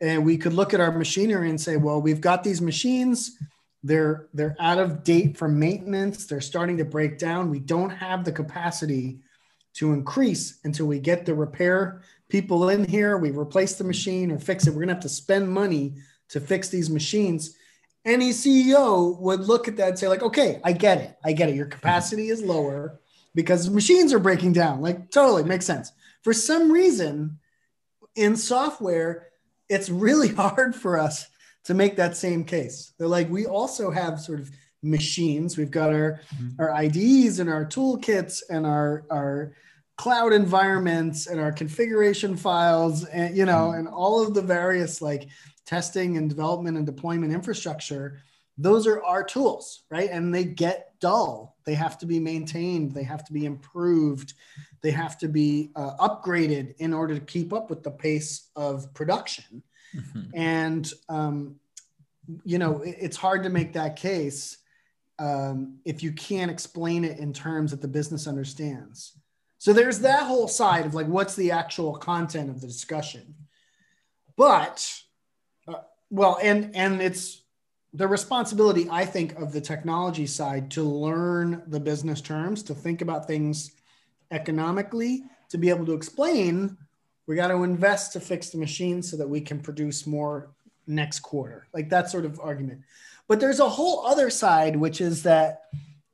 And 0.00 0.24
we 0.24 0.38
could 0.38 0.54
look 0.54 0.72
at 0.72 0.80
our 0.80 0.90
machinery 0.90 1.50
and 1.50 1.60
say, 1.60 1.76
well, 1.76 2.00
we've 2.00 2.22
got 2.22 2.42
these 2.42 2.62
machines. 2.62 3.36
They're 3.82 4.28
they're 4.32 4.56
out 4.58 4.78
of 4.78 5.04
date 5.04 5.36
for 5.36 5.46
maintenance. 5.46 6.24
They're 6.24 6.40
starting 6.40 6.78
to 6.78 6.84
break 6.86 7.18
down. 7.18 7.50
We 7.50 7.58
don't 7.58 7.90
have 7.90 8.24
the 8.24 8.32
capacity 8.32 9.18
to 9.74 9.92
increase 9.92 10.60
until 10.64 10.86
we 10.86 10.98
get 10.98 11.26
the 11.26 11.34
repair 11.34 12.00
people 12.30 12.70
in 12.70 12.88
here. 12.88 13.18
We 13.18 13.30
replace 13.32 13.74
the 13.74 13.84
machine 13.84 14.32
or 14.32 14.38
fix 14.38 14.66
it. 14.66 14.70
We're 14.72 14.80
gonna 14.80 14.94
have 14.94 15.02
to 15.02 15.10
spend 15.10 15.50
money 15.50 15.96
to 16.30 16.40
fix 16.40 16.70
these 16.70 16.88
machines. 16.88 17.54
Any 18.06 18.30
CEO 18.30 19.20
would 19.20 19.40
look 19.40 19.68
at 19.68 19.76
that 19.76 19.88
and 19.90 19.98
say, 19.98 20.08
like, 20.08 20.22
okay, 20.22 20.58
I 20.64 20.72
get 20.72 21.02
it. 21.02 21.18
I 21.22 21.32
get 21.32 21.50
it. 21.50 21.54
Your 21.54 21.66
capacity 21.66 22.28
is 22.28 22.42
lower 22.42 22.98
because 23.34 23.68
machines 23.68 24.14
are 24.14 24.18
breaking 24.18 24.54
down. 24.54 24.80
Like, 24.80 25.10
totally 25.10 25.44
makes 25.44 25.66
sense 25.66 25.92
for 26.24 26.32
some 26.32 26.72
reason 26.72 27.38
in 28.16 28.36
software, 28.36 29.28
it's 29.68 29.90
really 29.90 30.28
hard 30.34 30.74
for 30.74 30.98
us 30.98 31.26
to 31.64 31.74
make 31.74 31.96
that 31.96 32.16
same 32.16 32.44
case. 32.44 32.92
They're 32.98 33.06
like, 33.06 33.30
we 33.30 33.46
also 33.46 33.90
have 33.90 34.20
sort 34.20 34.40
of 34.40 34.50
machines. 34.82 35.56
We've 35.56 35.70
got 35.70 35.92
our, 35.92 36.20
mm-hmm. 36.34 36.60
our 36.60 36.72
IDEs 36.72 37.38
and 37.38 37.48
our 37.48 37.64
toolkits 37.64 38.42
and 38.50 38.66
our, 38.66 39.04
our 39.10 39.54
cloud 39.96 40.32
environments 40.32 41.26
and 41.26 41.40
our 41.40 41.52
configuration 41.52 42.36
files 42.36 43.04
and, 43.04 43.36
you 43.36 43.46
know, 43.46 43.68
mm-hmm. 43.68 43.80
and 43.80 43.88
all 43.88 44.26
of 44.26 44.34
the 44.34 44.42
various 44.42 45.00
like 45.00 45.28
testing 45.66 46.16
and 46.16 46.28
development 46.28 46.76
and 46.76 46.84
deployment 46.84 47.32
infrastructure. 47.32 48.20
Those 48.58 48.86
are 48.86 49.02
our 49.02 49.24
tools, 49.24 49.84
right? 49.90 50.10
And 50.10 50.34
they 50.34 50.44
get 50.44 50.92
dull. 51.00 51.56
They 51.64 51.74
have 51.74 51.98
to 51.98 52.06
be 52.06 52.20
maintained. 52.20 52.92
They 52.92 53.02
have 53.02 53.24
to 53.24 53.32
be 53.32 53.46
improved. 53.46 54.34
They 54.84 54.90
have 54.90 55.16
to 55.20 55.28
be 55.28 55.70
uh, 55.74 55.96
upgraded 55.96 56.74
in 56.76 56.92
order 56.92 57.14
to 57.14 57.20
keep 57.24 57.54
up 57.54 57.70
with 57.70 57.82
the 57.82 57.90
pace 57.90 58.50
of 58.54 58.92
production. 58.92 59.62
Mm-hmm. 59.96 60.20
And, 60.34 60.92
um, 61.08 61.56
you 62.44 62.58
know, 62.58 62.82
it, 62.82 62.96
it's 63.00 63.16
hard 63.16 63.44
to 63.44 63.48
make 63.48 63.72
that 63.72 63.96
case 63.96 64.58
um, 65.18 65.78
if 65.86 66.02
you 66.02 66.12
can't 66.12 66.50
explain 66.50 67.02
it 67.02 67.18
in 67.18 67.32
terms 67.32 67.70
that 67.70 67.80
the 67.80 67.88
business 67.88 68.26
understands. 68.26 69.18
So 69.56 69.72
there's 69.72 70.00
that 70.00 70.24
whole 70.24 70.48
side 70.48 70.84
of 70.84 70.92
like, 70.92 71.06
what's 71.06 71.34
the 71.34 71.52
actual 71.52 71.94
content 71.94 72.50
of 72.50 72.60
the 72.60 72.66
discussion? 72.66 73.36
But, 74.36 74.86
uh, 75.66 75.76
well, 76.10 76.38
and 76.42 76.76
and 76.76 77.00
it's 77.00 77.40
the 77.94 78.08
responsibility 78.08 78.88
i 78.90 79.04
think 79.04 79.38
of 79.38 79.52
the 79.52 79.60
technology 79.60 80.26
side 80.26 80.68
to 80.68 80.82
learn 80.82 81.62
the 81.68 81.78
business 81.78 82.20
terms 82.20 82.60
to 82.64 82.74
think 82.74 83.02
about 83.02 83.28
things 83.28 83.70
economically 84.34 85.24
to 85.50 85.58
be 85.58 85.70
able 85.70 85.86
to 85.86 85.94
explain 85.94 86.76
we 87.26 87.36
got 87.36 87.48
to 87.48 87.62
invest 87.62 88.12
to 88.12 88.20
fix 88.20 88.50
the 88.50 88.58
machine 88.58 89.02
so 89.02 89.16
that 89.16 89.28
we 89.28 89.40
can 89.40 89.58
produce 89.58 90.06
more 90.06 90.50
next 90.86 91.20
quarter. 91.20 91.66
Like 91.72 91.88
that 91.88 92.10
sort 92.10 92.26
of 92.26 92.38
argument. 92.38 92.82
But 93.28 93.40
there's 93.40 93.60
a 93.60 93.68
whole 93.68 94.04
other 94.06 94.28
side 94.28 94.76
which 94.76 95.00
is 95.00 95.22
that 95.22 95.62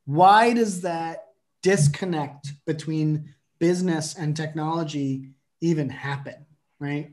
why 0.04 0.52
does 0.52 0.82
that 0.82 1.28
disconnect 1.62 2.52
between 2.64 3.34
business 3.58 4.16
and 4.16 4.36
technology 4.36 5.30
even 5.60 5.88
happen 5.88 6.46
right? 6.80 7.12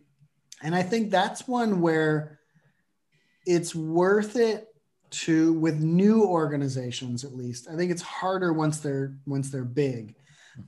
And 0.63 0.73
i 0.73 0.81
think 0.81 1.11
that's 1.11 1.47
one 1.47 1.81
where 1.81 2.39
it's 3.45 3.75
worth 3.75 4.35
it 4.35 4.67
to 5.09 5.53
with 5.53 5.79
new 5.79 6.25
organizations 6.25 7.23
at 7.23 7.35
least 7.35 7.67
i 7.69 7.75
think 7.75 7.91
it's 7.91 8.01
harder 8.01 8.51
once 8.51 8.79
they're 8.79 9.15
once 9.25 9.49
they're 9.51 9.63
big 9.63 10.15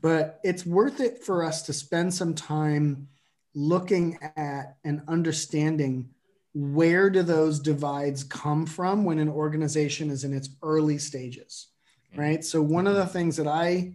but 0.02 0.39
it's 0.43 0.65
worth 0.65 0.99
it 0.99 1.23
for 1.23 1.43
us 1.43 1.63
to 1.63 1.73
spend 1.73 2.13
some 2.13 2.34
time 2.34 3.08
looking 3.56 4.17
at 4.35 4.77
and 4.83 5.02
understanding 5.08 6.10
where 6.54 7.10
do 7.10 7.23
those 7.23 7.60
divides 7.60 8.23
come 8.23 8.65
from 8.65 9.06
when 9.06 9.19
an 9.19 9.29
organization 9.29 10.10
is 10.10 10.23
in 10.23 10.33
its 10.33 10.50
early 10.62 10.98
stages 10.98 11.67
right? 12.15 12.44
So 12.44 12.62
one 12.62 12.87
of 12.87 12.96
the 12.96 13.06
things 13.06 13.37
that 13.37 13.48
i 13.48 13.94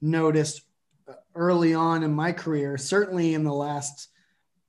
noticed 0.00 0.62
early 1.34 1.74
on 1.74 2.02
in 2.02 2.12
my 2.12 2.32
career 2.32 2.76
certainly 2.76 3.34
in 3.34 3.44
the 3.44 3.52
last 3.52 4.08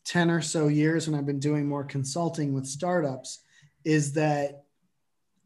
10 0.06 0.30
or 0.30 0.42
so 0.42 0.68
years 0.68 1.08
when 1.08 1.18
i've 1.18 1.26
been 1.26 1.40
doing 1.40 1.68
more 1.68 1.84
consulting 1.84 2.54
with 2.54 2.66
startups 2.66 3.40
is 3.84 4.14
that 4.14 4.65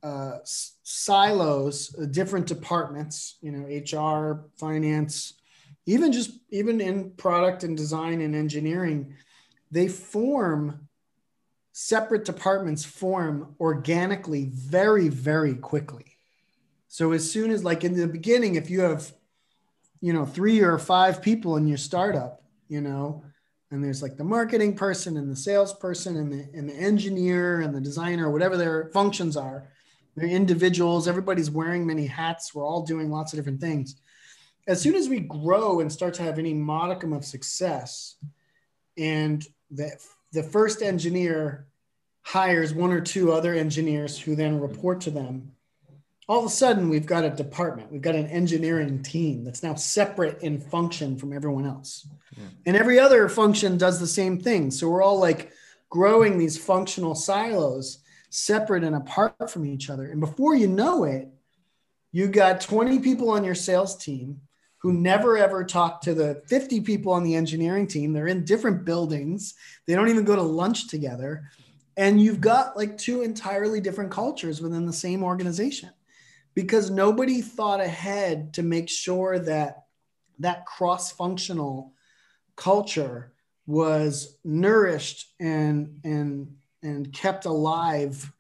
uh, 0.04 0.38
silos, 0.44 1.96
uh, 2.00 2.06
different 2.06 2.48
departments, 2.48 3.38
you 3.42 3.52
know, 3.52 3.66
HR, 3.68 4.50
finance, 4.58 5.34
even 5.86 6.12
just 6.12 6.32
even 6.52 6.82
in 6.82 7.12
product 7.12 7.64
and 7.64 7.76
design 7.76 8.22
and 8.22 8.36
engineering, 8.36 9.16
they 9.72 9.88
form 9.88 10.88
separate 11.72 12.26
departments 12.26 12.84
form 12.84 13.56
organically 13.60 14.46
very 14.54 15.08
very 15.08 15.56
quickly. 15.56 16.06
So 16.88 17.12
as 17.12 17.30
soon 17.30 17.52
as 17.52 17.64
like 17.64 17.84
in 17.84 17.94
the 17.96 18.08
beginning 18.08 18.56
if 18.56 18.70
you 18.70 18.82
have 18.82 19.12
you 20.02 20.14
know 20.14 20.26
3 20.26 20.62
or 20.62 20.78
5 20.78 21.22
people 21.22 21.58
in 21.58 21.68
your 21.68 21.78
startup, 21.78 22.44
you 22.68 22.82
know, 22.82 23.24
and 23.72 23.84
there's 23.84 24.02
like 24.02 24.18
the 24.18 24.24
marketing 24.24 24.76
person 24.76 25.18
and 25.18 25.32
the 25.32 25.36
salesperson 25.36 26.18
and 26.18 26.32
the 26.32 26.58
and 26.58 26.70
the 26.70 26.76
engineer 26.76 27.62
and 27.62 27.74
the 27.74 27.82
designer, 27.82 28.30
whatever 28.30 28.58
their 28.58 28.90
functions 28.94 29.38
are. 29.38 29.68
They're 30.16 30.28
individuals. 30.28 31.08
Everybody's 31.08 31.52
wearing 31.52 31.86
many 31.86 32.06
hats. 32.06 32.54
We're 32.54 32.66
all 32.66 32.84
doing 32.84 33.10
lots 33.10 33.34
of 33.34 33.38
different 33.38 33.62
things. 33.62 33.96
As 34.68 34.82
soon 34.82 34.96
as 34.96 35.10
we 35.10 35.20
grow 35.20 35.80
and 35.80 35.92
start 35.92 36.14
to 36.16 36.24
have 36.24 36.38
any 36.38 36.54
modicum 36.54 37.14
of 37.14 37.26
success, 37.26 38.16
and 38.98 39.46
the 39.72 39.92
the 40.32 40.44
first 40.44 40.82
engineer 40.82 41.68
hires 42.22 42.74
one 42.74 42.92
or 42.92 43.02
two 43.02 43.32
other 43.32 43.54
engineers 43.54 44.20
who 44.20 44.36
then 44.36 44.60
report 44.60 45.02
to 45.02 45.12
them 45.12 45.52
all 46.28 46.40
of 46.40 46.46
a 46.46 46.50
sudden 46.50 46.90
we've 46.90 47.08
got 47.08 47.24
a 47.26 47.30
department 47.30 47.92
we've 47.92 48.02
got 48.02 48.16
an 48.16 48.28
engineering 48.28 49.02
team 49.02 49.44
that's 49.44 49.64
now 49.64 49.74
separate 49.74 50.42
in 50.44 50.60
function 50.60 51.18
from 51.18 51.34
everyone 51.34 51.66
else 51.66 52.08
yeah. 52.38 52.44
and 52.68 52.78
every 52.78 53.00
other 53.00 53.28
function 53.28 53.78
does 53.78 54.00
the 54.00 54.08
same 54.08 54.40
thing 54.40 54.70
so 54.70 54.88
we're 54.88 55.02
all 55.02 55.20
like 55.20 55.52
growing 55.90 56.38
these 56.38 56.58
functional 56.58 57.16
silos 57.16 58.00
separate 58.30 58.84
and 58.84 58.96
apart 58.96 59.50
from 59.50 59.66
each 59.66 59.90
other. 59.90 60.06
And 60.06 60.20
before 60.20 60.56
you 60.56 60.68
know 60.68 61.04
it 61.04 61.30
you 62.12 62.28
got 62.28 62.62
20 62.62 63.00
people 63.00 63.30
on 63.30 63.44
your 63.44 63.56
sales 63.56 63.96
team 63.96 64.42
who 64.78 64.94
never 64.94 65.38
ever 65.38 65.64
talk 65.64 66.02
to 66.02 66.14
the 66.14 66.42
50 66.48 66.82
people 66.82 67.12
on 67.12 67.24
the 67.24 67.36
engineering 67.36 67.86
team. 67.86 68.14
They're 68.14 68.28
in 68.28 68.46
different 68.46 68.86
buildings. 68.86 69.54
They 69.86 69.94
don't 69.94 70.10
even 70.10 70.24
go 70.24 70.36
to 70.36 70.42
lunch 70.42 70.88
together. 70.88 71.50
And 71.98 72.22
you've 72.22 72.42
got 72.42 72.78
like 72.78 72.98
two 72.98 73.22
entirely 73.22 73.82
different 73.82 74.12
cultures 74.12 74.62
within 74.62 74.86
the 74.86 74.94
same 74.94 75.24
organization. 75.24 75.90
Because 76.56 76.90
nobody 76.90 77.42
thought 77.42 77.80
ahead 77.80 78.54
to 78.56 78.64
make 78.64 78.90
sure 78.90 79.38
that 79.40 79.84
that 80.40 80.66
cross-functional 80.66 81.94
culture 82.56 83.34
was 83.68 84.38
nourished 84.44 85.28
and 85.40 86.00
and 86.04 86.56
and 86.84 87.12
kept 87.14 87.46
alive 87.46 88.32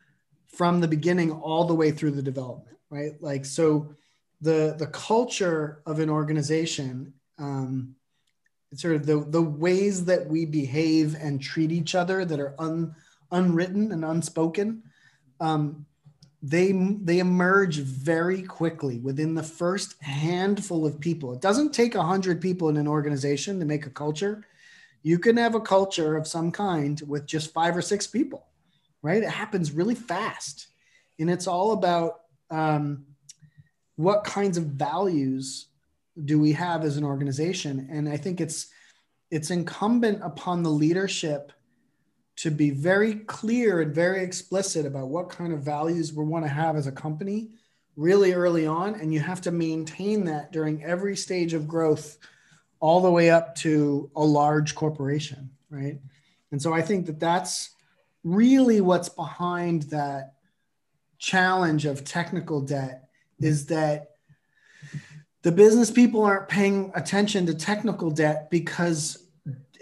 from 0.47 0.79
the 0.79 0.87
beginning 0.87 1.31
all 1.31 1.65
the 1.65 1.75
way 1.75 1.91
through 1.91 2.11
the 2.11 2.21
development 2.21 2.69
right? 2.89 3.21
Like 3.21 3.45
so 3.45 3.93
the 4.41 4.75
the 4.77 4.87
culture 4.87 5.81
of 5.85 5.99
an 5.99 6.09
organization 6.09 7.13
um, 7.37 7.95
sort 8.73 8.95
of 8.95 9.05
the 9.05 9.25
the 9.29 9.41
ways 9.41 10.05
that 10.05 10.27
we 10.27 10.45
behave 10.45 11.15
and 11.15 11.41
treat 11.41 11.71
each 11.71 11.95
other 11.95 12.25
that 12.25 12.39
are 12.39 12.55
un, 12.59 12.95
unwritten 13.31 13.91
and 13.91 14.03
unspoken 14.03 14.83
um, 15.39 15.85
they 16.41 16.71
they 16.71 17.19
emerge 17.19 17.77
very 17.77 18.41
quickly 18.43 18.99
within 18.99 19.35
the 19.35 19.43
first 19.43 20.01
handful 20.01 20.85
of 20.85 20.99
people. 20.99 21.33
It 21.33 21.41
doesn't 21.41 21.73
take 21.73 21.95
a 21.95 21.99
100 21.99 22.41
people 22.41 22.69
in 22.69 22.77
an 22.77 22.87
organization 22.87 23.59
to 23.59 23.65
make 23.65 23.85
a 23.85 23.89
culture 23.89 24.45
you 25.01 25.19
can 25.19 25.37
have 25.37 25.55
a 25.55 25.61
culture 25.61 26.17
of 26.17 26.27
some 26.27 26.51
kind 26.51 27.01
with 27.07 27.25
just 27.25 27.53
five 27.53 27.75
or 27.75 27.81
six 27.81 28.07
people 28.07 28.49
right? 29.01 29.23
It 29.23 29.29
happens 29.29 29.71
really 29.71 29.95
fast. 29.95 30.67
And 31.19 31.29
it's 31.29 31.47
all 31.47 31.73
about 31.73 32.21
um, 32.49 33.05
what 33.95 34.23
kinds 34.23 34.57
of 34.57 34.65
values 34.65 35.67
do 36.25 36.39
we 36.39 36.51
have 36.53 36.83
as 36.83 36.97
an 36.97 37.03
organization? 37.03 37.87
And 37.91 38.09
i 38.09 38.17
think 38.17 38.41
it's 38.41 38.67
it's 39.31 39.51
incumbent 39.51 40.19
upon 40.23 40.63
the 40.63 40.69
leadership 40.69 41.51
to 42.37 42.49
be 42.49 42.71
very 42.71 43.15
clear 43.15 43.81
and 43.81 43.93
very 43.93 44.23
explicit 44.23 44.85
about 44.85 45.09
what 45.09 45.29
kind 45.29 45.53
of 45.53 45.61
values 45.61 46.13
we 46.13 46.23
want 46.23 46.43
to 46.43 46.49
have 46.49 46.75
as 46.75 46.87
a 46.87 46.91
company 46.91 47.51
really 47.95 48.33
early 48.33 48.65
on. 48.65 48.95
And 48.95 49.13
you 49.13 49.19
have 49.19 49.41
to 49.41 49.51
maintain 49.51 50.25
that 50.25 50.51
during 50.51 50.83
every 50.83 51.15
stage 51.15 51.53
of 51.53 51.67
growth, 51.67 52.17
all 52.79 53.01
the 53.01 53.11
way 53.11 53.29
up 53.29 53.55
to 53.55 54.09
a 54.15 54.23
large 54.23 54.75
corporation, 54.75 55.49
right? 55.69 55.99
And 56.51 56.61
so 56.61 56.73
I 56.73 56.81
think 56.81 57.05
that 57.07 57.19
that's 57.19 57.71
really 58.23 58.81
what's 58.81 59.09
behind 59.09 59.83
that 59.83 60.33
challenge 61.17 61.85
of 61.85 62.03
technical 62.03 62.61
debt 62.61 63.09
is 63.39 63.65
that 63.67 64.11
the 65.41 65.51
business 65.51 65.91
people 65.91 66.23
aren't 66.23 66.47
paying 66.47 66.91
attention 66.95 67.45
to 67.45 67.53
technical 67.53 68.09
debt 68.09 68.49
because 68.49 69.25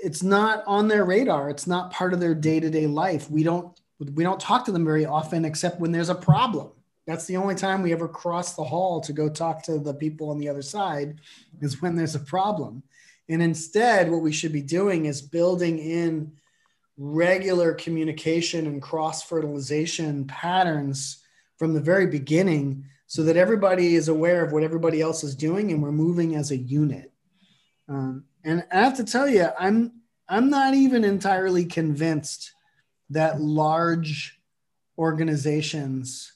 it's 0.04 0.22
not 0.22 0.64
on 0.68 0.88
their 0.88 1.06
radar. 1.06 1.50
It's 1.50 1.66
not 1.68 1.92
part 1.92 2.14
of 2.14 2.20
their 2.20 2.36
day-to-day 2.36 2.88
life. 2.88 3.30
We 3.30 3.44
don't 3.44 3.80
we 4.14 4.24
don't 4.24 4.40
talk 4.40 4.64
to 4.66 4.72
them 4.72 4.86
very 4.86 5.08
often 5.08 5.44
except 5.44 5.80
when 5.80 5.92
there's 5.92 6.10
a 6.10 6.16
problem. 6.16 6.70
That's 7.08 7.26
the 7.26 7.38
only 7.38 7.56
time 7.56 7.82
we 7.82 7.94
ever 7.94 8.08
cross 8.08 8.54
the 8.54 8.66
hall 8.66 9.00
to 9.02 9.14
go 9.14 9.30
talk 9.30 9.64
to 9.64 9.80
the 9.80 9.94
people 9.94 10.30
on 10.30 10.38
the 10.38 10.50
other 10.50 10.62
side 10.62 11.22
is 11.62 11.82
when 11.82 11.96
there's 11.96 12.16
a 12.16 12.20
problem. 12.20 12.84
And 13.30 13.42
instead, 13.42 14.12
what 14.12 14.22
we 14.22 14.34
should 14.34 14.52
be 14.52 14.62
doing 14.62 15.06
is 15.06 15.22
building 15.22 15.80
in 15.80 16.34
regular 16.98 17.74
communication 17.74 18.68
and 18.68 18.82
cross 18.82 19.24
fertilization 19.24 20.26
patterns 20.26 21.24
from 21.58 21.74
the 21.74 21.80
very 21.80 22.08
beginning 22.08 22.86
so 23.08 23.24
that 23.24 23.38
everybody 23.38 23.96
is 23.96 24.10
aware 24.10 24.44
of 24.44 24.52
what 24.52 24.64
everybody 24.64 25.00
else 25.00 25.24
is 25.24 25.36
doing 25.36 25.72
and 25.72 25.82
we're 25.82 25.92
moving 25.94 26.36
as 26.36 26.52
a 26.52 26.58
unit. 26.58 27.14
Um, 27.88 28.26
and 28.44 28.66
I 28.72 28.82
have 28.82 28.98
to 28.98 29.06
tell 29.06 29.30
you, 29.30 29.48
I'm 29.58 29.94
I'm 30.30 30.50
not 30.50 30.74
even 30.74 31.06
entirely 31.06 31.64
convinced 31.64 32.52
that 33.12 33.40
large 33.40 34.38
organizations 34.98 36.34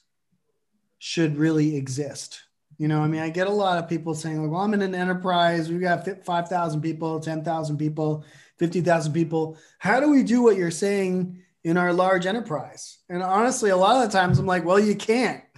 should 1.04 1.36
really 1.36 1.74
exist. 1.74 2.44
You 2.78 2.86
know, 2.86 3.00
I 3.00 3.08
mean, 3.08 3.22
I 3.22 3.28
get 3.28 3.48
a 3.48 3.52
lot 3.52 3.76
of 3.76 3.88
people 3.88 4.14
saying, 4.14 4.40
like, 4.40 4.52
well, 4.52 4.60
I'm 4.60 4.72
in 4.72 4.82
an 4.82 4.94
enterprise. 4.94 5.68
We've 5.68 5.80
got 5.80 6.06
5,000 6.24 6.80
people, 6.80 7.18
10,000 7.18 7.76
people, 7.76 8.24
50,000 8.60 9.12
people. 9.12 9.58
How 9.80 9.98
do 9.98 10.08
we 10.08 10.22
do 10.22 10.42
what 10.42 10.56
you're 10.56 10.70
saying 10.70 11.42
in 11.64 11.76
our 11.76 11.92
large 11.92 12.24
enterprise? 12.24 12.98
And 13.08 13.20
honestly, 13.20 13.70
a 13.70 13.76
lot 13.76 13.96
of 13.96 14.12
the 14.12 14.16
times 14.16 14.38
I'm 14.38 14.46
like, 14.46 14.64
well, 14.64 14.78
you 14.78 14.94
can't. 14.94 15.42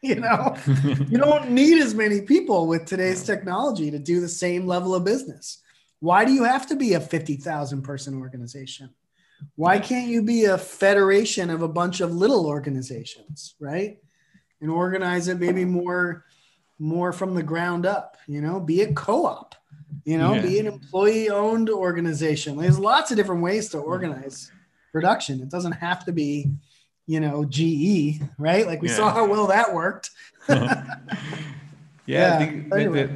You 0.00 0.14
know, 0.14 0.56
you 1.08 1.18
don't 1.18 1.50
need 1.50 1.82
as 1.82 1.92
many 1.92 2.20
people 2.20 2.68
with 2.68 2.84
today's 2.84 3.24
technology 3.24 3.90
to 3.90 3.98
do 3.98 4.20
the 4.20 4.28
same 4.28 4.64
level 4.64 4.94
of 4.94 5.04
business. 5.04 5.60
Why 5.98 6.24
do 6.24 6.32
you 6.32 6.44
have 6.44 6.68
to 6.68 6.76
be 6.76 6.92
a 6.92 7.00
50,000 7.00 7.82
person 7.82 8.14
organization? 8.14 8.90
Why 9.56 9.80
can't 9.80 10.08
you 10.08 10.22
be 10.22 10.44
a 10.44 10.56
federation 10.56 11.50
of 11.50 11.62
a 11.62 11.68
bunch 11.68 12.00
of 12.00 12.14
little 12.14 12.46
organizations, 12.46 13.56
right? 13.58 13.98
And 14.60 14.70
organize 14.70 15.28
it 15.28 15.38
maybe 15.38 15.64
more 15.64 16.24
more 16.80 17.12
from 17.12 17.34
the 17.34 17.42
ground 17.42 17.86
up, 17.86 18.16
you 18.26 18.40
know, 18.40 18.60
be 18.60 18.82
a 18.82 18.92
co-op, 18.92 19.54
you 20.04 20.16
know, 20.16 20.34
yeah. 20.34 20.42
be 20.42 20.58
an 20.60 20.66
employee 20.66 21.28
owned 21.28 21.68
organization. 21.68 22.56
There's 22.56 22.78
lots 22.78 23.10
of 23.10 23.16
different 23.16 23.42
ways 23.42 23.68
to 23.70 23.78
organize 23.78 24.50
production. 24.92 25.40
It 25.40 25.48
doesn't 25.48 25.72
have 25.72 26.04
to 26.04 26.12
be, 26.12 26.52
you 27.06 27.18
know, 27.20 27.44
GE, 27.44 28.20
right? 28.38 28.66
Like 28.66 28.80
we 28.80 28.88
yeah. 28.88 28.96
saw 28.96 29.12
how 29.12 29.26
well 29.26 29.48
that 29.48 29.74
worked. 29.74 30.10
yeah, 30.48 30.98
yeah. 32.06 32.38
The, 32.70 33.10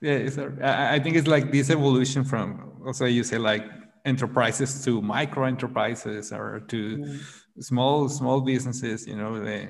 yeah 0.00 0.12
it's 0.12 0.38
a, 0.38 0.50
i 0.62 0.98
think 0.98 1.16
it's 1.16 1.28
like 1.28 1.52
this 1.52 1.70
evolution 1.70 2.24
from 2.24 2.72
also 2.86 3.04
you 3.04 3.22
say 3.22 3.38
like 3.38 3.64
enterprises 4.04 4.82
to 4.84 5.02
micro 5.02 5.44
enterprises 5.44 6.32
or 6.32 6.60
to 6.68 7.18
small 7.58 8.08
small 8.08 8.40
businesses 8.40 9.06
you 9.06 9.14
know 9.14 9.42
they, 9.44 9.68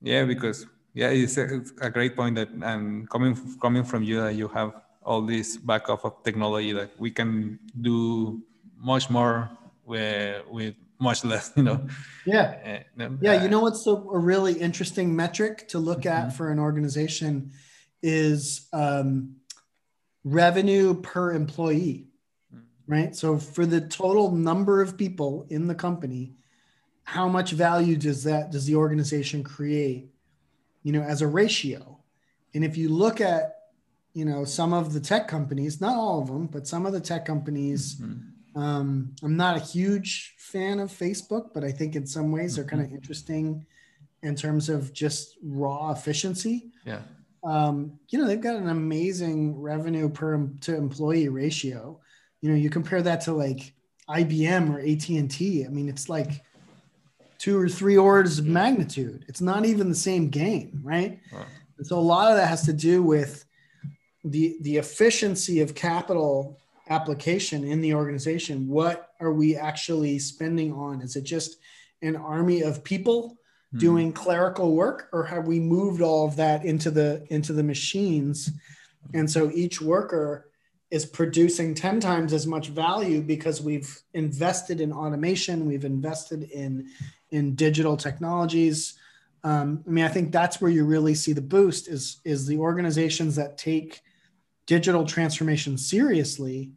yeah 0.00 0.24
because 0.24 0.66
yeah 0.94 1.08
it's 1.08 1.36
a, 1.36 1.56
it's 1.56 1.72
a, 1.80 1.90
great 1.90 2.16
point 2.16 2.34
that 2.36 2.48
and 2.50 3.08
coming 3.10 3.36
coming 3.60 3.84
from 3.84 4.02
you 4.02 4.20
that 4.20 4.34
you 4.34 4.48
have 4.48 4.72
all 5.02 5.22
this 5.22 5.56
backup 5.56 6.04
of 6.04 6.22
technology 6.24 6.72
that 6.72 6.90
we 6.98 7.10
can 7.10 7.58
do 7.80 8.40
much 8.78 9.08
more 9.10 9.50
with, 9.84 10.42
with 10.50 10.74
much 10.98 11.24
less 11.24 11.52
you 11.56 11.62
know 11.62 11.86
yeah 12.26 12.82
uh, 12.98 13.08
yeah 13.20 13.42
you 13.42 13.48
know 13.48 13.60
what's 13.60 13.86
a, 13.86 13.92
a, 13.92 14.18
really 14.18 14.54
interesting 14.54 15.14
metric 15.14 15.68
to 15.68 15.78
look 15.78 16.06
at 16.06 16.28
mm-hmm. 16.28 16.36
for 16.36 16.50
an 16.50 16.58
organization 16.58 17.52
is 18.02 18.68
um, 18.72 19.36
revenue 20.26 21.00
per 21.00 21.32
employee, 21.32 22.08
right? 22.86 23.14
So 23.14 23.38
for 23.38 23.64
the 23.64 23.80
total 23.80 24.32
number 24.32 24.82
of 24.82 24.98
people 24.98 25.46
in 25.50 25.66
the 25.66 25.74
company, 25.74 26.34
how 27.06 27.28
much 27.28 27.52
value 27.52 27.96
does 27.96 28.22
that 28.24 28.50
does 28.50 28.66
the 28.66 28.76
organization 28.76 29.42
create, 29.42 30.10
you 30.82 30.92
know, 30.92 31.02
as 31.02 31.22
a 31.22 31.26
ratio? 31.26 31.98
And 32.54 32.64
if 32.64 32.76
you 32.76 32.88
look 32.88 33.20
at, 33.20 33.56
you 34.12 34.24
know, 34.24 34.44
some 34.44 34.72
of 34.72 34.92
the 34.92 35.00
tech 35.00 35.28
companies, 35.28 35.80
not 35.80 35.96
all 35.96 36.20
of 36.20 36.28
them, 36.28 36.46
but 36.46 36.66
some 36.66 36.86
of 36.86 36.92
the 36.92 37.00
tech 37.00 37.24
companies. 37.24 37.96
Mm-hmm. 37.96 38.60
Um, 38.60 39.14
I'm 39.22 39.36
not 39.36 39.58
a 39.58 39.60
huge 39.60 40.34
fan 40.38 40.80
of 40.80 40.90
Facebook, 40.90 41.52
but 41.52 41.62
I 41.62 41.70
think 41.70 41.94
in 41.94 42.06
some 42.06 42.32
ways 42.32 42.56
they're 42.56 42.64
kind 42.64 42.80
of 42.80 42.88
mm-hmm. 42.88 42.96
interesting 42.96 43.66
in 44.22 44.34
terms 44.34 44.70
of 44.70 44.94
just 44.94 45.36
raw 45.42 45.92
efficiency. 45.92 46.70
Yeah 46.86 47.00
um, 47.46 47.98
you 48.08 48.18
know, 48.18 48.26
they've 48.26 48.40
got 48.40 48.56
an 48.56 48.68
amazing 48.68 49.60
revenue 49.60 50.08
per 50.08 50.48
to 50.62 50.76
employee 50.76 51.28
ratio. 51.28 52.00
You 52.40 52.50
know, 52.50 52.56
you 52.56 52.68
compare 52.70 53.02
that 53.02 53.20
to 53.22 53.32
like 53.32 53.72
IBM 54.08 54.74
or 54.74 54.80
AT&T. 54.80 55.64
I 55.64 55.68
mean, 55.68 55.88
it's 55.88 56.08
like 56.08 56.42
two 57.38 57.58
or 57.58 57.68
three 57.68 57.96
orders 57.96 58.38
of 58.38 58.46
magnitude. 58.46 59.24
It's 59.28 59.40
not 59.40 59.64
even 59.64 59.88
the 59.88 59.94
same 59.94 60.28
game, 60.28 60.80
right? 60.82 61.20
Wow. 61.32 61.46
And 61.78 61.86
so 61.86 61.98
a 61.98 62.00
lot 62.00 62.30
of 62.30 62.36
that 62.36 62.48
has 62.48 62.62
to 62.62 62.72
do 62.72 63.02
with 63.02 63.44
the 64.26 64.56
the 64.62 64.76
efficiency 64.76 65.60
of 65.60 65.74
capital 65.74 66.58
application 66.88 67.64
in 67.64 67.80
the 67.80 67.94
organization 67.94 68.68
what 68.68 69.10
are 69.20 69.32
we 69.32 69.56
actually 69.56 70.18
spending 70.18 70.72
on 70.72 71.00
is 71.00 71.16
it 71.16 71.22
just 71.22 71.56
an 72.02 72.16
army 72.16 72.62
of 72.62 72.84
people 72.84 73.30
mm-hmm. 73.30 73.78
doing 73.78 74.12
clerical 74.12 74.74
work 74.74 75.08
or 75.12 75.24
have 75.24 75.46
we 75.46 75.58
moved 75.58 76.00
all 76.00 76.26
of 76.26 76.36
that 76.36 76.64
into 76.64 76.90
the 76.90 77.24
into 77.30 77.52
the 77.52 77.62
machines 77.62 78.50
and 79.14 79.30
so 79.30 79.50
each 79.52 79.80
worker 79.80 80.50
is 80.90 81.04
producing 81.04 81.74
10 81.74 81.98
times 81.98 82.32
as 82.32 82.46
much 82.46 82.68
value 82.68 83.20
because 83.20 83.60
we've 83.60 84.00
invested 84.14 84.80
in 84.80 84.92
automation 84.92 85.66
we've 85.66 85.84
invested 85.84 86.44
in 86.44 86.88
in 87.30 87.54
digital 87.54 87.96
technologies. 87.96 88.98
Um, 89.44 89.84
i 89.86 89.90
mean 89.90 90.04
i 90.04 90.08
think 90.08 90.32
that's 90.32 90.60
where 90.60 90.70
you 90.70 90.84
really 90.84 91.14
see 91.14 91.32
the 91.32 91.40
boost 91.40 91.86
is 91.86 92.20
is 92.24 92.46
the 92.46 92.58
organizations 92.58 93.36
that 93.36 93.56
take 93.56 94.00
digital 94.66 95.04
transformation 95.04 95.78
seriously 95.78 96.72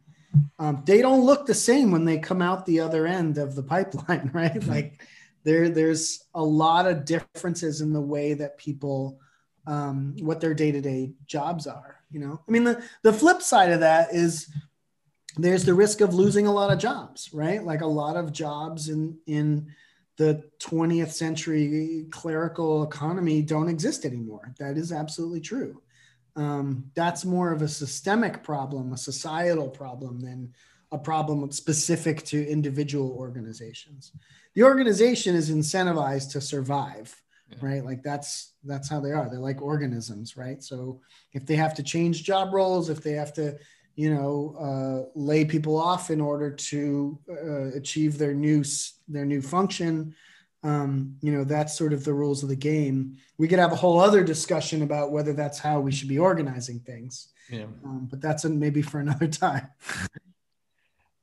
um, 0.60 0.82
they 0.86 1.02
don't 1.02 1.24
look 1.24 1.46
the 1.46 1.54
same 1.54 1.90
when 1.90 2.04
they 2.04 2.18
come 2.18 2.40
out 2.40 2.64
the 2.64 2.78
other 2.78 3.06
end 3.06 3.38
of 3.38 3.56
the 3.56 3.62
pipeline 3.62 4.30
right? 4.34 4.54
Mm-hmm. 4.54 4.70
like 4.70 5.02
there 5.42 5.68
there's 5.68 6.24
a 6.34 6.42
lot 6.42 6.86
of 6.86 7.04
differences 7.04 7.80
in 7.80 7.92
the 7.92 8.00
way 8.00 8.34
that 8.34 8.58
people 8.58 9.18
um, 9.66 10.14
what 10.20 10.40
their 10.40 10.54
day-to-day 10.54 11.12
jobs 11.26 11.66
are 11.66 11.96
you 12.10 12.20
know? 12.20 12.40
I 12.46 12.50
mean 12.50 12.64
the, 12.64 12.82
the 13.02 13.12
flip 13.12 13.40
side 13.40 13.70
of 13.70 13.80
that 13.80 14.12
is 14.12 14.52
there's 15.36 15.64
the 15.64 15.74
risk 15.74 16.00
of 16.00 16.12
losing 16.12 16.46
a 16.46 16.52
lot 16.52 16.72
of 16.72 16.78
jobs 16.78 17.30
right? 17.32 17.64
Like 17.64 17.80
a 17.80 17.86
lot 17.86 18.16
of 18.16 18.32
jobs 18.32 18.88
in 18.88 19.18
in 19.26 19.72
the 20.20 20.32
20th 20.58 21.12
century 21.12 22.06
clerical 22.10 22.82
economy 22.82 23.42
don't 23.42 23.68
exist 23.68 24.04
anymore 24.04 24.52
that 24.58 24.76
is 24.76 24.92
absolutely 24.92 25.40
true 25.40 25.80
um, 26.36 26.90
that's 26.94 27.24
more 27.24 27.52
of 27.52 27.62
a 27.62 27.68
systemic 27.68 28.42
problem, 28.42 28.92
a 28.92 28.96
societal 28.96 29.68
problem, 29.68 30.20
than 30.20 30.54
a 30.92 30.98
problem 30.98 31.50
specific 31.52 32.24
to 32.24 32.48
individual 32.48 33.12
organizations. 33.12 34.12
The 34.54 34.64
organization 34.64 35.34
is 35.34 35.50
incentivized 35.50 36.32
to 36.32 36.40
survive, 36.40 37.14
yeah. 37.48 37.58
right? 37.60 37.84
Like 37.84 38.02
that's 38.02 38.54
that's 38.64 38.88
how 38.88 39.00
they 39.00 39.12
are. 39.12 39.28
They're 39.28 39.38
like 39.38 39.62
organisms, 39.62 40.36
right? 40.36 40.62
So 40.62 41.00
if 41.32 41.46
they 41.46 41.56
have 41.56 41.74
to 41.74 41.82
change 41.82 42.24
job 42.24 42.52
roles, 42.52 42.90
if 42.90 43.02
they 43.02 43.12
have 43.12 43.32
to, 43.34 43.56
you 43.96 44.14
know, 44.14 44.56
uh, 44.58 45.10
lay 45.18 45.44
people 45.44 45.76
off 45.76 46.10
in 46.10 46.20
order 46.20 46.50
to 46.50 47.18
uh, 47.30 47.76
achieve 47.76 48.18
their 48.18 48.34
new 48.34 48.64
their 49.08 49.24
new 49.24 49.42
function, 49.42 50.14
um, 50.62 51.16
you 51.20 51.32
know 51.32 51.44
that's 51.44 51.76
sort 51.76 51.92
of 51.92 52.04
the 52.04 52.12
rules 52.12 52.42
of 52.42 52.48
the 52.48 52.56
game. 52.56 53.16
We 53.38 53.48
could 53.48 53.58
have 53.58 53.72
a 53.72 53.76
whole 53.76 53.98
other 53.98 54.22
discussion 54.22 54.82
about 54.82 55.12
whether 55.12 55.32
that's 55.32 55.58
how 55.58 55.80
we 55.80 55.92
should 55.92 56.08
be 56.08 56.18
organizing 56.18 56.80
things. 56.80 57.28
Yeah. 57.50 57.64
um, 57.84 58.06
but 58.08 58.20
that's 58.20 58.44
maybe 58.44 58.80
for 58.80 59.00
another 59.00 59.26
time. 59.44 59.68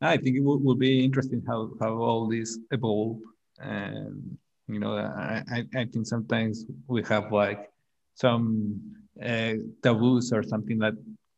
I 0.01 0.18
think 0.18 0.36
it 0.36 0.43
will, 0.43 0.59
will, 0.59 0.76
be 0.76 1.03
interesting 1.03 1.41
how, 1.47 1.72
how 1.80 1.93
all 1.93 2.28
this 2.28 2.59
evolve. 2.72 3.20
And 3.59 4.38
you 4.68 4.80
know 4.80 4.97
I, 4.97 5.65
I 5.76 5.86
think 5.86 6.05
sometimes 6.05 6.65
we 6.88 7.01
have 7.03 7.32
like 7.32 7.72
some 8.15 8.82
uh, 9.24 9.53
taboos 9.82 10.32
or 10.34 10.43
something 10.43 10.78
that 10.80 10.93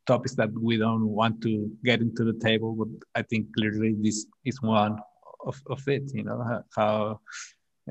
topics 0.06 0.34
that 0.34 0.50
we 0.52 0.76
don't 0.76 1.06
want 1.06 1.40
to 1.42 1.70
get 1.84 2.00
into 2.00 2.24
the 2.24 2.38
table 2.40 2.74
but 2.74 2.88
i 3.14 3.22
think 3.22 3.46
clearly 3.54 3.94
this 4.00 4.26
is 4.44 4.60
one 4.62 4.98
of, 5.46 5.60
of 5.68 5.86
it 5.88 6.02
you 6.14 6.24
know 6.24 6.62
how 6.74 7.20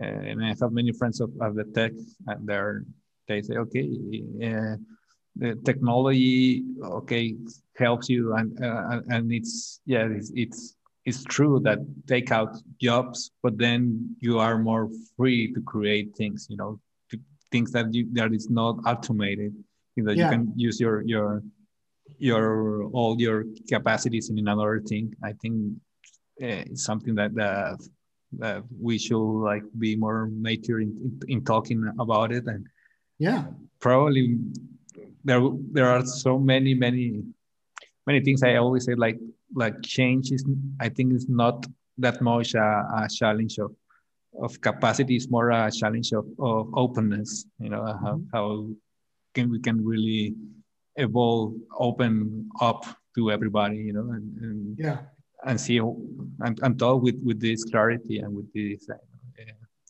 uh, 0.01 0.05
and 0.05 0.43
I 0.43 0.49
have 0.49 0.71
many 0.71 0.91
friends 0.93 1.19
of, 1.19 1.31
of 1.41 1.55
the 1.55 1.65
tech, 1.75 1.91
and 2.27 2.47
they're 2.47 2.85
they 3.27 3.41
say, 3.41 3.55
okay, 3.57 3.87
uh, 4.43 4.75
the 5.35 5.55
technology, 5.63 6.63
okay, 6.83 7.35
helps 7.75 8.09
you, 8.09 8.33
and 8.35 8.63
uh, 8.63 9.01
and 9.09 9.31
it's 9.31 9.81
yeah, 9.85 10.07
it's, 10.09 10.31
it's 10.35 10.75
it's 11.05 11.23
true 11.23 11.59
that 11.63 11.79
take 12.07 12.31
out 12.31 12.55
jobs, 12.81 13.31
but 13.43 13.57
then 13.57 14.15
you 14.19 14.39
are 14.39 14.57
more 14.57 14.89
free 15.17 15.51
to 15.53 15.61
create 15.61 16.15
things, 16.15 16.47
you 16.49 16.57
know, 16.57 16.79
things 17.51 17.71
that 17.71 17.93
you 17.93 18.07
that 18.13 18.31
is 18.31 18.49
not 18.49 18.77
automated, 18.85 19.53
you 19.95 20.03
know, 20.03 20.11
yeah. 20.11 20.25
you 20.25 20.31
can 20.31 20.53
use 20.55 20.79
your 20.79 21.01
your 21.01 21.43
your 22.19 22.85
all 22.91 23.19
your 23.19 23.45
capacities 23.69 24.29
in 24.29 24.37
another 24.37 24.81
thing. 24.81 25.15
I 25.23 25.33
think 25.33 25.73
uh, 26.41 26.63
it's 26.69 26.83
something 26.83 27.15
that 27.15 27.33
that 27.35 27.79
uh, 28.41 28.61
we 28.79 28.97
should 28.97 29.41
like 29.41 29.63
be 29.77 29.95
more 29.95 30.29
mature 30.31 30.81
in, 30.81 30.95
in, 31.03 31.19
in, 31.27 31.43
talking 31.43 31.83
about 31.99 32.31
it 32.31 32.45
and 32.45 32.67
yeah 33.17 33.45
probably 33.79 34.37
there 35.23 35.41
there 35.71 35.89
are 35.89 36.05
so 36.05 36.37
many 36.37 36.73
many 36.73 37.23
many 38.05 38.21
things 38.21 38.43
i 38.43 38.55
always 38.55 38.85
say 38.85 38.95
like 38.95 39.17
like 39.55 39.73
change 39.81 40.31
is 40.31 40.45
i 40.79 40.87
think 40.87 41.13
is 41.13 41.27
not 41.27 41.65
that 41.97 42.21
much 42.21 42.53
a, 42.53 42.85
a 42.95 43.07
challenge 43.09 43.57
of 43.57 43.75
of 44.39 44.61
capacity 44.61 45.15
is 45.15 45.29
more 45.29 45.49
a 45.49 45.71
challenge 45.71 46.11
of, 46.13 46.25
of 46.39 46.69
openness 46.75 47.45
you 47.59 47.69
know 47.69 47.83
how, 47.83 48.13
mm-hmm. 48.13 48.23
how 48.31 48.67
can 49.33 49.49
we 49.49 49.59
can 49.59 49.83
really 49.83 50.35
evolve 50.99 51.53
open 51.77 52.49
up 52.61 52.85
to 53.15 53.31
everybody 53.31 53.77
you 53.77 53.93
know 53.93 54.11
and, 54.11 54.37
and 54.41 54.77
yeah 54.77 54.97
and 55.45 55.59
see 55.59 55.77
and, 55.77 56.59
and 56.61 56.79
talk 56.79 57.01
with 57.01 57.15
with 57.23 57.39
this 57.39 57.63
clarity 57.65 58.19
and 58.19 58.35
with 58.35 58.51
this 58.53 58.87
uh, 58.89 58.95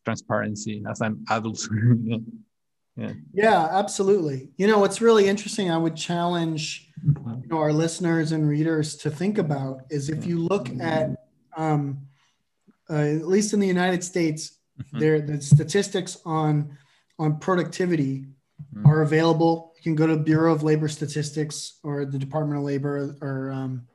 transparency 0.06 0.84
as 0.90 1.02
an 1.02 1.24
adult 1.30 1.68
yeah. 2.96 3.12
yeah 3.34 3.68
absolutely 3.72 4.50
you 4.58 4.68
know 4.68 4.80
what's 4.80 5.02
really 5.02 5.28
interesting 5.28 5.70
i 5.72 5.78
would 5.78 5.96
challenge 5.96 6.90
mm-hmm. 7.06 7.42
you 7.42 7.48
know 7.50 7.58
our 7.58 7.74
listeners 7.74 8.32
and 8.32 8.48
readers 8.48 8.96
to 8.96 9.10
think 9.10 9.38
about 9.38 9.82
is 9.90 10.10
if 10.10 10.26
you 10.26 10.40
look 10.40 10.70
at 10.80 11.10
um, 11.58 12.00
uh, 12.90 12.94
at 12.94 13.28
least 13.28 13.54
in 13.54 13.60
the 13.60 13.68
united 13.68 14.04
states 14.04 14.58
mm-hmm. 14.80 15.00
there 15.00 15.22
the 15.22 15.42
statistics 15.42 16.18
on 16.26 16.78
on 17.18 17.38
productivity 17.40 18.26
mm-hmm. 18.76 18.86
are 18.88 19.02
available 19.02 19.69
you 19.80 19.84
can 19.84 19.96
go 19.96 20.08
to 20.08 20.18
bureau 20.18 20.54
of 20.54 20.62
labor 20.62 20.90
statistics 20.90 21.80
or 21.84 22.04
the 22.04 22.20
department 22.20 22.60
of 22.60 22.66
labor 22.66 23.16
or 23.22 23.50
um, 23.52 23.88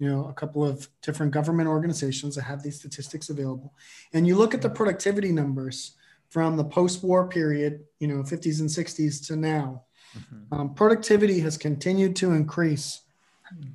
you 0.00 0.08
know 0.08 0.26
a 0.26 0.32
couple 0.32 0.64
of 0.64 0.88
different 1.00 1.32
government 1.32 1.68
organizations 1.68 2.34
that 2.34 2.42
have 2.42 2.62
these 2.62 2.76
statistics 2.76 3.30
available. 3.30 3.72
And 4.12 4.26
you 4.26 4.34
look 4.34 4.52
at 4.52 4.62
the 4.62 4.70
productivity 4.70 5.30
numbers 5.30 5.92
from 6.28 6.56
the 6.56 6.64
post-war 6.64 7.28
period 7.28 7.84
you 8.00 8.08
know 8.08 8.22
50s 8.22 8.60
and 8.60 8.68
60s 8.68 9.26
to 9.28 9.36
now. 9.36 9.84
Mm-hmm. 10.16 10.54
um, 10.54 10.74
productivity 10.74 11.38
has 11.40 11.58
continued 11.58 12.16
to 12.16 12.32
increase 12.32 13.02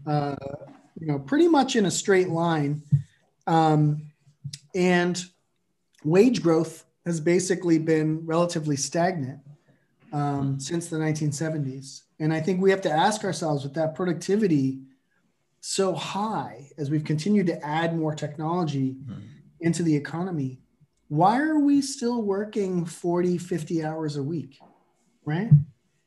uh, 0.08 0.36
you 1.00 1.08
know 1.08 1.20
pretty 1.20 1.48
much 1.48 1.76
in 1.76 1.86
a 1.86 1.92
straight 1.92 2.30
line. 2.30 2.82
Um, 3.48 4.12
and 4.76 5.24
wage 6.04 6.42
growth 6.42 6.86
has 7.06 7.20
basically 7.22 7.78
been 7.78 8.26
relatively 8.26 8.76
stagnant 8.76 9.40
um, 10.14 10.22
mm-hmm. 10.22 10.60
since 10.60 10.88
the 10.88 10.98
1970s 10.98 12.04
and 12.20 12.32
i 12.34 12.40
think 12.40 12.62
we 12.62 12.70
have 12.70 12.82
to 12.82 12.92
ask 12.92 13.24
ourselves 13.24 13.64
with 13.64 13.74
that 13.74 13.96
productivity 13.96 14.80
so 15.60 15.94
high 15.94 16.70
as 16.78 16.90
we've 16.90 17.04
continued 17.04 17.48
to 17.48 17.66
add 17.66 17.98
more 17.98 18.14
technology 18.14 18.94
mm-hmm. 18.94 19.20
into 19.60 19.84
the 19.84 19.96
economy 19.96 20.60
why 21.10 21.40
are 21.40 21.60
we 21.60 21.82
still 21.82 22.22
working 22.22 22.86
40 22.86 23.38
50 23.38 23.84
hours 23.84 24.16
a 24.16 24.24
week 24.24 24.60
right 25.26 25.50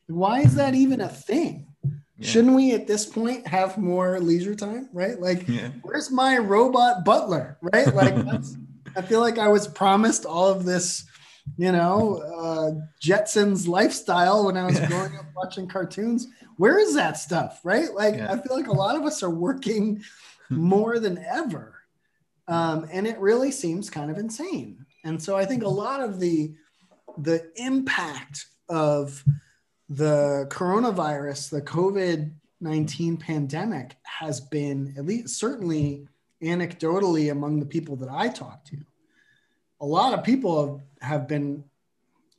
why 0.07 0.39
is 0.39 0.55
that 0.55 0.73
even 0.73 1.01
a 1.01 1.09
thing 1.09 1.67
yeah. 1.83 2.27
shouldn't 2.27 2.55
we 2.55 2.73
at 2.73 2.87
this 2.87 3.05
point 3.05 3.45
have 3.47 3.77
more 3.77 4.19
leisure 4.19 4.55
time 4.55 4.89
right 4.93 5.19
like 5.19 5.47
yeah. 5.47 5.69
where's 5.81 6.11
my 6.11 6.37
robot 6.37 7.03
butler 7.03 7.57
right 7.61 7.93
like 7.93 8.13
i 8.95 9.01
feel 9.01 9.19
like 9.19 9.37
i 9.37 9.47
was 9.47 9.67
promised 9.67 10.25
all 10.25 10.47
of 10.47 10.65
this 10.65 11.05
you 11.57 11.71
know 11.71 12.17
uh, 12.17 12.71
Jetsons 13.01 13.67
lifestyle 13.67 14.45
when 14.45 14.57
i 14.57 14.65
was 14.65 14.79
growing 14.81 15.15
up 15.15 15.25
watching 15.35 15.67
cartoons. 15.67 16.27
Where 16.57 16.79
is 16.79 16.95
that 16.95 17.17
stuff 17.17 17.61
right? 17.63 17.93
Like 17.93 18.15
yeah. 18.15 18.31
i 18.31 18.37
feel 18.37 18.55
like 18.55 18.67
a 18.67 18.73
lot 18.73 18.95
of 18.95 19.03
us 19.03 19.23
are 19.23 19.29
working 19.29 20.03
more 20.49 20.99
than 20.99 21.17
ever. 21.17 21.75
Um, 22.47 22.87
and 22.91 23.05
it 23.05 23.19
really 23.19 23.51
seems 23.51 23.89
kind 23.89 24.09
of 24.09 24.17
insane. 24.17 24.85
And 25.03 25.21
so 25.21 25.35
i 25.37 25.45
think 25.45 25.63
a 25.63 25.69
lot 25.69 26.01
of 26.01 26.19
the 26.19 26.53
the 27.17 27.49
impact 27.55 28.45
of 28.69 29.23
the 29.89 30.45
coronavirus 30.49 31.49
the 31.49 31.61
covid-19 31.61 33.17
pandemic 33.19 33.95
has 34.03 34.41
been 34.41 34.93
at 34.97 35.05
least 35.05 35.39
certainly 35.39 36.05
anecdotally 36.43 37.31
among 37.31 37.59
the 37.59 37.65
people 37.65 37.95
that 37.95 38.09
i 38.09 38.27
talk 38.27 38.63
to. 38.65 38.77
A 39.79 39.85
lot 39.85 40.13
of 40.13 40.23
people 40.23 40.67
have, 40.67 40.86
have 41.01 41.27
been 41.27 41.63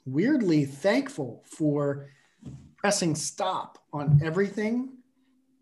weirdly 0.05 0.65
thankful 0.65 1.45
for 1.47 2.11
pressing 2.77 3.15
stop 3.15 3.79
on 3.93 4.21
everything 4.23 4.91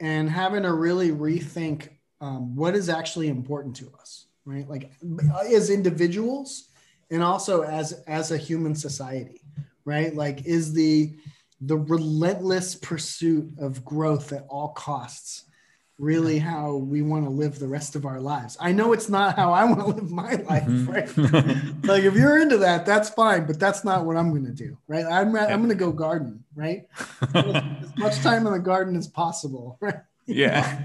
and 0.00 0.28
having 0.28 0.62
to 0.62 0.72
really 0.72 1.10
rethink 1.10 1.88
um, 2.20 2.54
what 2.54 2.74
is 2.74 2.88
actually 2.88 3.28
important 3.28 3.76
to 3.76 3.92
us 4.00 4.26
right? 4.46 4.68
Like 4.68 4.92
as 5.52 5.70
individuals 5.70 6.68
and 7.10 7.22
also 7.22 7.62
as 7.62 7.92
as 8.06 8.30
a 8.30 8.38
human 8.38 8.74
society 8.74 9.42
right? 9.84 10.14
Like 10.14 10.46
is 10.46 10.72
the 10.72 11.16
the 11.60 11.76
relentless 11.76 12.74
pursuit 12.74 13.50
of 13.58 13.84
growth 13.84 14.32
at 14.32 14.46
all 14.48 14.68
costs 14.68 15.44
really 15.98 16.38
how 16.38 16.74
we 16.74 17.00
want 17.00 17.24
to 17.24 17.30
live 17.30 17.58
the 17.58 17.66
rest 17.66 17.96
of 17.96 18.04
our 18.04 18.20
lives. 18.20 18.56
I 18.60 18.72
know 18.72 18.92
it's 18.92 19.08
not 19.08 19.36
how 19.36 19.52
I 19.52 19.64
want 19.64 19.80
to 19.80 19.86
live 19.86 20.10
my 20.10 20.34
life, 20.34 20.64
mm-hmm. 20.64 20.90
right? 20.92 21.84
like 21.84 22.04
if 22.04 22.14
you're 22.14 22.40
into 22.40 22.58
that, 22.58 22.84
that's 22.84 23.08
fine, 23.08 23.46
but 23.46 23.58
that's 23.58 23.84
not 23.84 24.04
what 24.04 24.16
I'm 24.16 24.30
going 24.30 24.44
to 24.44 24.52
do, 24.52 24.76
right? 24.88 25.06
I'm 25.06 25.34
I'm 25.36 25.60
going 25.60 25.68
to 25.70 25.74
go 25.74 25.92
garden, 25.92 26.44
right? 26.54 26.86
as 27.34 27.96
much 27.96 28.20
time 28.20 28.46
in 28.46 28.52
the 28.52 28.58
garden 28.58 28.96
as 28.96 29.08
possible, 29.08 29.78
right? 29.80 30.00
Yeah, 30.26 30.82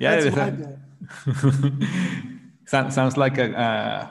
yeah. 0.00 0.20
That, 0.30 0.78
sounds 2.66 2.94
sounds 2.94 3.16
like 3.16 3.36
a 3.36 3.52
uh, 3.52 4.08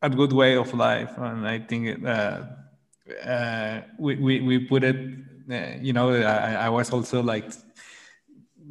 a 0.00 0.08
good 0.08 0.32
way 0.32 0.56
of 0.56 0.72
life, 0.72 1.12
and 1.18 1.46
I 1.46 1.58
think 1.58 2.06
uh, 2.06 2.42
uh, 3.24 3.80
we, 3.98 4.16
we 4.16 4.40
we 4.40 4.58
put 4.58 4.84
it. 4.84 4.96
Uh, 5.50 5.76
you 5.82 5.92
know, 5.92 6.14
I, 6.14 6.54
I 6.54 6.68
was 6.70 6.90
also 6.92 7.20
like 7.20 7.44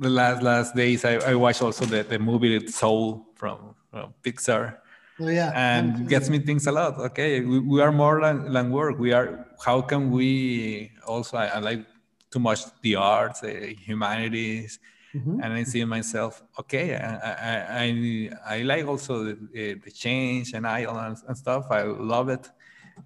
the 0.02 0.10
last 0.10 0.42
last 0.42 0.76
days 0.76 1.06
I, 1.06 1.14
I 1.32 1.36
watched 1.36 1.62
also 1.62 1.86
the, 1.86 2.02
the 2.04 2.18
movie 2.18 2.68
Soul 2.68 3.28
from, 3.36 3.76
from 3.92 4.14
Pixar. 4.24 4.78
Oh, 5.20 5.30
yeah. 5.30 5.52
And 5.54 6.10
gets 6.10 6.28
me 6.30 6.40
things 6.40 6.66
a 6.66 6.72
lot. 6.72 6.98
Okay, 6.98 7.42
we, 7.42 7.60
we 7.60 7.82
are 7.82 7.92
more 7.92 8.20
than, 8.20 8.52
than 8.52 8.72
work. 8.72 8.98
We 8.98 9.14
are. 9.14 9.46
How 9.64 9.82
can 9.82 10.10
we 10.10 10.92
also? 11.06 11.38
I, 11.38 11.46
I 11.46 11.60
like 11.60 11.86
too 12.32 12.40
much 12.40 12.62
the 12.82 12.96
arts, 12.96 13.44
uh, 13.44 13.48
humanities, 13.78 14.80
mm-hmm. 15.14 15.40
and 15.44 15.54
I 15.54 15.64
see 15.64 15.86
myself. 15.86 16.42
Okay, 16.60 16.96
I 16.96 17.14
I, 17.14 17.84
I, 17.84 18.56
I 18.56 18.62
like 18.64 18.88
also 18.88 19.24
the, 19.24 19.76
the 19.86 19.92
change 19.92 20.54
and 20.54 20.66
I 20.66 20.80
and, 20.80 21.18
and 21.28 21.38
stuff. 21.38 21.68
I 21.70 21.84
love 21.84 22.30
it, 22.30 22.50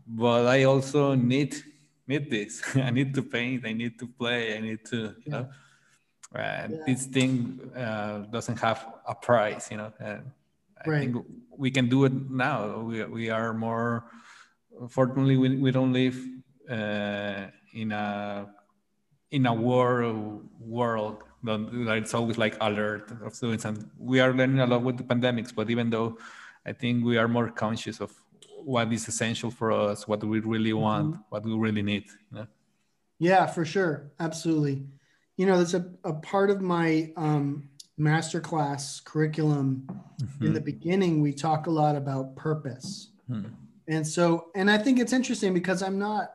but 0.07 0.47
I 0.47 0.63
also 0.63 1.15
need 1.15 1.57
need 2.07 2.29
this. 2.29 2.63
I 2.75 2.91
need 2.91 3.13
to 3.15 3.23
paint. 3.23 3.65
I 3.65 3.73
need 3.73 3.99
to 3.99 4.07
play. 4.07 4.55
I 4.55 4.61
need 4.61 4.85
to. 4.85 5.15
You 5.25 5.31
know, 5.31 5.49
yeah. 6.39 6.77
this 6.85 7.05
thing 7.05 7.59
uh, 7.75 8.19
doesn't 8.31 8.59
have 8.59 8.85
a 9.07 9.15
price 9.15 9.71
you 9.71 9.77
know 9.77 9.91
and 9.99 10.21
i 10.85 10.89
right. 10.89 10.99
think 10.99 11.25
we 11.57 11.71
can 11.71 11.87
do 11.87 12.05
it 12.05 12.13
now 12.29 12.79
we, 12.79 13.03
we 13.05 13.29
are 13.29 13.53
more 13.53 14.05
fortunately 14.89 15.37
we, 15.37 15.55
we 15.57 15.71
don't 15.71 15.93
live 15.93 16.17
uh, 16.69 17.47
in 17.73 17.91
a 17.91 18.47
in 19.31 19.45
a 19.45 19.53
war 19.53 20.39
world 20.59 21.23
that 21.43 21.97
it's 21.97 22.13
always 22.13 22.37
like 22.37 22.57
alert 22.61 23.11
of 23.23 23.37
doing 23.39 23.59
something 23.59 23.89
we 23.99 24.19
are 24.19 24.33
learning 24.33 24.59
a 24.59 24.65
lot 24.65 24.81
with 24.81 24.97
the 24.97 25.03
pandemics 25.03 25.53
but 25.53 25.69
even 25.69 25.89
though 25.89 26.17
i 26.65 26.71
think 26.71 27.05
we 27.05 27.17
are 27.17 27.27
more 27.27 27.49
conscious 27.49 27.99
of 27.99 28.11
what 28.63 28.91
is 28.91 29.07
essential 29.07 29.51
for 29.51 29.71
us 29.71 30.07
what 30.07 30.23
we 30.23 30.39
really 30.39 30.73
want 30.73 31.13
mm-hmm. 31.13 31.21
what 31.29 31.43
we 31.43 31.53
really 31.53 31.83
need 31.83 32.05
you 32.31 32.39
know? 32.39 32.47
yeah 33.19 33.45
for 33.45 33.63
sure 33.63 34.11
absolutely 34.19 34.83
you 35.37 35.45
know, 35.45 35.57
there's 35.57 35.73
a, 35.73 35.85
a 36.03 36.13
part 36.13 36.49
of 36.49 36.61
my 36.61 37.11
um, 37.17 37.69
masterclass 37.99 39.03
curriculum 39.03 39.87
mm-hmm. 40.21 40.45
in 40.45 40.53
the 40.53 40.61
beginning, 40.61 41.21
we 41.21 41.33
talk 41.33 41.67
a 41.67 41.71
lot 41.71 41.95
about 41.95 42.35
purpose. 42.35 43.11
Hmm. 43.27 43.45
And 43.87 44.05
so, 44.05 44.47
and 44.55 44.69
I 44.69 44.77
think 44.77 44.99
it's 44.99 45.13
interesting 45.13 45.53
because 45.53 45.83
I'm 45.83 45.99
not, 45.99 46.31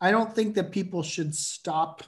I 0.00 0.10
don't 0.10 0.34
think 0.34 0.54
that 0.56 0.72
people 0.72 1.02
should 1.02 1.34
stop 1.34 2.02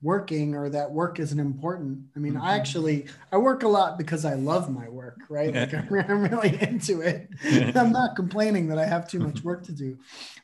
working 0.00 0.54
or 0.54 0.68
that 0.70 0.90
work 0.90 1.18
isn't 1.18 1.38
important. 1.38 2.00
I 2.16 2.20
mean, 2.20 2.34
mm-hmm. 2.34 2.42
I 2.42 2.54
actually 2.54 3.06
I 3.32 3.36
work 3.36 3.64
a 3.64 3.68
lot 3.68 3.98
because 3.98 4.24
I 4.24 4.34
love 4.34 4.70
my 4.70 4.88
work, 4.88 5.18
right? 5.28 5.52
Like 5.52 5.74
I'm, 5.74 5.88
I'm 6.08 6.22
really 6.24 6.56
into 6.62 7.00
it. 7.00 7.28
I'm 7.76 7.92
not 7.92 8.16
complaining 8.16 8.68
that 8.68 8.78
I 8.78 8.86
have 8.86 9.08
too 9.08 9.18
much 9.18 9.42
work 9.42 9.64
to 9.64 9.72
do. 9.72 9.98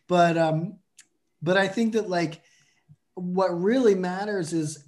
But 0.09 0.37
um 0.37 0.79
but 1.41 1.57
I 1.57 1.69
think 1.69 1.93
that 1.93 2.09
like 2.09 2.43
what 3.15 3.51
really 3.61 3.95
matters 3.95 4.53
is 4.53 4.85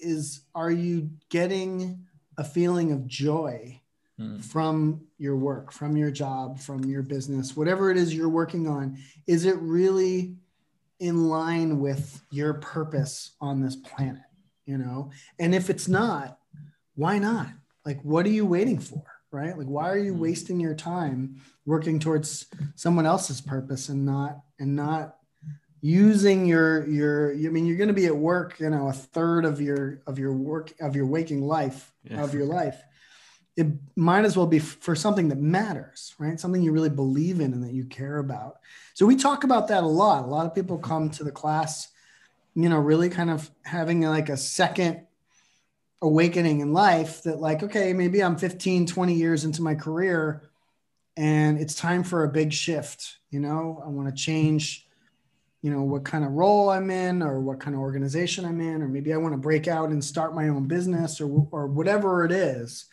is 0.00 0.42
are 0.54 0.70
you 0.70 1.10
getting 1.28 2.04
a 2.36 2.44
feeling 2.44 2.92
of 2.92 3.06
joy 3.06 3.80
mm. 4.18 4.42
from 4.44 5.00
your 5.18 5.36
work 5.36 5.72
from 5.72 5.96
your 5.96 6.10
job 6.10 6.58
from 6.58 6.84
your 6.84 7.02
business 7.02 7.56
whatever 7.56 7.90
it 7.90 7.96
is 7.96 8.14
you're 8.14 8.28
working 8.28 8.66
on 8.66 8.96
is 9.26 9.44
it 9.44 9.56
really 9.58 10.34
in 11.00 11.28
line 11.28 11.78
with 11.78 12.22
your 12.30 12.54
purpose 12.54 13.32
on 13.40 13.60
this 13.60 13.76
planet 13.76 14.22
you 14.66 14.78
know 14.78 15.10
and 15.38 15.54
if 15.54 15.70
it's 15.70 15.88
not 15.88 16.38
why 16.94 17.18
not 17.18 17.48
like 17.84 18.00
what 18.02 18.26
are 18.26 18.30
you 18.30 18.44
waiting 18.46 18.78
for 18.78 19.04
right 19.30 19.56
like 19.56 19.66
why 19.66 19.88
are 19.88 19.98
you 19.98 20.14
mm. 20.14 20.18
wasting 20.18 20.58
your 20.58 20.74
time 20.74 21.36
working 21.66 21.98
towards 21.98 22.46
someone 22.74 23.06
else's 23.06 23.40
purpose 23.40 23.88
and 23.88 24.04
not 24.04 24.40
and 24.58 24.74
not 24.74 25.17
using 25.80 26.46
your 26.46 26.86
your 26.88 27.32
i 27.32 27.50
mean 27.50 27.64
you're 27.64 27.76
going 27.76 27.88
to 27.88 27.94
be 27.94 28.06
at 28.06 28.16
work 28.16 28.58
you 28.58 28.68
know 28.68 28.88
a 28.88 28.92
third 28.92 29.44
of 29.44 29.60
your 29.60 30.02
of 30.06 30.18
your 30.18 30.32
work 30.32 30.72
of 30.80 30.96
your 30.96 31.06
waking 31.06 31.42
life 31.42 31.92
yeah. 32.04 32.22
of 32.22 32.34
your 32.34 32.46
life. 32.46 32.82
It 33.56 33.66
might 33.96 34.24
as 34.24 34.36
well 34.36 34.46
be 34.46 34.60
for 34.60 34.94
something 34.94 35.28
that 35.28 35.38
matters 35.38 36.14
right? 36.18 36.38
Something 36.38 36.62
you 36.62 36.72
really 36.72 36.90
believe 36.90 37.40
in 37.40 37.52
and 37.52 37.62
that 37.64 37.72
you 37.72 37.84
care 37.84 38.18
about. 38.18 38.58
So 38.94 39.06
we 39.06 39.16
talk 39.16 39.44
about 39.44 39.68
that 39.68 39.82
a 39.82 39.86
lot. 39.86 40.24
A 40.24 40.28
lot 40.28 40.46
of 40.46 40.54
people 40.54 40.78
come 40.78 41.10
to 41.10 41.24
the 41.24 41.32
class 41.32 41.88
you 42.54 42.68
know 42.68 42.78
really 42.78 43.08
kind 43.08 43.30
of 43.30 43.50
having 43.64 44.00
like 44.00 44.28
a 44.28 44.36
second 44.36 45.06
awakening 46.02 46.60
in 46.60 46.72
life 46.72 47.22
that 47.24 47.40
like 47.40 47.62
okay 47.62 47.92
maybe 47.92 48.22
i'm 48.22 48.36
15 48.36 48.86
20 48.86 49.14
years 49.14 49.44
into 49.44 49.62
my 49.62 49.74
career 49.74 50.48
and 51.16 51.58
it's 51.58 51.74
time 51.74 52.04
for 52.04 52.22
a 52.22 52.28
big 52.28 52.52
shift 52.52 53.18
you 53.30 53.40
know? 53.40 53.82
I 53.84 53.88
want 53.88 54.08
to 54.08 54.14
change 54.14 54.87
you 55.62 55.70
know 55.70 55.82
what 55.82 56.04
kind 56.04 56.24
of 56.24 56.32
role 56.32 56.70
i'm 56.70 56.90
in 56.90 57.22
or 57.22 57.40
what 57.40 57.60
kind 57.60 57.74
of 57.74 57.80
organization 57.80 58.44
i'm 58.44 58.60
in 58.60 58.82
or 58.82 58.88
maybe 58.88 59.12
i 59.12 59.16
want 59.16 59.32
to 59.32 59.38
break 59.38 59.66
out 59.68 59.90
and 59.90 60.04
start 60.04 60.34
my 60.34 60.48
own 60.48 60.66
business 60.66 61.20
or, 61.20 61.48
or 61.50 61.66
whatever 61.66 62.24
it 62.24 62.32
is. 62.32 62.86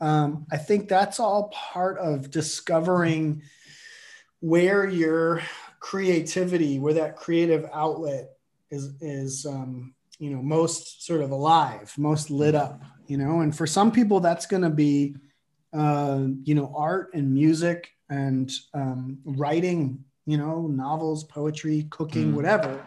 Um, 0.00 0.46
i 0.52 0.56
think 0.56 0.88
that's 0.88 1.20
all 1.20 1.48
part 1.48 1.98
of 1.98 2.30
discovering 2.30 3.42
where 4.40 4.88
your 4.88 5.42
creativity 5.80 6.78
where 6.78 6.94
that 6.94 7.16
creative 7.16 7.68
outlet 7.72 8.30
is 8.70 8.94
is 9.00 9.46
um, 9.46 9.94
you 10.18 10.30
know 10.30 10.42
most 10.42 11.04
sort 11.04 11.20
of 11.20 11.30
alive 11.30 11.92
most 11.96 12.30
lit 12.30 12.54
up 12.54 12.82
you 13.08 13.16
know? 13.16 13.40
And 13.40 13.56
for 13.56 13.66
some 13.66 13.90
people 13.90 14.20
that's 14.20 14.46
going 14.46 14.62
to 14.62 14.70
be 14.70 15.16
uh, 15.72 16.26
you 16.44 16.54
know 16.54 16.72
art 16.76 17.10
and 17.14 17.34
music 17.34 17.90
and 18.08 18.50
um, 18.72 19.18
writing 19.24 20.04
you 20.28 20.36
know, 20.36 20.66
novels, 20.66 21.24
poetry, 21.24 21.86
cooking, 21.88 22.32
mm. 22.32 22.34
whatever. 22.34 22.86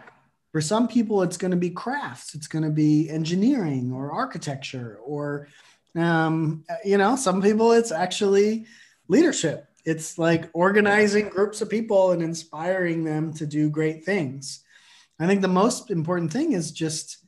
For 0.52 0.60
some 0.60 0.86
people, 0.86 1.22
it's 1.22 1.36
going 1.36 1.50
to 1.50 1.56
be 1.56 1.70
crafts, 1.70 2.36
it's 2.36 2.46
going 2.46 2.62
to 2.62 2.70
be 2.70 3.10
engineering 3.10 3.90
or 3.92 4.12
architecture, 4.12 5.00
or, 5.04 5.48
um, 5.96 6.64
you 6.84 6.98
know, 6.98 7.16
some 7.16 7.42
people 7.42 7.72
it's 7.72 7.90
actually 7.90 8.66
leadership. 9.08 9.66
It's 9.84 10.18
like 10.18 10.50
organizing 10.52 11.30
groups 11.30 11.60
of 11.60 11.68
people 11.68 12.12
and 12.12 12.22
inspiring 12.22 13.02
them 13.02 13.32
to 13.34 13.44
do 13.44 13.70
great 13.70 14.04
things. 14.04 14.62
I 15.18 15.26
think 15.26 15.40
the 15.40 15.48
most 15.48 15.90
important 15.90 16.32
thing 16.32 16.52
is 16.52 16.70
just 16.70 17.26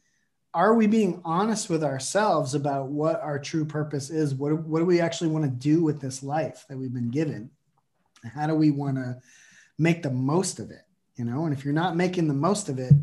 are 0.52 0.74
we 0.74 0.86
being 0.86 1.20
honest 1.24 1.68
with 1.68 1.82
ourselves 1.82 2.54
about 2.54 2.86
what 2.86 3.20
our 3.20 3.40
true 3.40 3.64
purpose 3.64 4.10
is? 4.10 4.32
What, 4.32 4.52
what 4.62 4.78
do 4.78 4.84
we 4.84 5.00
actually 5.00 5.30
want 5.30 5.44
to 5.46 5.50
do 5.50 5.82
with 5.82 6.00
this 6.00 6.22
life 6.22 6.64
that 6.68 6.78
we've 6.78 6.94
been 6.94 7.10
given? 7.10 7.50
How 8.32 8.46
do 8.46 8.54
we 8.54 8.70
want 8.70 8.96
to 8.98 9.18
make 9.78 10.02
the 10.02 10.10
most 10.10 10.58
of 10.58 10.70
it, 10.70 10.82
you 11.16 11.24
know? 11.24 11.44
And 11.44 11.56
if 11.56 11.64
you're 11.64 11.74
not 11.74 11.96
making 11.96 12.28
the 12.28 12.34
most 12.34 12.68
of 12.68 12.78
it, 12.78 12.94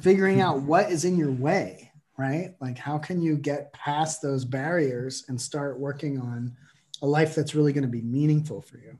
figuring 0.00 0.40
out 0.40 0.62
what 0.62 0.90
is 0.90 1.04
in 1.04 1.16
your 1.16 1.32
way, 1.32 1.92
right? 2.16 2.54
Like, 2.60 2.78
how 2.78 2.98
can 2.98 3.20
you 3.20 3.36
get 3.36 3.72
past 3.72 4.22
those 4.22 4.44
barriers 4.44 5.24
and 5.28 5.40
start 5.40 5.78
working 5.78 6.18
on 6.18 6.56
a 7.02 7.06
life 7.06 7.34
that's 7.34 7.54
really 7.54 7.72
going 7.72 7.82
to 7.82 7.88
be 7.88 8.02
meaningful 8.02 8.60
for 8.60 8.78
you? 8.78 8.98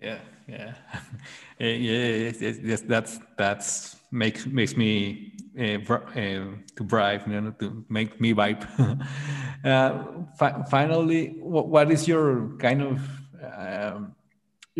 Yeah, 0.00 0.18
yeah, 0.48 0.74
yeah. 1.58 2.32
Yes, 2.40 2.80
that's 2.82 3.20
that's 3.36 3.96
makes 4.10 4.46
makes 4.46 4.74
me 4.74 5.34
uh, 5.58 5.92
uh, 5.92 6.06
to 6.16 6.84
bribe, 6.84 7.28
you 7.28 7.40
know, 7.40 7.50
to 7.60 7.84
make 7.90 8.18
me 8.18 8.32
vibe. 8.32 8.64
uh, 9.64 10.24
fi- 10.38 10.62
finally, 10.70 11.36
what, 11.40 11.68
what 11.68 11.90
is 11.90 12.08
your 12.08 12.56
kind 12.58 12.82
of 12.82 12.98
um, 13.44 14.16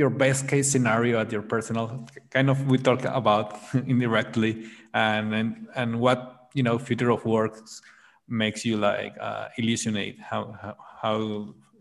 your 0.01 0.09
best 0.09 0.49
case 0.49 0.73
scenario 0.73 1.21
at 1.21 1.31
your 1.31 1.43
personal 1.43 1.87
kind 2.31 2.49
of 2.49 2.57
we 2.73 2.79
talk 2.79 3.05
about 3.05 3.61
indirectly 3.93 4.53
and 4.95 5.35
and, 5.35 5.49
and 5.77 5.91
what 6.01 6.19
you 6.55 6.63
know 6.63 6.79
future 6.79 7.11
of 7.11 7.23
works 7.27 7.83
makes 8.27 8.65
you 8.65 8.77
like 8.79 9.15
uh, 9.21 9.49
illusionate. 9.59 10.17
How 10.31 10.43
how 10.63 10.75
how, 11.03 11.19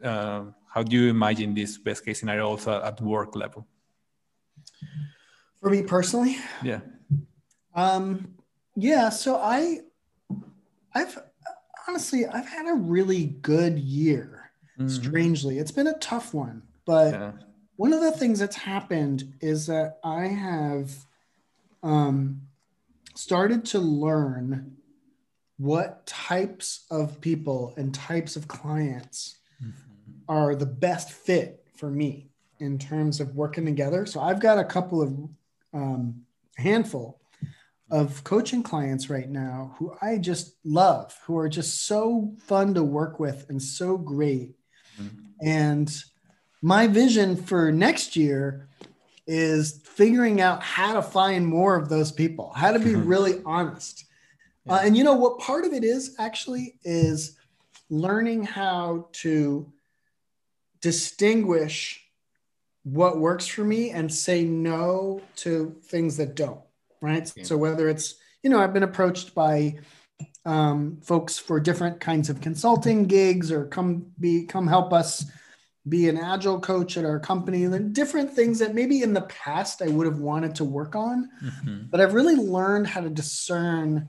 uh, 0.09 0.41
how 0.73 0.81
do 0.83 0.91
you 0.97 1.09
imagine 1.09 1.53
this 1.53 1.77
best 1.77 2.03
case 2.03 2.19
scenario 2.19 2.45
also 2.51 2.71
at 2.83 2.99
work 2.99 3.35
level? 3.35 3.65
For 5.61 5.69
me 5.69 5.83
personally? 5.83 6.35
Yeah. 6.61 6.81
Um 7.73 8.35
yeah 8.75 9.09
so 9.09 9.35
i 9.35 9.79
i've 10.95 11.17
honestly 11.85 12.25
i've 12.25 12.47
had 12.47 12.65
a 12.65 12.73
really 12.73 13.25
good 13.41 13.75
year 13.79 14.51
mm-hmm. 14.77 14.87
strangely. 14.87 15.59
It's 15.61 15.71
been 15.71 15.87
a 15.87 15.97
tough 15.99 16.33
one 16.33 16.63
but 16.85 17.11
yeah 17.13 17.31
one 17.79 17.93
of 17.93 18.01
the 18.01 18.11
things 18.11 18.39
that's 18.39 18.57
happened 18.57 19.35
is 19.39 19.67
that 19.67 19.99
I 20.03 20.25
have 20.27 20.91
um, 21.81 22.41
started 23.15 23.63
to 23.67 23.79
learn 23.79 24.75
what 25.55 26.05
types 26.05 26.85
of 26.91 27.21
people 27.21 27.73
and 27.77 27.95
types 27.95 28.35
of 28.35 28.49
clients 28.49 29.37
mm-hmm. 29.63 30.11
are 30.27 30.55
the 30.55 30.65
best 30.65 31.13
fit 31.13 31.63
for 31.77 31.89
me 31.89 32.31
in 32.59 32.77
terms 32.79 33.21
of 33.21 33.33
working 33.37 33.63
together. 33.63 34.05
So 34.05 34.19
I've 34.19 34.41
got 34.41 34.57
a 34.57 34.65
couple 34.65 35.01
of 35.01 35.17
um, 35.73 36.23
handful 36.57 37.21
of 37.89 38.25
coaching 38.25 38.61
clients 38.61 39.09
right 39.09 39.29
now 39.29 39.73
who 39.79 39.95
I 40.01 40.17
just 40.17 40.57
love, 40.65 41.17
who 41.25 41.37
are 41.37 41.47
just 41.47 41.85
so 41.85 42.35
fun 42.39 42.73
to 42.73 42.83
work 42.83 43.21
with 43.21 43.45
and 43.47 43.63
so 43.63 43.97
great. 43.97 44.55
Mm-hmm. 45.01 45.47
And 45.47 46.03
my 46.61 46.87
vision 46.87 47.35
for 47.35 47.71
next 47.71 48.15
year 48.15 48.67
is 49.27 49.79
figuring 49.83 50.41
out 50.41 50.63
how 50.63 50.93
to 50.93 51.01
find 51.01 51.45
more 51.45 51.75
of 51.75 51.89
those 51.89 52.11
people, 52.11 52.51
how 52.55 52.71
to 52.71 52.79
be 52.79 52.95
really 52.95 53.41
honest. 53.45 54.05
Yeah. 54.65 54.73
Uh, 54.73 54.79
and 54.83 54.97
you 54.97 55.03
know 55.03 55.13
what 55.13 55.39
part 55.39 55.65
of 55.65 55.73
it 55.73 55.83
is 55.83 56.15
actually 56.19 56.75
is 56.83 57.37
learning 57.89 58.43
how 58.43 59.07
to 59.13 59.71
distinguish 60.81 62.05
what 62.83 63.19
works 63.19 63.45
for 63.45 63.63
me 63.63 63.91
and 63.91 64.13
say 64.13 64.43
no 64.43 65.21
to 65.35 65.75
things 65.83 66.17
that 66.17 66.35
don't 66.35 66.61
right 67.01 67.31
yeah. 67.35 67.43
so 67.43 67.57
whether 67.57 67.89
it's 67.89 68.15
you 68.41 68.49
know 68.49 68.59
i've 68.59 68.73
been 68.73 68.83
approached 68.83 69.35
by 69.35 69.75
um, 70.45 70.99
folks 71.03 71.37
for 71.37 71.59
different 71.59 71.99
kinds 71.99 72.29
of 72.29 72.41
consulting 72.41 73.05
gigs 73.05 73.51
or 73.51 73.65
come 73.65 74.07
be 74.19 74.45
come 74.45 74.67
help 74.67 74.93
us 74.93 75.25
be 75.87 76.09
an 76.09 76.17
agile 76.17 76.59
coach 76.59 76.97
at 76.97 77.05
our 77.05 77.19
company 77.19 77.63
and 77.63 77.73
then 77.73 77.93
different 77.93 78.31
things 78.31 78.59
that 78.59 78.75
maybe 78.75 79.01
in 79.01 79.13
the 79.13 79.21
past 79.21 79.81
i 79.81 79.87
would 79.87 80.05
have 80.05 80.19
wanted 80.19 80.53
to 80.53 80.63
work 80.63 80.95
on 80.95 81.29
mm-hmm. 81.43 81.83
but 81.89 82.01
i've 82.01 82.13
really 82.13 82.35
learned 82.35 82.85
how 82.85 82.99
to 83.01 83.09
discern 83.09 84.07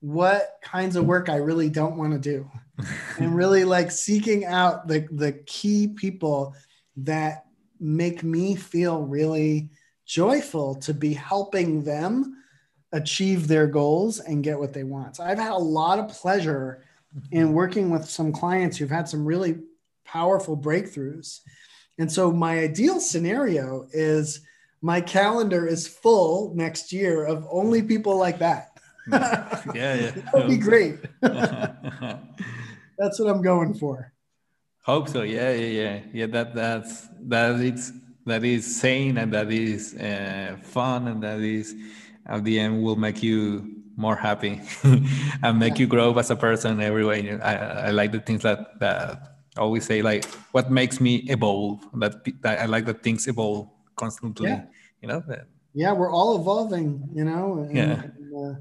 what 0.00 0.58
kinds 0.62 0.96
of 0.96 1.06
work 1.06 1.28
i 1.28 1.36
really 1.36 1.68
don't 1.68 1.96
want 1.96 2.12
to 2.12 2.18
do 2.18 2.50
and 3.18 3.36
really 3.36 3.64
like 3.64 3.90
seeking 3.90 4.44
out 4.44 4.88
the 4.88 5.06
the 5.12 5.32
key 5.32 5.88
people 5.88 6.54
that 6.96 7.44
make 7.80 8.22
me 8.22 8.54
feel 8.54 9.02
really 9.02 9.68
joyful 10.06 10.74
to 10.74 10.94
be 10.94 11.12
helping 11.12 11.82
them 11.82 12.42
achieve 12.92 13.48
their 13.48 13.66
goals 13.66 14.20
and 14.20 14.44
get 14.44 14.58
what 14.58 14.72
they 14.72 14.84
want. 14.84 15.16
So 15.16 15.24
I've 15.24 15.38
had 15.38 15.52
a 15.52 15.56
lot 15.56 15.98
of 15.98 16.08
pleasure 16.08 16.84
in 17.30 17.52
working 17.52 17.90
with 17.90 18.08
some 18.08 18.32
clients 18.32 18.76
who've 18.76 18.90
had 18.90 19.08
some 19.08 19.24
really 19.24 19.58
powerful 20.04 20.56
breakthroughs. 20.56 21.40
And 21.98 22.10
so 22.10 22.32
my 22.32 22.58
ideal 22.58 23.00
scenario 23.00 23.86
is 23.92 24.40
my 24.82 25.00
calendar 25.00 25.66
is 25.66 25.88
full 25.88 26.52
next 26.54 26.92
year 26.92 27.24
of 27.24 27.46
only 27.50 27.82
people 27.82 28.18
like 28.18 28.38
that. 28.38 28.78
yeah, 29.10 29.48
yeah. 29.74 30.10
that 30.10 30.34
would 30.34 30.48
be 30.48 30.56
great. 30.56 30.96
that's 31.20 33.18
what 33.18 33.30
I'm 33.30 33.42
going 33.42 33.74
for. 33.74 34.12
Hope 34.84 35.08
so. 35.08 35.22
Yeah, 35.22 35.52
yeah, 35.52 35.66
yeah, 35.66 36.00
yeah. 36.12 36.26
That 36.26 36.54
that's 36.54 37.08
that 37.22 37.60
is 37.60 37.92
that 38.26 38.44
is 38.44 38.76
sane 38.80 39.16
and 39.16 39.32
that 39.32 39.50
is 39.50 39.94
uh, 39.94 40.56
fun 40.62 41.08
and 41.08 41.22
that 41.22 41.40
is 41.40 41.74
at 42.26 42.44
the 42.44 42.58
end 42.58 42.82
will 42.82 42.96
make 42.96 43.22
you 43.22 43.82
more 43.96 44.16
happy 44.16 44.60
and 45.42 45.58
make 45.58 45.78
you 45.78 45.86
grow 45.86 46.12
as 46.18 46.30
a 46.30 46.36
person 46.36 46.80
every 46.80 47.04
way. 47.04 47.38
I, 47.40 47.88
I 47.88 47.90
like 47.90 48.12
the 48.12 48.20
things 48.20 48.42
that 48.42 48.78
that 48.80 49.33
always 49.56 49.84
say 49.84 50.02
like 50.02 50.24
what 50.52 50.70
makes 50.70 51.00
me 51.00 51.16
evolve. 51.28 51.80
That, 51.94 52.24
that 52.42 52.60
I 52.60 52.66
like 52.66 52.86
that 52.86 53.02
things 53.02 53.26
evolve 53.28 53.68
constantly. 53.96 54.48
Yeah. 54.48 54.64
You 55.00 55.08
know. 55.08 55.22
That, 55.28 55.46
yeah, 55.74 55.92
we're 55.92 56.10
all 56.10 56.40
evolving. 56.40 57.08
You 57.14 57.24
know. 57.24 57.58
And, 57.58 57.76
yeah. 57.76 58.02
And, 58.02 58.34
uh, 58.34 58.60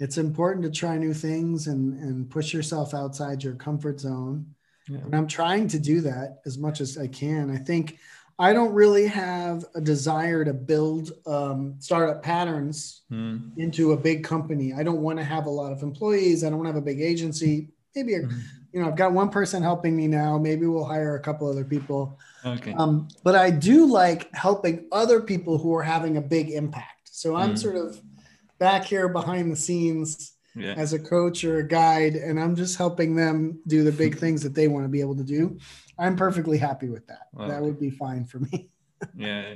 it's 0.00 0.18
important 0.18 0.64
to 0.64 0.70
try 0.70 0.96
new 0.96 1.14
things 1.14 1.66
and 1.66 1.98
and 2.00 2.30
push 2.30 2.52
yourself 2.52 2.94
outside 2.94 3.42
your 3.42 3.54
comfort 3.54 4.00
zone 4.00 4.46
yeah. 4.88 4.98
and 4.98 5.14
i'm 5.14 5.26
trying 5.26 5.66
to 5.68 5.78
do 5.78 6.00
that 6.00 6.38
as 6.46 6.58
much 6.58 6.80
as 6.80 6.98
i 6.98 7.06
can 7.06 7.50
i 7.50 7.56
think 7.56 7.98
i 8.38 8.52
don't 8.52 8.72
really 8.72 9.06
have 9.06 9.64
a 9.74 9.80
desire 9.80 10.44
to 10.44 10.54
build 10.54 11.12
um, 11.26 11.74
startup 11.78 12.22
patterns 12.22 13.02
mm. 13.10 13.40
into 13.58 13.92
a 13.92 13.96
big 13.96 14.24
company 14.24 14.72
i 14.72 14.82
don't 14.82 15.02
want 15.02 15.18
to 15.18 15.24
have 15.24 15.46
a 15.46 15.50
lot 15.50 15.72
of 15.72 15.82
employees 15.82 16.44
i 16.44 16.48
don't 16.48 16.58
want 16.58 16.66
to 16.66 16.72
have 16.72 16.82
a 16.82 16.84
big 16.84 17.00
agency 17.00 17.68
maybe 17.94 18.14
a, 18.14 18.20
mm. 18.20 18.40
You 18.72 18.80
know 18.80 18.88
i've 18.88 18.96
got 18.96 19.12
one 19.12 19.28
person 19.28 19.62
helping 19.62 19.96
me 19.96 20.06
now 20.06 20.38
maybe 20.38 20.66
we'll 20.66 20.84
hire 20.84 21.16
a 21.16 21.20
couple 21.20 21.48
other 21.48 21.64
people 21.64 22.18
okay 22.44 22.74
um, 22.74 23.08
but 23.24 23.34
i 23.34 23.50
do 23.50 23.86
like 23.86 24.32
helping 24.34 24.86
other 24.92 25.20
people 25.20 25.58
who 25.58 25.74
are 25.74 25.82
having 25.82 26.16
a 26.16 26.20
big 26.20 26.50
impact 26.50 27.08
so 27.10 27.36
i'm 27.36 27.54
mm. 27.54 27.58
sort 27.58 27.76
of 27.76 28.00
back 28.58 28.84
here 28.84 29.08
behind 29.08 29.50
the 29.50 29.56
scenes 29.56 30.34
yeah. 30.58 30.74
as 30.76 30.92
a 30.92 30.98
coach 30.98 31.44
or 31.44 31.58
a 31.58 31.66
guide, 31.66 32.14
and 32.14 32.38
I'm 32.38 32.56
just 32.56 32.76
helping 32.76 33.14
them 33.14 33.60
do 33.66 33.84
the 33.84 33.92
big 33.92 34.18
things 34.22 34.42
that 34.42 34.54
they 34.54 34.68
want 34.68 34.84
to 34.84 34.88
be 34.88 35.00
able 35.00 35.16
to 35.16 35.24
do. 35.24 35.58
I'm 35.98 36.16
perfectly 36.16 36.58
happy 36.58 36.88
with 36.88 37.06
that. 37.06 37.28
Well, 37.32 37.48
that 37.48 37.62
would 37.62 37.80
be 37.80 37.90
fine 37.90 38.24
for 38.24 38.38
me. 38.38 38.70
yeah. 39.16 39.54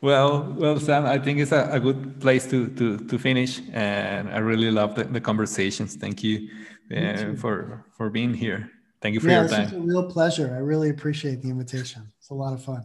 Well, 0.00 0.54
well, 0.56 0.78
Sam, 0.78 1.06
I 1.06 1.18
think 1.18 1.40
it's 1.40 1.50
a, 1.50 1.68
a, 1.72 1.80
good 1.80 2.20
place 2.20 2.48
to, 2.50 2.68
to, 2.68 2.98
to 2.98 3.18
finish, 3.18 3.60
and 3.72 4.30
I 4.30 4.38
really 4.38 4.70
love 4.70 4.94
the, 4.94 5.04
the 5.04 5.20
conversations. 5.20 5.96
Thank 5.96 6.22
you 6.22 6.48
uh, 6.94 7.34
for 7.36 7.84
for 7.96 8.10
being 8.10 8.34
here. 8.34 8.70
Thank 9.00 9.14
you 9.14 9.20
for 9.20 9.28
yeah, 9.28 9.40
your 9.40 9.48
time. 9.48 9.62
It's 9.62 9.72
a 9.72 9.80
real 9.80 10.10
pleasure. 10.10 10.54
I 10.54 10.58
really 10.58 10.90
appreciate 10.90 11.40
the 11.42 11.50
invitation. 11.50 12.02
It's 12.18 12.30
a 12.30 12.34
lot 12.34 12.52
of 12.52 12.62
fun. 12.62 12.82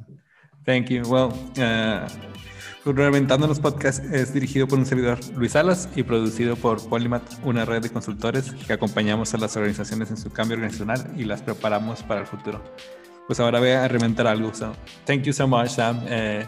Thank 0.66 0.90
you. 0.90 1.04
Well, 1.04 1.34
uh, 1.58 2.08
Reventando 2.86 3.48
los 3.48 3.62
Podcasts 3.62 4.06
es 4.12 4.34
dirigido 4.34 4.68
por 4.68 4.78
un 4.78 4.86
servidor 4.86 5.18
Luis 5.38 5.54
Salas 5.54 5.88
y 5.96 6.04
producido 6.04 6.58
por 6.58 6.86
Polymath, 6.90 7.40
una 7.46 7.64
red 7.64 7.82
de 7.82 7.90
consultores 7.90 8.54
que 8.68 8.74
acompañamos 8.74 9.34
a 9.34 9.38
las 9.38 9.56
organizaciones 9.56 10.12
en 10.12 10.18
su 10.18 10.30
cambio 10.30 10.58
organizacional 10.58 11.08
y 11.18 11.24
las 11.24 11.42
preparamos 11.42 12.04
para 12.04 12.22
el 12.22 12.28
futuro. 12.28 12.62
Pues 13.26 13.40
ahora 13.40 13.60
voy 13.60 13.70
a 13.70 13.88
reventar 13.88 14.28
algo. 14.28 14.54
So, 14.54 14.76
thank 15.06 15.24
you 15.24 15.32
so 15.32 15.48
much, 15.48 15.70
Sam. 15.70 15.98
Uh, 16.06 16.44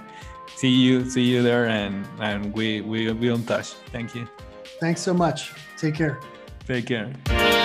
see 0.58 0.86
you, 0.86 1.10
see 1.10 1.24
you 1.24 1.42
there, 1.42 1.70
and, 1.70 2.06
and 2.20 2.54
we 2.54 2.82
we 2.82 3.06
will 3.06 3.18
be 3.18 3.30
in 3.30 3.46
touch. 3.46 3.76
Thank 3.94 4.14
you. 4.14 4.28
Thanks 4.82 5.02
so 5.02 5.14
much. 5.14 5.54
Take 5.78 5.96
care. 5.96 6.20
Take 6.66 6.88
care. 6.88 7.65